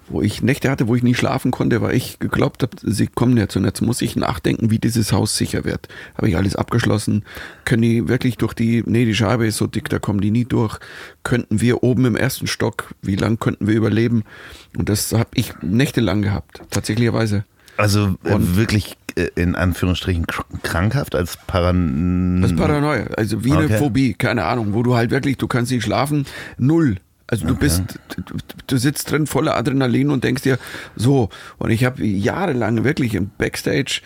[0.09, 3.37] wo ich Nächte hatte, wo ich nie schlafen konnte, weil ich geglaubt habe, sie kommen
[3.37, 5.89] jetzt und jetzt muss ich nachdenken, wie dieses Haus sicher wird.
[6.17, 7.25] Habe ich alles abgeschlossen?
[7.65, 10.45] Können die wirklich durch die, nee, die Scheibe ist so dick, da kommen die nie
[10.45, 10.79] durch.
[11.25, 14.25] Könnten wir oben im ersten Stock, wie lang könnten wir überleben?
[14.77, 17.45] Und das habe ich nächtelang gehabt, tatsächlicherweise.
[17.77, 22.43] Also äh, Und- wirklich äh, in Anführungsstrichen kr- krankhaft als Paran...
[22.43, 23.79] Das ist Paranoia, also wie eine Okay.
[23.79, 26.27] Phobie, keine Ahnung, wo du halt wirklich, du kannst nicht schlafen,
[26.57, 26.97] null.
[27.31, 27.83] Also du bist,
[28.17, 28.37] du,
[28.67, 30.59] du sitzt drin voller Adrenalin und denkst dir,
[30.97, 31.29] so,
[31.59, 34.01] und ich habe jahrelang wirklich im Backstage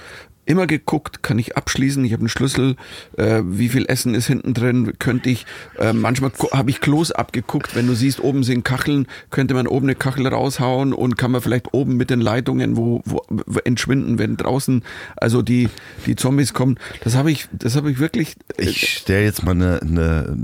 [0.44, 2.77] immer geguckt, kann ich abschließen, ich habe einen Schlüssel,
[3.16, 5.47] äh, wie viel Essen ist hinten drin, könnte ich,
[5.78, 9.86] äh, manchmal habe ich Klos abgeguckt, wenn du siehst, oben sind Kacheln, könnte man oben
[9.86, 13.23] eine Kachel raushauen und kann man vielleicht oben mit den Leitungen wo, wo,
[13.64, 14.82] entschwinden, wenn draußen
[15.16, 15.69] also die,
[16.06, 16.78] die Zombies kommen.
[17.05, 20.36] Das habe ich, das habe ich wirklich, äh, Ich stelle jetzt mal eine, eine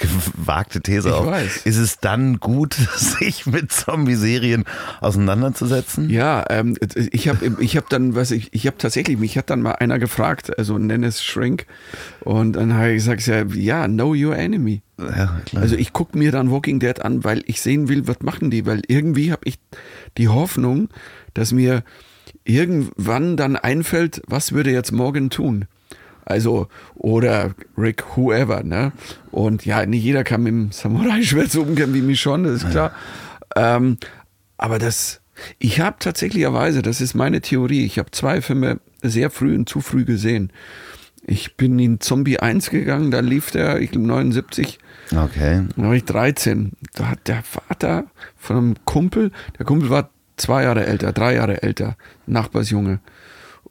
[0.34, 1.26] gewagte These Ich auf.
[1.26, 1.62] weiß.
[1.64, 4.64] Ist es dann gut, sich mit Zombie-Serien
[5.00, 6.10] auseinanderzusetzen?
[6.10, 9.62] Ja, ähm, ich habe ich hab dann, was ich, ich habe tatsächlich, mich hat dann
[9.62, 11.66] mal einer gefragt, also nenn es Shrink,
[12.20, 14.82] und dann habe ich gesagt, ja, ja, know your enemy.
[14.98, 15.40] Ja.
[15.54, 18.66] Also ich gucke mir dann Walking Dead an, weil ich sehen will, was machen die,
[18.66, 19.58] weil irgendwie habe ich
[20.18, 20.88] die Hoffnung,
[21.34, 21.82] dass mir
[22.44, 25.66] irgendwann dann einfällt, was würde jetzt morgen tun.
[26.24, 26.66] Also,
[26.96, 28.92] oder Rick, whoever, ne?
[29.30, 32.70] Und ja, nicht jeder kann mit dem Samurai-Schwert so umgehen wie mich schon, das ist
[32.70, 32.92] klar.
[33.54, 33.98] Ähm,
[34.56, 35.20] aber das,
[35.58, 39.80] ich habe tatsächlicherweise, das ist meine Theorie, ich habe zwei Filme sehr früh und zu
[39.80, 40.52] früh gesehen.
[41.26, 44.78] Ich bin in Zombie 1 gegangen, da lief der, ich glaube 79,
[45.12, 45.64] okay.
[45.76, 46.72] da war ich 13.
[46.94, 48.04] Da hat der Vater
[48.36, 51.96] von einem Kumpel, der Kumpel war zwei Jahre älter, drei Jahre älter,
[52.26, 53.00] Nachbarsjunge.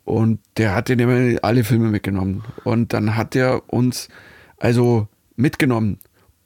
[0.03, 2.43] Und der hat den immer alle Filme mitgenommen.
[2.63, 4.07] Und dann hat er uns
[4.57, 5.99] also mitgenommen.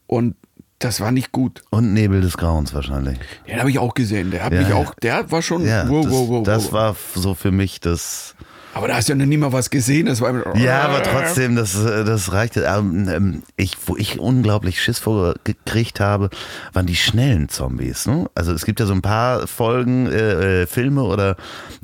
[0.08, 0.36] Und
[0.80, 1.62] das war nicht gut.
[1.70, 3.20] Und Nebel des Grauens wahrscheinlich.
[3.48, 4.32] Den habe ich auch gesehen.
[4.32, 6.96] Der hat Ja, mich auch, der war schon, Ja, wow, das, wow, wow, das war
[7.16, 8.36] so für mich das.
[8.80, 10.06] Aber da hast du ja noch nie mal was gesehen.
[10.06, 12.62] Das war Ja, aber trotzdem, das, äh, das reichte.
[12.62, 16.30] Ähm, ähm, Ich, wo ich unglaublich Schiss vorgekriegt habe,
[16.74, 18.06] waren die schnellen Zombies.
[18.08, 18.30] Ne?
[18.36, 21.36] Also es gibt ja so ein paar Folgen, äh, äh, Filme oder,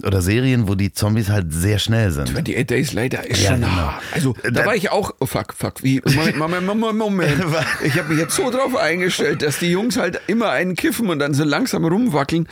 [0.03, 2.29] oder Serien, wo die Zombies halt sehr schnell sind.
[2.29, 3.93] 28 Days Later ist Ja, schon genau.
[4.13, 7.37] Also da Da- war ich auch, oh fuck, fuck, wie, Moment, Moment, Moment, Moment.
[7.83, 11.19] Ich habe mich jetzt so drauf eingestellt, dass die Jungs halt immer einen kiffen und
[11.19, 12.47] dann so langsam rumwackeln.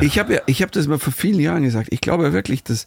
[0.00, 1.88] Ich habe ja, ich habe das mal vor vielen Jahren gesagt.
[1.90, 2.86] Ich glaube wirklich, dass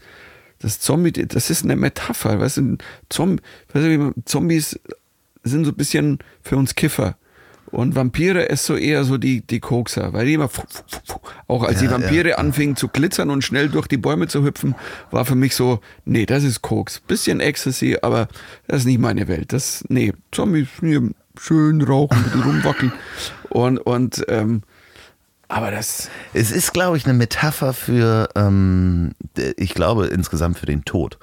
[0.60, 2.40] das Zombie, das ist eine Metapher.
[2.40, 2.78] Weißt du,
[3.10, 3.42] Zomb,
[3.74, 4.80] weißt du, Zombies
[5.44, 7.18] sind so ein bisschen für uns Kiffer.
[7.70, 11.00] Und Vampire ist so eher so die, die Kokser, weil die immer, fu- fu- fu-
[11.14, 12.36] fu- auch als die Ja, Vampire ja.
[12.38, 14.74] anfingen zu glitzern und schnell durch die Bäume zu hüpfen,
[15.12, 17.02] war für mich so, nee, das ist Koks.
[17.02, 18.30] Bisschen Ecstasy, aber
[18.68, 19.52] das ist nicht meine Welt.
[19.52, 20.98] Das, nee, Zombies, nee,
[21.38, 22.94] schön rauchen, rumwackeln.
[23.50, 24.62] Und, und, ähm,
[25.50, 29.12] aber das, Es ist, glaube ich, eine Metapher für, ähm,
[29.58, 31.18] ich glaube, insgesamt für den Tod.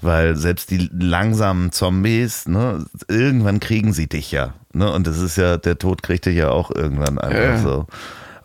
[0.00, 4.54] Weil selbst die langsamen Zombies, ne, irgendwann kriegen sie dich ja.
[4.72, 4.90] Ne?
[4.92, 7.86] Und das ist ja, der Tod kriegt dich ja auch irgendwann einfach Ja, so.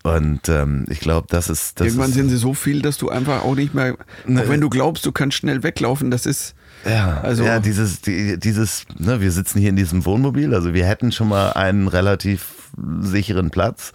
[0.04, 1.80] Und ähm, ich glaube, das ist.
[1.80, 3.96] Das irgendwann ist, sind sie so viel, dass du einfach auch nicht mehr,
[4.26, 6.56] Ne, auch wenn du glaubst, du kannst schnell weglaufen, das ist,
[6.86, 10.86] Ja, Also- ja dieses, die, dieses, ne, wir sitzen hier in diesem Wohnmobil, also wir
[10.86, 13.94] hätten schon mal einen relativ sicheren Platz.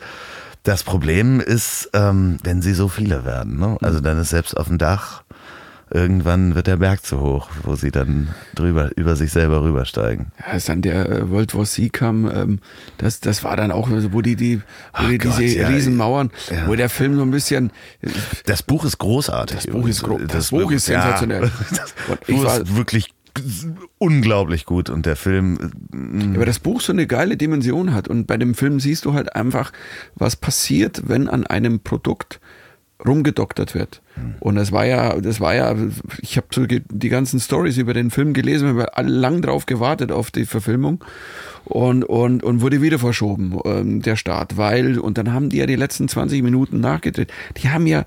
[0.68, 3.78] Das Problem ist, ähm, wenn sie so viele werden, ne?
[3.80, 5.22] also dann ist selbst auf dem Dach,
[5.90, 10.26] irgendwann wird der Berg zu hoch, wo sie dann drüber, über sich selber rübersteigen.
[10.38, 12.58] Ja, als dann der äh, World War C kam, ähm,
[12.98, 14.60] das, das war dann auch, so, wo die, die,
[14.92, 16.66] wo die Gott, diese ja, Riesenmauern, ja.
[16.66, 17.72] wo der Film so ein bisschen,
[18.44, 19.56] Das Buch ist großartig.
[19.56, 20.32] Das Buch ist gro- übrigens.
[20.32, 21.44] das Buch ist sensationell.
[21.44, 21.94] Ja, das
[22.26, 23.06] Buch ist wirklich
[23.98, 25.58] unglaublich gut und der Film,
[26.34, 28.08] aber das Buch so eine geile Dimension hat.
[28.08, 29.72] Und bei dem Film siehst du halt einfach,
[30.14, 32.40] was passiert, wenn an einem Produkt
[33.06, 34.02] rumgedoktert wird.
[34.40, 35.76] Und das war ja, das war ja,
[36.20, 39.66] ich habe so die ganzen Stories über den Film gelesen, wir haben alle lang drauf
[39.66, 41.04] gewartet auf die Verfilmung
[41.64, 45.66] und, und, und wurde wieder verschoben, ähm, der Start, weil, und dann haben die ja
[45.66, 47.32] die letzten 20 Minuten nachgedreht.
[47.58, 48.04] Die haben ja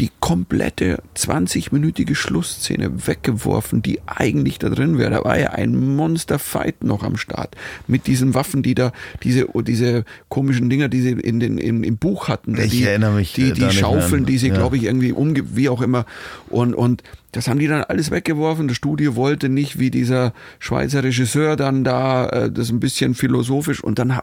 [0.00, 5.10] die komplette 20-minütige Schlussszene weggeworfen, die eigentlich da drin wäre.
[5.10, 7.54] Da war ja ein Monster-Fight noch am Start.
[7.86, 8.92] Mit diesen Waffen, die da,
[9.22, 12.58] diese, diese komischen Dinger, die sie in den, im, im Buch hatten.
[12.58, 14.54] Ich die, erinnere mich, Die, äh, die Schaufeln, die sie, Ja.
[14.54, 16.06] glaube ich, irgendwie umge, wie auch immer.
[16.50, 17.02] Und, und
[17.34, 18.68] das haben die dann alles weggeworfen.
[18.68, 23.82] Das Studio wollte nicht wie dieser Schweizer Regisseur dann da äh, das ein bisschen philosophisch
[23.82, 24.20] und dann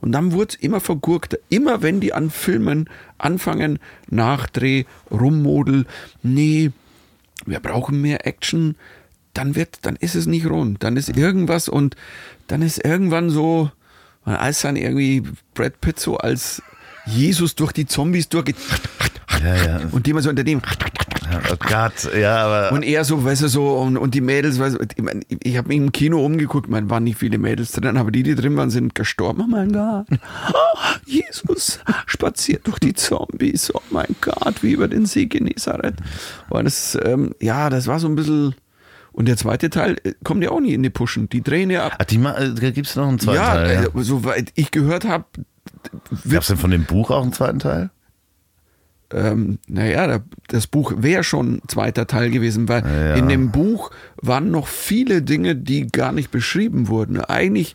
[0.00, 1.38] und dann wurde es immer vergurkter.
[1.48, 5.86] Immer wenn die an Filmen anfangen, Nachdreh, Rummodel,
[6.22, 6.70] nee,
[7.46, 8.76] wir brauchen mehr Action,
[9.34, 10.84] dann wird, dann ist es nicht rund.
[10.84, 11.96] Dann ist irgendwas und
[12.46, 13.72] dann ist irgendwann so,
[14.24, 15.24] als dann irgendwie
[15.54, 16.62] Brad Pitt so als
[17.06, 18.54] Jesus durch die Zombies durchgeht.
[19.42, 19.80] Ja, ja.
[19.90, 20.62] Und die mal so unter dem.
[21.50, 22.72] Oh Gott, ja, aber.
[22.72, 25.56] Und er so, weißt du, so, und, und die Mädels, weißt du, ich, mein, ich
[25.56, 28.56] habe mich im Kino umgeguckt, man waren nicht viele Mädels drin, aber die, die drin
[28.56, 29.42] waren, sind gestorben.
[29.44, 30.06] Oh mein Gott.
[30.52, 33.74] Oh, Jesus spaziert durch die Zombies.
[33.74, 35.96] Oh mein Gott, wie über den See Genezareth.
[36.48, 38.54] Und das, ähm, ja, das war so ein bisschen.
[39.12, 41.28] Und der zweite Teil äh, kommt ja auch nie in die Pushen.
[41.28, 41.96] Die drehen ja ab.
[41.98, 43.90] Ach, die, äh, gibt es noch einen zweiten ja, Teil?
[43.94, 45.24] Ja, äh, soweit ich gehört habe.
[46.28, 47.90] Gab es denn von dem Buch auch einen zweiten Teil?
[49.12, 53.14] Ähm, naja, das Buch wäre schon zweiter Teil gewesen, weil ja.
[53.14, 53.90] in dem Buch
[54.20, 57.20] waren noch viele Dinge, die gar nicht beschrieben wurden.
[57.20, 57.74] Eigentlich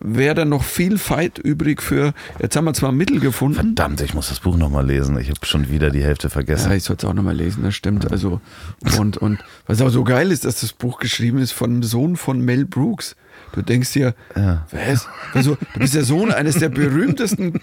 [0.00, 3.56] wäre da noch viel Fight übrig für, jetzt haben wir zwar Mittel gefunden.
[3.56, 5.18] Verdammt, ich muss das Buch nochmal lesen.
[5.18, 6.70] Ich habe schon wieder die Hälfte vergessen.
[6.70, 8.10] Ja, ich sollte es auch nochmal lesen, das stimmt.
[8.10, 8.40] Also,
[8.98, 12.16] und, und was auch so geil ist, dass das Buch geschrieben ist von dem Sohn
[12.16, 13.16] von Mel Brooks.
[13.52, 14.66] Du denkst dir, ja.
[14.70, 15.08] was?
[15.32, 17.60] Also, du bist der Sohn eines der berühmtesten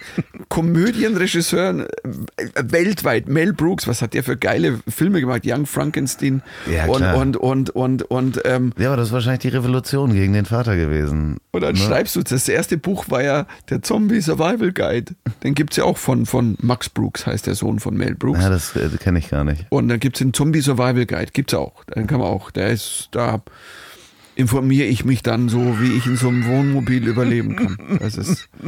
[0.50, 3.28] Komödienregisseuren äh, weltweit.
[3.28, 5.44] Mel Brooks, was hat der für geile Filme gemacht?
[5.46, 6.42] Young Frankenstein
[6.72, 10.34] ja, und, und, und, und, und, ähm, Ja, aber das ist wahrscheinlich die Revolution gegen
[10.34, 11.38] den Vater gewesen.
[11.52, 11.80] Und dann ne?
[11.80, 15.14] schreibst du, das erste Buch war ja der Zombie Survival Guide.
[15.44, 18.42] Den gibt es ja auch von, von Max Brooks, heißt der Sohn von Mel Brooks.
[18.42, 19.66] Ja, das äh, kenne ich gar nicht.
[19.70, 21.84] Und dann gibt es den Zombie Survival Guide, gibt es auch.
[21.86, 22.52] Den kann man auch.
[22.52, 23.42] Der ist da
[24.36, 27.78] informiere ich mich dann so, wie ich in so einem Wohnmobil überleben kann.
[28.00, 28.50] Das ist.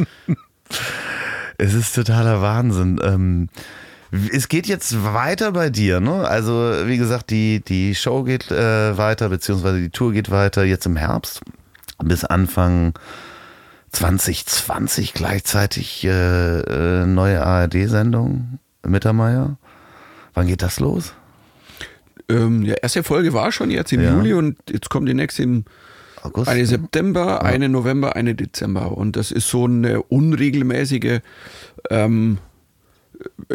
[1.58, 3.00] Es ist totaler Wahnsinn.
[3.02, 3.48] Ähm,
[4.32, 6.28] es geht jetzt weiter bei dir, ne?
[6.28, 6.54] Also,
[6.86, 10.98] wie gesagt, die, die Show geht äh, weiter, beziehungsweise die Tour geht weiter jetzt im
[10.98, 11.42] Herbst
[12.04, 12.94] bis Anfang
[13.92, 19.58] 2020 gleichzeitig äh, äh, neue ARD-Sendung, Mittermeier.
[20.34, 21.14] Wann geht das los?
[22.30, 24.14] Ähm, ja, erste Folge war schon jetzt im ja.
[24.14, 25.66] Juli und jetzt kommt die nächste im
[26.24, 26.50] August.
[26.50, 27.42] Eine September, ja.
[27.42, 28.98] eine November, eine Dezember.
[28.98, 31.20] Und das ist so eine unregelmäßige
[31.90, 32.40] ähm,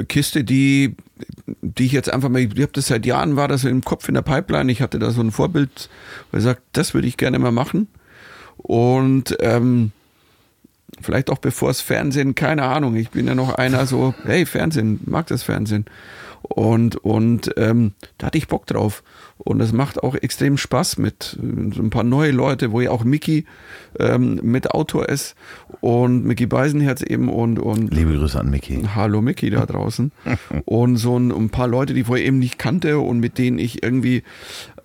[0.08, 0.96] Kiste, die,
[1.62, 4.14] die ich jetzt einfach mal, ich habe das seit Jahren, war das im Kopf in
[4.14, 4.70] der Pipeline.
[4.70, 5.90] Ich hatte da so ein Vorbild,
[6.30, 7.88] wo ich sagt, das würde ich gerne mal machen.
[8.56, 9.92] Und ähm,
[11.00, 15.00] vielleicht auch bevor es Fernsehen, keine Ahnung, ich bin ja noch einer so, hey, Fernsehen,
[15.06, 15.86] mag das Fernsehen.
[16.52, 19.04] Und, und ähm, da hatte ich Bock drauf.
[19.38, 23.04] Und es macht auch extrem Spaß mit so ein paar neue Leute, wo ja auch
[23.04, 23.44] Mickey
[23.98, 25.36] ähm, mit Autor ist
[25.80, 28.82] und Mickey Beisenherz eben und, und Liebe Grüße an Mickey.
[28.94, 30.10] Hallo Mickey da draußen.
[30.64, 33.60] und so ein, ein, paar Leute, die ich vorher eben nicht kannte und mit denen
[33.60, 34.24] ich irgendwie,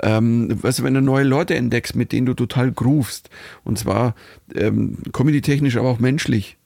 [0.04, 3.32] ähm, weißt du, wenn du neue Leute entdeckst, mit denen du total groovst.
[3.64, 4.14] Und zwar
[4.54, 6.58] ähm, comedy-technisch, aber auch menschlich.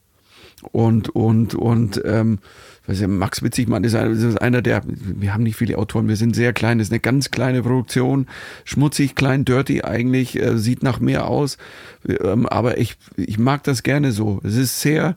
[0.72, 2.40] Und, und, und ähm,
[2.98, 6.54] ja Max Witzigmann ist, ist einer der, wir haben nicht viele Autoren, wir sind sehr
[6.54, 8.28] klein, das ist eine ganz kleine Produktion,
[8.66, 11.58] schmutzig, klein, dirty eigentlich, äh, sieht nach mehr aus,
[12.08, 14.42] ähm, aber ich, ich mag das gerne so.
[14.44, 15.16] Es ist sehr,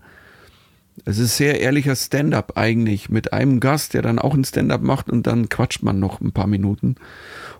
[1.04, 5.10] es ist sehr ehrlicher Stand-up eigentlich mit einem Gast, der dann auch ein Stand-up macht
[5.10, 6.96] und dann quatscht man noch ein paar Minuten.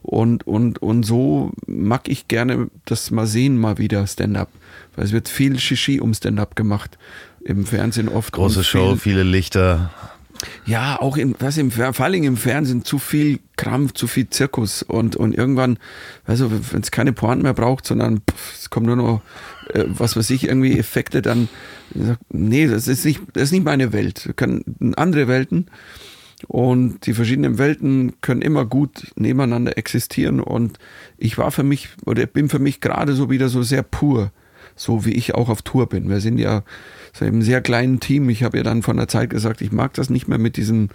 [0.02, 4.51] Und, und, und so mag ich gerne das mal sehen, mal wieder Stand-up.
[4.94, 6.98] Weil es wird viel Shishi um Stand-up gemacht
[7.44, 8.32] im Fernsehen oft.
[8.32, 9.90] Große Show, viele Lichter.
[10.64, 14.82] Ja, auch im, was im, vor allem im Fernsehen zu viel Krampf, zu viel Zirkus
[14.82, 15.78] und, und irgendwann,
[16.24, 19.23] also wenn es keine Pointen mehr braucht, sondern pff, es kommt nur noch,
[19.73, 21.48] äh, was weiß ich, irgendwie Effekte, dann,
[22.31, 24.32] nee, das ist nicht, das ist nicht meine Welt.
[24.36, 25.66] Können andere Welten
[26.48, 30.78] und die verschiedenen Welten können immer gut nebeneinander existieren und
[31.19, 34.32] ich war für mich, oder bin für mich gerade so wieder so sehr pur,
[34.74, 36.09] so wie ich auch auf Tour bin.
[36.09, 36.62] Wir sind ja,
[37.14, 38.30] so einem sehr kleinen Team.
[38.30, 40.89] Ich habe ja dann von der Zeit gesagt, ich mag das nicht mehr mit diesem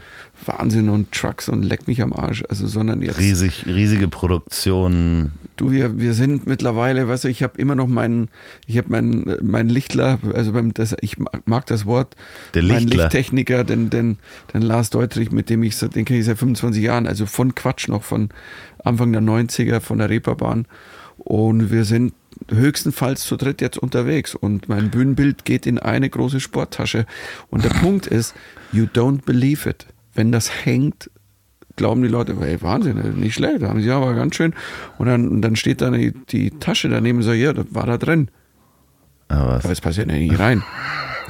[0.46, 2.44] Wahnsinn und Trucks und leck mich am Arsch.
[2.50, 3.20] Also, sondern jetzt.
[3.20, 5.34] Riesig, riesige Produktionen.
[5.58, 8.30] Du, wir, wir sind mittlerweile, weißt du, ich habe immer noch meinen,
[8.66, 12.16] ich habe meinen, mein Lichtler, also beim, das, ich mag das Wort,
[12.56, 12.80] Der Lichtler.
[12.80, 14.18] mein Lichttechniker, den, den,
[14.54, 17.88] den Lars Deutrich, mit dem ich, den kenne ich seit 25 Jahren, also von Quatsch
[17.90, 18.30] noch, von
[18.84, 20.66] Anfang der 90er, von der Reeperbahn.
[21.18, 22.14] Und wir sind
[22.50, 27.06] höchstenfalls zu dritt jetzt unterwegs und mein Bühnenbild geht in eine große Sporttasche.
[27.50, 28.36] Und der Punkt ist,
[28.72, 29.88] you don't believe it.
[30.14, 31.10] Wenn das hängt,
[31.76, 34.54] glauben die Leute, hey, Wahnsinn, nicht schlecht, haben sie aber ganz schön.
[34.98, 37.98] Und dann, und dann steht da die, die Tasche daneben so, ja, das war da
[37.98, 38.30] drin.
[39.28, 40.64] Aber, aber es passiert ja nicht rein.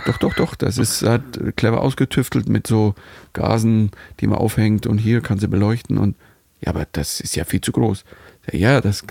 [0.05, 1.21] Doch, doch, doch, das ist hat
[1.57, 2.95] clever ausgetüftelt mit so
[3.34, 6.15] Gasen, die man aufhängt und hier kann sie beleuchten und
[6.61, 8.05] Ja, aber das ist ja viel zu groß.
[8.52, 9.03] Ja, das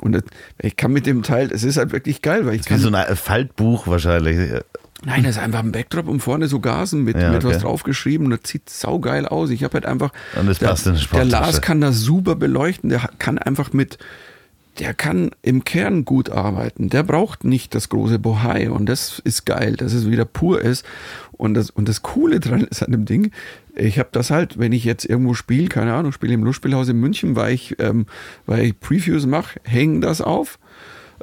[0.00, 0.22] und das,
[0.58, 2.90] ich kann mit dem Teil, es ist halt wirklich geil, weil ich Wie kann so
[2.90, 4.62] ein Faltbuch wahrscheinlich.
[5.04, 8.28] Nein, das ist einfach ein Backdrop und vorne so Gasen mit, Ja, mit was draufgeschrieben.
[8.30, 9.50] Das sieht saugeil aus.
[9.50, 10.12] Ich habe halt einfach.
[10.38, 11.24] Und der, passt in eine der.
[11.24, 12.90] Lars kann das super beleuchten.
[12.90, 13.98] Der kann einfach mit.
[14.78, 16.90] Der kann im Kern gut arbeiten.
[16.90, 18.70] Der braucht nicht das große Bohai.
[18.70, 20.84] Und das ist geil, dass es wieder pur ist.
[21.32, 23.32] Und das, und das Coole dran ist an dem Ding,
[23.76, 26.98] ich habe das halt, wenn ich jetzt irgendwo spiele, keine Ahnung, spiele im Lustspielhaus in
[26.98, 28.06] München, weil ich, ähm,
[28.46, 30.58] weil ich Previews mache, hängen das auf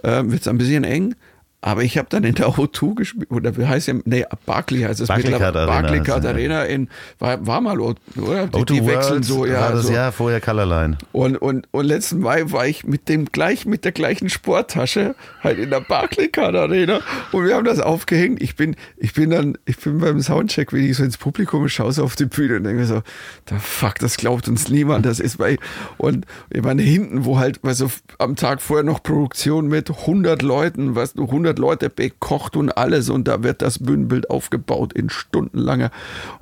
[0.04, 1.16] ähm, wird es ein bisschen eng.
[1.60, 5.02] Aber ich habe dann in der O2 gespielt, oder wie heißt ja, nee, Barclay heißt
[5.02, 5.60] es mittlerweile.
[5.60, 7.96] Arena Barclaycard es, Arena in, war, war mal, oder?
[8.16, 9.72] Die, O2 die wechseln so, war ja.
[9.72, 9.94] das so.
[9.94, 11.00] Jahr vorher Colorline.
[11.14, 15.58] Und, und, und letzten Mai war ich mit dem gleich, mit der gleichen Sporttasche halt
[15.58, 17.00] in der Barclaycard Arena
[17.32, 18.40] und wir haben das aufgehängt.
[18.40, 21.92] Ich bin, ich bin dann, ich bin beim Soundcheck, wenn ich so ins Publikum schaue,
[21.92, 23.02] so auf die Bühne und denke mir so,
[23.46, 25.58] da fuck, das glaubt uns niemand, das ist bei,
[25.98, 27.88] und ich meine hinten, wo halt, weißt du,
[28.20, 33.10] am Tag vorher noch Produktion mit 100 Leuten, weißt du, 100 Leute bekocht und alles
[33.10, 35.92] und da wird das Bühnenbild aufgebaut in stundenlanger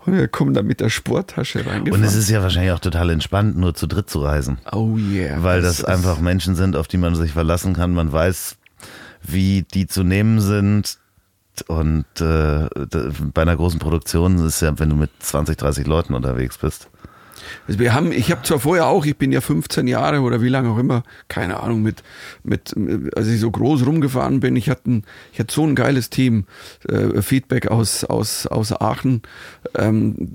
[0.06, 1.92] und wir kommen dann mit der Sporttasche reingefahren.
[1.94, 4.58] Und es ist ja wahrscheinlich auch total entspannt, nur zu dritt zu reisen.
[4.72, 5.42] oh yeah.
[5.44, 7.94] Weil das, ist- einfach Menschen sind, auf die man sich verlassen kann.
[7.94, 8.58] Man weiß,
[9.24, 10.98] wie die zu nehmen sind.
[11.68, 12.68] Und äh,
[13.34, 16.90] bei einer großen Produktion ist ja, wenn du mit 20, 30 Leuten unterwegs bist.
[17.68, 20.50] Also wir haben, ich habe zwar vorher auch, ich bin ja 15 Jahre oder wie
[20.50, 22.04] lange auch immer, keine Ahnung, mit,
[22.44, 22.74] mit,
[23.16, 25.04] als ich so groß rumgefahren bin, ich hatte, ein,
[25.34, 26.46] ich hatte so ein geiles Team,
[26.88, 29.22] äh, Feedback aus, aus, aus Aachen.
[29.76, 30.32] Ähm,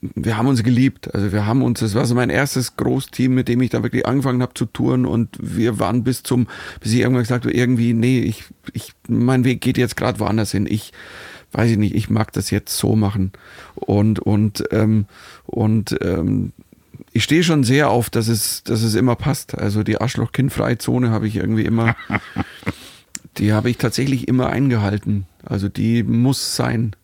[0.00, 1.14] wir haben uns geliebt.
[1.14, 4.06] Also wir haben uns, das war so mein erstes Großteam, mit dem ich da wirklich
[4.06, 6.46] angefangen habe zu touren und wir waren bis zum,
[6.80, 10.52] bis ich irgendwann gesagt habe, irgendwie, nee, ich, ich, mein Weg geht jetzt gerade woanders
[10.52, 10.66] hin.
[10.68, 10.92] Ich,
[11.54, 13.32] weiß ich nicht, ich mag das jetzt so machen.
[13.74, 15.06] Und, und, ähm,
[15.46, 16.52] und ähm,
[17.12, 19.56] ich stehe schon sehr auf, dass es, dass es immer passt.
[19.56, 21.94] Also die Arschloch-Kind-Freizone habe ich irgendwie immer,
[23.38, 25.26] die habe ich tatsächlich immer eingehalten.
[25.44, 26.96] Also die muss sein.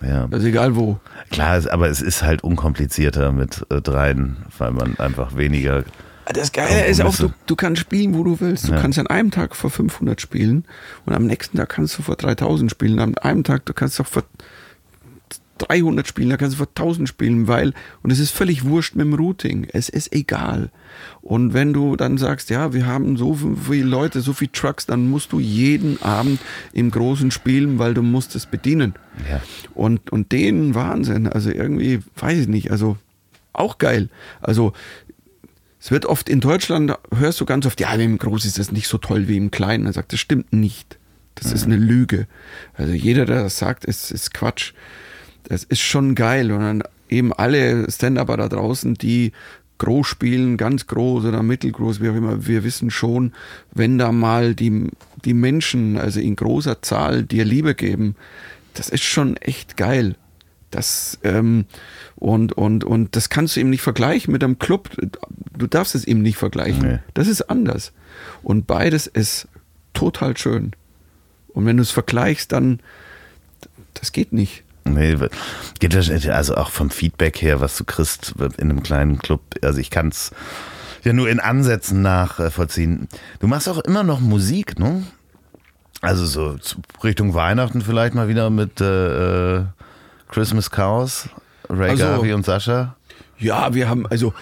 [0.00, 0.28] Ja.
[0.30, 1.00] Also egal wo.
[1.30, 5.84] Klar, aber es ist halt unkomplizierter mit äh, dreien, weil man einfach weniger.
[6.32, 8.68] Das Geile ist auch, du, du kannst spielen, wo du willst.
[8.68, 8.80] Du Ja.
[8.80, 10.64] kannst an einem Tag vor 500 spielen
[11.04, 12.98] und am nächsten Tag kannst du vor 3000 spielen.
[12.98, 14.24] Am einem Tag, du kannst auch vor
[15.58, 17.72] 300 spielen, da kannst du vor 1000 spielen, weil,
[18.02, 19.66] und es ist völlig wurscht mit dem Routing.
[19.72, 20.70] Es ist egal.
[21.22, 25.08] Und wenn du dann sagst, ja, wir haben so viele Leute, so viele Trucks, dann
[25.08, 26.40] musst du jeden Abend
[26.74, 28.94] im Großen spielen, weil du musst es bedienen.
[29.30, 29.40] Ja.
[29.74, 32.98] Und, und den Wahnsinn, also irgendwie, weiß ich nicht, also
[33.54, 34.10] auch geil.
[34.42, 34.74] Also
[35.80, 38.88] es wird oft in Deutschland, hörst du ganz oft, ja, im Groß ist das nicht
[38.88, 39.86] so toll wie im Kleinen.
[39.86, 40.98] Er sagt, das stimmt nicht.
[41.34, 42.26] Das ist eine Lüge.
[42.74, 44.72] Also jeder, der das sagt, ist, ist Quatsch.
[45.44, 46.50] Das ist schon geil.
[46.50, 49.32] Und dann eben alle Stand-Upper da draußen, die
[49.78, 53.32] groß spielen, ganz groß oder mittelgroß, wie auch immer, wir wissen schon,
[53.72, 54.88] wenn da mal die,
[55.24, 58.16] die Menschen, also in großer Zahl, dir Liebe geben,
[58.74, 60.16] das ist schon echt geil.
[60.70, 61.66] Das, ähm,
[62.16, 64.90] und, und, und das kannst du eben nicht vergleichen mit einem Club.
[65.56, 66.82] Du darfst es eben nicht vergleichen.
[66.82, 66.98] Nee.
[67.14, 67.92] Das ist anders.
[68.42, 69.48] Und beides ist
[69.94, 70.72] total schön.
[71.48, 72.80] Und wenn du es vergleichst, dann,
[73.94, 74.64] das geht nicht.
[74.84, 75.16] Nee,
[75.80, 75.96] geht
[76.28, 79.40] also auch vom Feedback her, was du kriegst in einem kleinen Club.
[79.62, 80.30] Also ich kann es
[81.02, 83.08] ja nur in Ansätzen nachvollziehen.
[83.40, 85.04] Du machst auch immer noch Musik, ne?
[86.02, 86.56] Also so
[87.02, 89.64] Richtung Weihnachten vielleicht mal wieder mit äh, äh,
[90.28, 91.28] Christmas Chaos,
[91.68, 92.96] Ray Also- Garvey und Sascha.
[93.38, 94.32] Ja, wir haben, also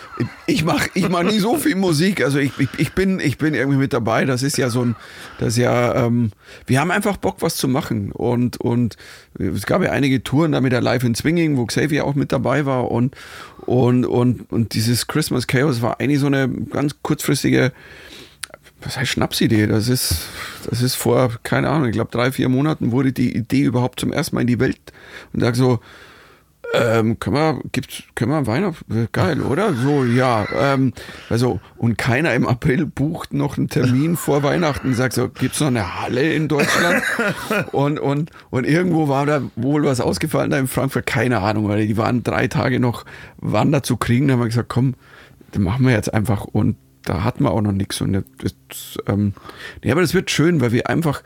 [0.46, 2.22] ich mache ich mach nie so viel Musik.
[2.22, 4.24] Also ich, ich, ich, bin, ich bin irgendwie mit dabei.
[4.24, 4.94] Das ist ja so ein,
[5.40, 6.30] das ist ja, ähm,
[6.68, 8.12] wir haben einfach Bock, was zu machen.
[8.12, 8.96] Und, und
[9.36, 12.30] es gab ja einige Touren da mit der Live in Swinging, wo Xavier auch mit
[12.30, 12.88] dabei war.
[12.92, 13.16] Und,
[13.66, 17.72] und, und, und dieses Christmas Chaos war eigentlich so eine ganz kurzfristige,
[18.84, 19.66] was heißt Schnapsidee?
[19.66, 20.28] Das ist,
[20.68, 24.12] das ist vor, keine Ahnung, ich glaube drei, vier Monaten wurde die Idee überhaupt zum
[24.12, 24.92] ersten Mal in die Welt
[25.32, 25.80] und sag so,
[26.74, 29.74] ähm, können wir, gibt's, können wir Weihnachten, geil, oder?
[29.74, 30.92] So, ja, ähm,
[31.30, 35.68] also, und keiner im April bucht noch einen Termin vor Weihnachten sagt so, gibt's noch
[35.68, 37.02] eine Halle in Deutschland?
[37.72, 41.86] und, und, und irgendwo war da wohl was ausgefallen da in Frankfurt, keine Ahnung, weil
[41.86, 43.04] die waren drei Tage noch,
[43.38, 44.94] waren da zu kriegen, da haben wir gesagt, komm,
[45.56, 49.34] machen wir jetzt einfach und da hatten wir auch noch nichts und das, ähm,
[49.82, 51.22] nee, aber das wird schön, weil wir einfach,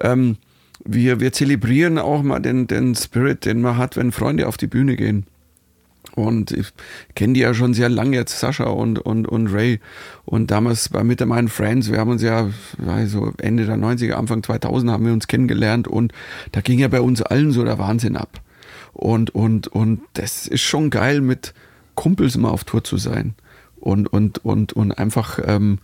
[0.00, 0.36] ähm,
[0.84, 4.66] wir, wir zelebrieren auch mal den, den Spirit, den man hat, wenn Freunde auf die
[4.66, 5.26] Bühne gehen.
[6.14, 6.68] Und ich
[7.14, 9.80] kenne die ja schon sehr lange jetzt, Sascha und, und, und Ray.
[10.24, 12.50] Und damals bei Mitte meinen Friends, wir haben uns ja
[12.86, 16.12] also Ende der 90er, Anfang 2000 haben wir uns kennengelernt und
[16.50, 18.42] da ging ja bei uns allen so der Wahnsinn ab.
[18.92, 21.54] Und, und, und das ist schon geil, mit
[21.94, 23.34] Kumpels mal auf Tour zu sein.
[23.82, 25.78] Und, und, und, und einfach ähm,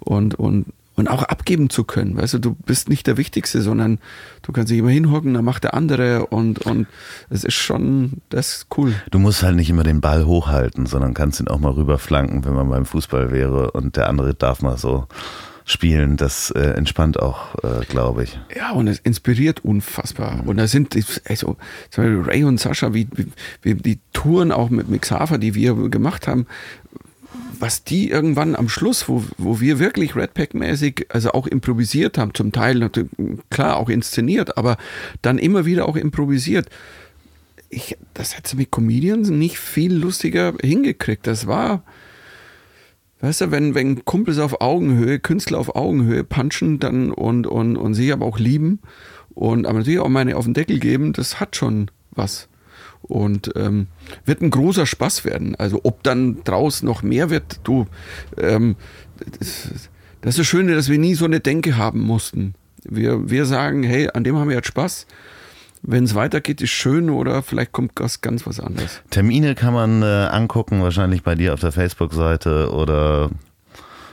[0.00, 2.16] und, und, und auch abgeben zu können.
[2.16, 3.98] Weißt du, du bist nicht der Wichtigste, sondern
[4.42, 6.86] du kannst dich immer hinhocken, dann macht der andere und, und
[7.30, 8.94] es ist schon, das ist cool.
[9.10, 12.54] Du musst halt nicht immer den Ball hochhalten, sondern kannst ihn auch mal rüberflanken, wenn
[12.54, 15.06] man beim Fußball wäre und der andere darf mal so
[15.64, 16.16] spielen.
[16.16, 18.38] Das äh, entspannt auch, äh, glaube ich.
[18.54, 20.42] Ja, und es inspiriert unfassbar.
[20.46, 20.94] Und da sind,
[21.28, 21.56] also,
[21.90, 23.08] zum Beispiel Ray und Sascha, wie,
[23.62, 26.46] wie die Touren auch mit Mixhafer, die wir gemacht haben,
[27.58, 32.34] was die irgendwann am Schluss, wo, wo wir wirklich Red Pack-mäßig, also auch improvisiert haben,
[32.34, 32.90] zum Teil
[33.50, 34.76] klar auch inszeniert, aber
[35.22, 36.68] dann immer wieder auch improvisiert.
[37.68, 41.26] Ich, das hätte mit Comedians nicht viel lustiger hingekriegt.
[41.26, 41.82] Das war,
[43.20, 47.94] weißt du, wenn, wenn Kumpels auf Augenhöhe, Künstler auf Augenhöhe punchen dann und, und, und
[47.94, 48.80] sie aber auch lieben
[49.34, 52.48] und aber natürlich auch meine auf den Deckel geben, das hat schon was.
[53.02, 53.88] Und ähm,
[54.24, 55.54] wird ein großer Spaß werden.
[55.56, 57.86] Also ob dann draus noch mehr wird, du,
[58.38, 58.76] ähm,
[59.38, 59.68] das,
[60.20, 62.54] das ist das Schöne, dass wir nie so eine Denke haben mussten.
[62.84, 65.06] Wir, wir sagen, hey, an dem haben wir jetzt Spaß.
[65.82, 69.02] Wenn es weitergeht, ist schön oder vielleicht kommt was ganz was anderes.
[69.10, 73.30] Termine kann man äh, angucken, wahrscheinlich bei dir auf der Facebook-Seite oder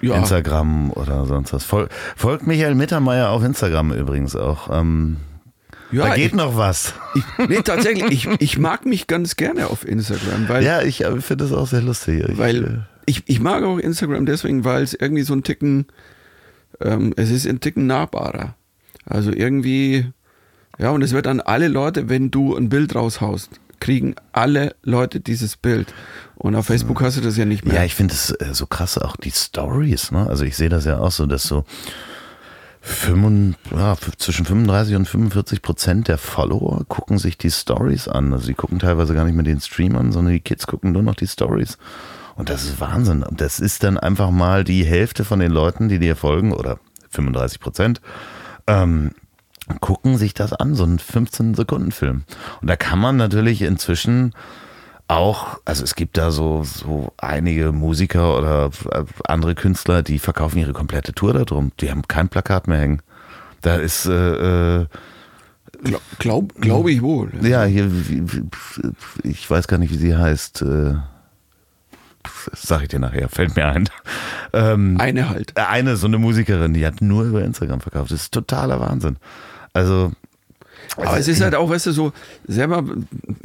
[0.02, 0.16] ja.
[0.16, 1.64] Instagram oder sonst was.
[1.64, 4.70] Fol folgt Michael Mittermeier auf Instagram übrigens auch.
[4.72, 5.18] Ähm,
[5.91, 6.94] ja, da geht ich, noch was.
[7.16, 10.48] Ich, nee, tatsächlich, ich, ich mag mich ganz gerne auf Instagram.
[10.48, 12.24] Weil, ja, ich finde das auch sehr lustig.
[12.28, 15.88] Ich, weil äh, ich, ich mag auch Instagram deswegen, weil es irgendwie so ein Ticken,
[16.80, 18.56] ähm, es ist ein Ticken nahbarer.
[19.06, 20.11] Also irgendwie,
[20.78, 23.49] ja, und es wird an alle Leute, wenn du ein Bild raushaust,
[23.80, 25.94] kriegen alle Leute dieses Bild.
[26.36, 27.76] Und auf Facebook hast du das ja nicht mehr.
[27.76, 30.28] Ja, ich finde es äh, so krass, auch die Stories, ne?
[30.28, 31.66] Also ich sehe das ja auch so, dass so
[32.81, 38.34] 5, ja, zwischen 35 und 45 Prozent der Follower gucken sich die Stories an.
[38.34, 41.03] Also die gucken teilweise gar nicht mehr den Stream an, sondern die Kids gucken nur
[41.03, 41.77] noch die Stories.
[42.35, 43.26] Und das ist Wahnsinn.
[43.31, 46.80] Das ist dann einfach mal die Hälfte von den Leuten, die dir folgen, oder
[47.10, 48.01] 35 Prozent,
[48.65, 49.11] ähm,
[49.81, 52.23] gucken sich das an, so ein 15-Sekunden-Film.
[52.61, 54.34] Und da kann man natürlich inzwischen
[55.10, 60.60] auch, also es gibt da so, so einige Musiker oder äh, andere Künstler, die verkaufen
[60.60, 61.72] ihre komplette Tour darum.
[61.80, 63.02] Die haben kein Plakat mehr hängen.
[63.61, 64.86] Da ist äh, äh
[65.81, 67.31] Glaube glaub, glaub ich wohl.
[67.41, 67.90] Ja, hier,
[69.23, 70.61] ich weiß gar nicht, wie sie heißt.
[70.61, 70.95] Äh,
[72.52, 73.90] sag ich dir nachher, fällt mir ein.
[74.52, 75.56] Ähm, eine halt.
[75.57, 78.11] Eine, so eine Musikerin, die hat nur über Instagram verkauft.
[78.11, 79.18] Das ist totaler Wahnsinn.
[79.72, 80.11] Also
[80.98, 82.14] aber also es ist halt auch, weißt du, so
[82.48, 82.84] selber,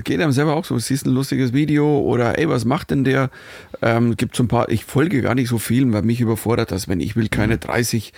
[0.02, 3.30] geht einem selber auch so, siehst ein lustiges Video oder ey, was macht denn der?
[3.82, 6.88] Ähm, gibt so ein paar, ich folge gar nicht so vielen, weil mich überfordert das,
[6.88, 8.12] wenn ich will keine 30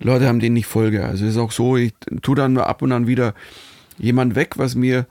[0.00, 1.04] Leute haben, denen ich folge.
[1.04, 1.92] Also es ist auch so, ich
[2.22, 3.34] tu dann nur ab und an wieder
[3.98, 5.06] jemand weg, was mir,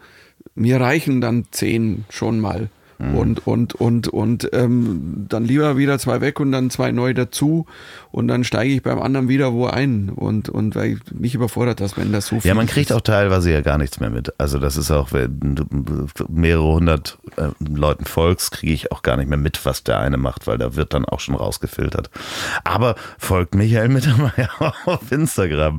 [0.56, 2.70] mir reichen dann zehn schon mal.
[3.00, 3.16] Mhm.
[3.16, 7.68] Und, und, und, und ähm, dann lieber wieder zwei weg und dann zwei neu dazu
[8.18, 10.10] und dann steige ich beim anderen wieder wo ein.
[10.10, 12.96] Und, und weil mich überfordert das, wenn das so viel Ja, man kriegt ist.
[12.96, 14.34] auch teilweise ja gar nichts mehr mit.
[14.40, 15.66] Also das ist auch, wenn du
[16.28, 20.18] mehrere hundert äh, Leuten folgst, kriege ich auch gar nicht mehr mit, was der eine
[20.18, 22.10] macht, weil da wird dann auch schon rausgefiltert.
[22.64, 24.50] Aber folgt Michael Mittermeier
[24.86, 25.78] auf Instagram.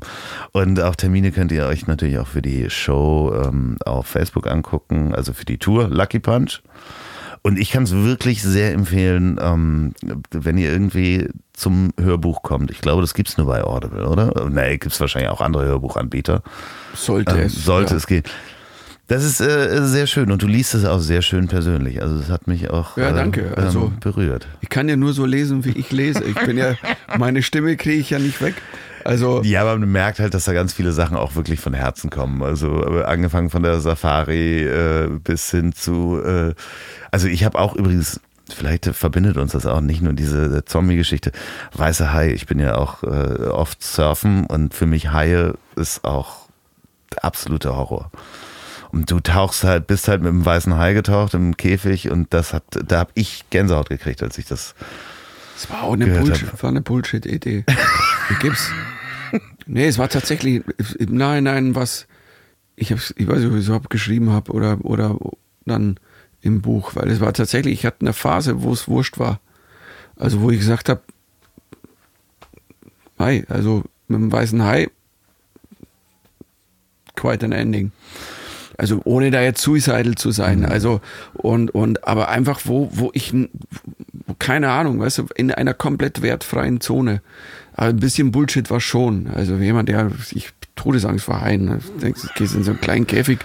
[0.52, 5.12] Und auch Termine könnt ihr euch natürlich auch für die Show ähm, auf Facebook angucken,
[5.12, 6.60] also für die Tour Lucky Punch.
[7.42, 9.92] Und ich kann es wirklich sehr empfehlen, ähm,
[10.30, 12.70] wenn ihr irgendwie zum Hörbuch kommt.
[12.70, 14.48] Ich glaube, das gibt es nur bei Audible, oder?
[14.48, 16.42] Nee, gibt es wahrscheinlich auch andere Hörbuchanbieter.
[16.94, 17.64] Sollte ähm, es.
[17.64, 17.96] Sollte ja.
[17.96, 18.24] es gehen.
[19.08, 22.02] Das ist äh, sehr schön und du liest es auch sehr schön persönlich.
[22.02, 23.54] Also das hat mich auch ja, danke.
[23.56, 24.46] Ähm, also, berührt.
[24.60, 26.22] Ich kann ja nur so lesen, wie ich lese.
[26.24, 26.74] Ich bin ja,
[27.18, 28.54] meine Stimme kriege ich ja nicht weg.
[29.04, 32.10] Also ja, aber man merkt halt, dass da ganz viele Sachen auch wirklich von Herzen
[32.10, 32.42] kommen.
[32.42, 36.20] Also angefangen von der Safari äh, bis hin zu.
[36.24, 36.54] Äh,
[37.10, 38.20] also ich habe auch übrigens
[38.54, 41.32] vielleicht verbindet uns das auch nicht nur diese Zombie-Geschichte.
[41.74, 46.48] Weiße Hai, ich bin ja auch äh, oft surfen und für mich Haie ist auch
[47.14, 48.10] der absolute Horror.
[48.90, 52.54] Und du tauchst halt, bist halt mit einem weißen Hai getaucht im Käfig und das
[52.54, 54.74] hat, da habe ich Gänsehaut gekriegt, als ich das.
[55.58, 57.64] Das war auch eine Bullshit-Idee.
[57.64, 57.68] Bullshit
[58.28, 58.70] Wie gibt's?
[59.66, 60.62] Nee, es war tatsächlich
[60.98, 62.06] im Nachhinein was,
[62.76, 65.18] ich, hab's, ich weiß nicht, ob ich es überhaupt geschrieben habe oder, oder
[65.66, 65.98] dann
[66.42, 69.40] im Buch, weil es war tatsächlich, ich hatte eine Phase, wo es wurscht war.
[70.14, 71.02] Also wo ich gesagt habe,
[73.18, 74.88] Hai, also mit dem weißen Hai,
[77.16, 77.90] quite an ending.
[78.78, 80.60] Also ohne da jetzt suicidal zu sein.
[80.60, 80.66] Mhm.
[80.66, 81.00] Also
[81.34, 83.34] und, und aber einfach, wo, wo ich,
[84.38, 87.20] keine Ahnung, weißt du, in einer komplett wertfreien Zone.
[87.74, 89.26] Aber ein bisschen Bullshit war schon.
[89.26, 91.78] Also jemand, der sich Todesangst vor Haien, ne?
[92.00, 93.40] denkst, du gehst in so einen kleinen Käfig.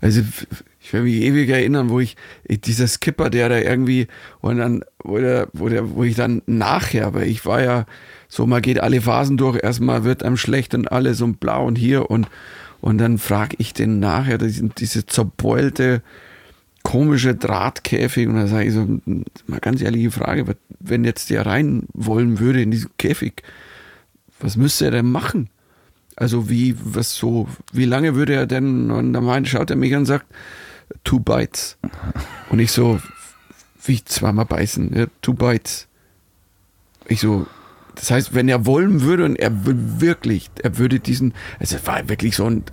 [0.00, 0.46] Also ich
[0.88, 4.06] ich werde mich ewig erinnern, wo ich, ich, dieser Skipper, der da irgendwie,
[4.40, 7.84] und dann, wo, der, wo, der, wo ich dann nachher, weil ich war ja
[8.26, 11.76] so, man geht alle Phasen durch, erstmal wird einem schlecht und alles und blau und
[11.76, 12.26] hier und,
[12.80, 16.02] und dann frage ich den nachher, diese, zerbeulte,
[16.82, 18.86] komische Drahtkäfig und dann sage ich so,
[19.46, 23.42] mal ganz ehrliche Frage, wenn jetzt der rein wollen würde in diesen Käfig,
[24.40, 25.50] was müsste er denn machen?
[26.16, 30.00] Also wie, was so, wie lange würde er denn, und dann schaut er mich an
[30.00, 30.26] und sagt,
[31.04, 31.76] two bites.
[32.50, 33.00] Und ich so,
[33.84, 35.88] wie zweimal beißen, ja, two bites.
[37.06, 37.46] Ich so,
[37.98, 42.08] das heißt, wenn er wollen würde und er wirklich, er würde diesen, also es war
[42.08, 42.64] wirklich so ein,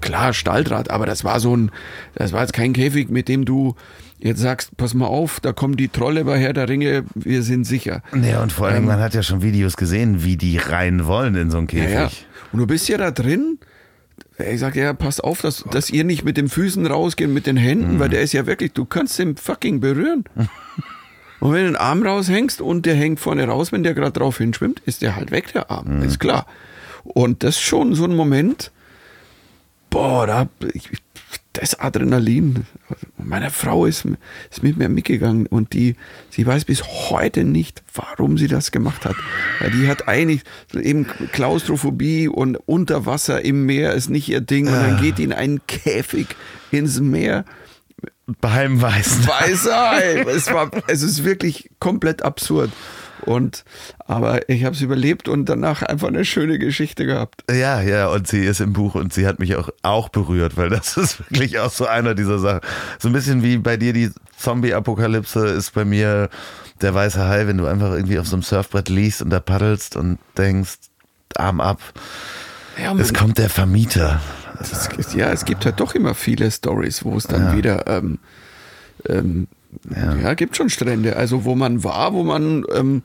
[0.00, 1.70] klar, Stalldraht, aber das war so ein,
[2.14, 3.74] das war jetzt kein Käfig, mit dem du
[4.18, 7.64] jetzt sagst, pass mal auf, da kommen die Trolle bei Herr der Ringe, wir sind
[7.64, 8.02] sicher.
[8.22, 11.34] Ja, und vor allem, ähm, man hat ja schon Videos gesehen, wie die rein wollen
[11.34, 11.92] in so einen Käfig.
[11.92, 12.10] Ja, ja.
[12.52, 13.58] Und du bist ja da drin
[14.38, 17.56] ich sage, ja, passt auf, dass, dass ihr nicht mit den Füßen rausgeht, mit den
[17.56, 18.00] Händen, mhm.
[18.00, 20.24] weil der ist ja wirklich, du kannst den fucking berühren.
[21.40, 24.38] und wenn du den Arm raushängst und der hängt vorne raus, wenn der gerade drauf
[24.38, 25.98] hinschwimmt, ist der halt weg, der Arm.
[25.98, 26.02] Mhm.
[26.02, 26.46] Ist klar.
[27.04, 28.72] Und das ist schon so ein Moment,
[29.90, 30.90] boah, da, ich,
[31.52, 32.66] das Adrenalin.
[33.16, 34.06] Meine Frau ist,
[34.50, 35.96] ist mit mir mitgegangen und die,
[36.30, 39.16] sie weiß bis heute nicht, warum sie das gemacht hat.
[39.60, 40.42] Weil die hat eigentlich
[40.74, 45.32] eben Klaustrophobie und Unterwasser im Meer ist nicht ihr Ding und dann geht die in
[45.32, 46.28] einen Käfig
[46.70, 47.44] ins Meer.
[48.40, 49.26] Beim Weißen.
[49.26, 52.70] Weißer, es war, es ist wirklich komplett absurd.
[53.22, 53.64] Und
[53.98, 57.44] aber ich habe es überlebt und danach einfach eine schöne Geschichte gehabt.
[57.50, 60.70] Ja, ja, und sie ist im Buch und sie hat mich auch, auch berührt, weil
[60.70, 62.60] das ist wirklich auch so einer dieser Sachen.
[62.98, 66.28] So ein bisschen wie bei dir die Zombie-Apokalypse ist bei mir
[66.80, 69.96] der weiße Hai, wenn du einfach irgendwie auf so einem Surfbrett liest und da paddelst
[69.96, 70.74] und denkst,
[71.36, 71.80] Arm ab.
[72.80, 74.20] Ja, es kommt der Vermieter.
[74.58, 77.56] Das, ja, es gibt halt doch immer viele Stories, wo es dann ja.
[77.56, 78.18] wieder ähm,
[79.08, 79.48] ähm,
[79.94, 80.14] ja.
[80.14, 81.16] ja, gibt schon Strände.
[81.16, 83.02] Also wo man war, wo man ähm,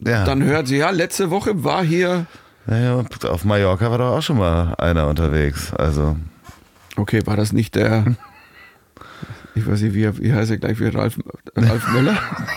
[0.00, 0.24] ja.
[0.24, 2.26] dann hört sie, ja, letzte Woche war hier.
[2.66, 5.72] Naja, auf Mallorca war doch auch schon mal einer unterwegs.
[5.74, 6.16] Also.
[6.96, 8.04] Okay, war das nicht der.
[9.54, 11.18] Ich weiß nicht, wie, wie heißt er gleich wie Ralf,
[11.54, 12.18] Ralf Möller?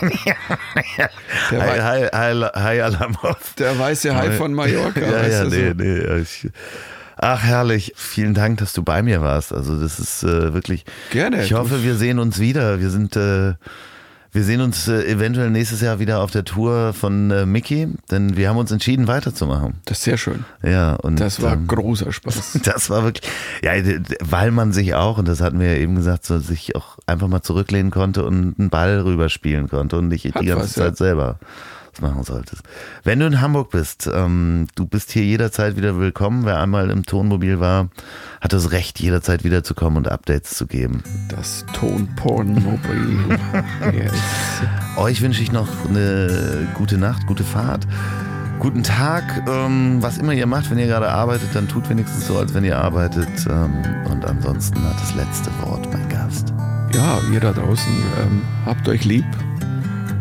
[1.50, 3.34] der hi, hi, hi, hi.
[3.58, 5.00] Der weiße Hai von Mallorca.
[5.00, 5.74] Ja, ja, nee, so.
[5.74, 6.20] nee.
[6.22, 6.48] Ich,
[7.16, 7.92] Ach, herrlich.
[7.96, 9.52] Vielen Dank, dass du bei mir warst.
[9.52, 10.84] Also, das ist äh, wirklich.
[11.10, 11.44] Gerne.
[11.44, 12.80] Ich hoffe, wir sehen uns wieder.
[12.80, 13.16] Wir sind.
[13.16, 13.54] Äh,
[14.36, 18.36] wir sehen uns äh, eventuell nächstes Jahr wieder auf der Tour von äh, Mickey, denn
[18.36, 19.76] wir haben uns entschieden, weiterzumachen.
[19.86, 20.44] Das ist sehr schön.
[20.62, 22.58] Ja, und das war ähm, großer Spaß.
[22.64, 23.32] Das war wirklich,
[23.62, 23.72] ja,
[24.20, 27.28] weil man sich auch, und das hatten wir ja eben gesagt, so sich auch einfach
[27.28, 30.90] mal zurücklehnen konnte und einen Ball rüberspielen konnte und nicht Hat die ganze was, Zeit
[30.90, 30.96] ja.
[30.96, 31.38] selber
[32.00, 32.62] machen solltest.
[33.04, 36.44] Wenn du in Hamburg bist, ähm, du bist hier jederzeit wieder willkommen.
[36.44, 37.88] Wer einmal im Tonmobil war,
[38.40, 41.02] hat das Recht, jederzeit wiederzukommen und Updates zu geben.
[41.28, 43.38] Das Tonpornmobil.
[43.92, 44.12] yes.
[44.96, 47.86] Euch wünsche ich noch eine gute Nacht, gute Fahrt.
[48.58, 52.38] Guten Tag, ähm, was immer ihr macht, wenn ihr gerade arbeitet, dann tut wenigstens so,
[52.38, 53.28] als wenn ihr arbeitet.
[53.48, 56.54] Ähm, und ansonsten hat das letzte Wort mein Gast.
[56.94, 57.92] Ja, ihr da draußen,
[58.22, 59.26] ähm, habt euch lieb,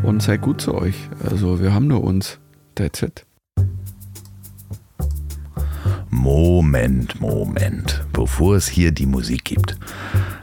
[0.05, 1.09] und seid gut zu euch.
[1.23, 2.39] Also wir haben nur uns.
[2.75, 3.25] That's it.
[6.09, 8.04] Moment, Moment.
[8.15, 9.75] Bevor es hier die Musik gibt,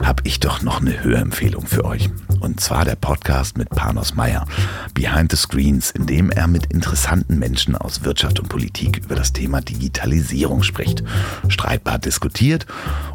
[0.03, 2.07] habe ich doch noch eine Hörempfehlung für euch.
[2.39, 4.45] Und zwar der Podcast mit Panos Meyer,
[4.93, 9.33] Behind the Screens, in dem er mit interessanten Menschen aus Wirtschaft und Politik über das
[9.33, 11.03] Thema Digitalisierung spricht,
[11.47, 12.67] streitbar diskutiert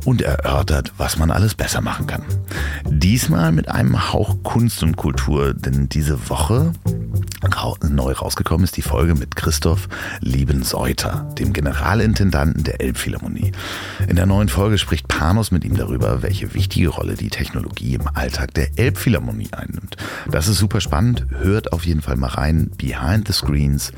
[0.04, 2.24] und erörtert, was man alles besser machen kann.
[2.84, 6.72] Diesmal mit einem Hauch Kunst und Kultur, denn diese Woche
[7.98, 9.88] neu rausgekommen ist die Folge mit Christoph
[10.20, 13.52] Liebenseuter, dem Generalintendanten der Elbphilharmonie.
[14.06, 18.08] In der neuen Folge spricht Panos mit ihm darüber, welche wichtige Rolle die Technologie im
[18.14, 19.96] Alltag der Elbphilharmonie einnimmt.
[20.30, 21.26] Das ist super spannend.
[21.30, 22.70] Hört auf jeden Fall mal rein.
[22.76, 23.92] Behind the Screens,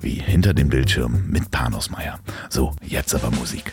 [0.00, 2.18] wie hinter dem Bildschirm mit Panos Meyer.
[2.48, 3.72] So, jetzt aber Musik.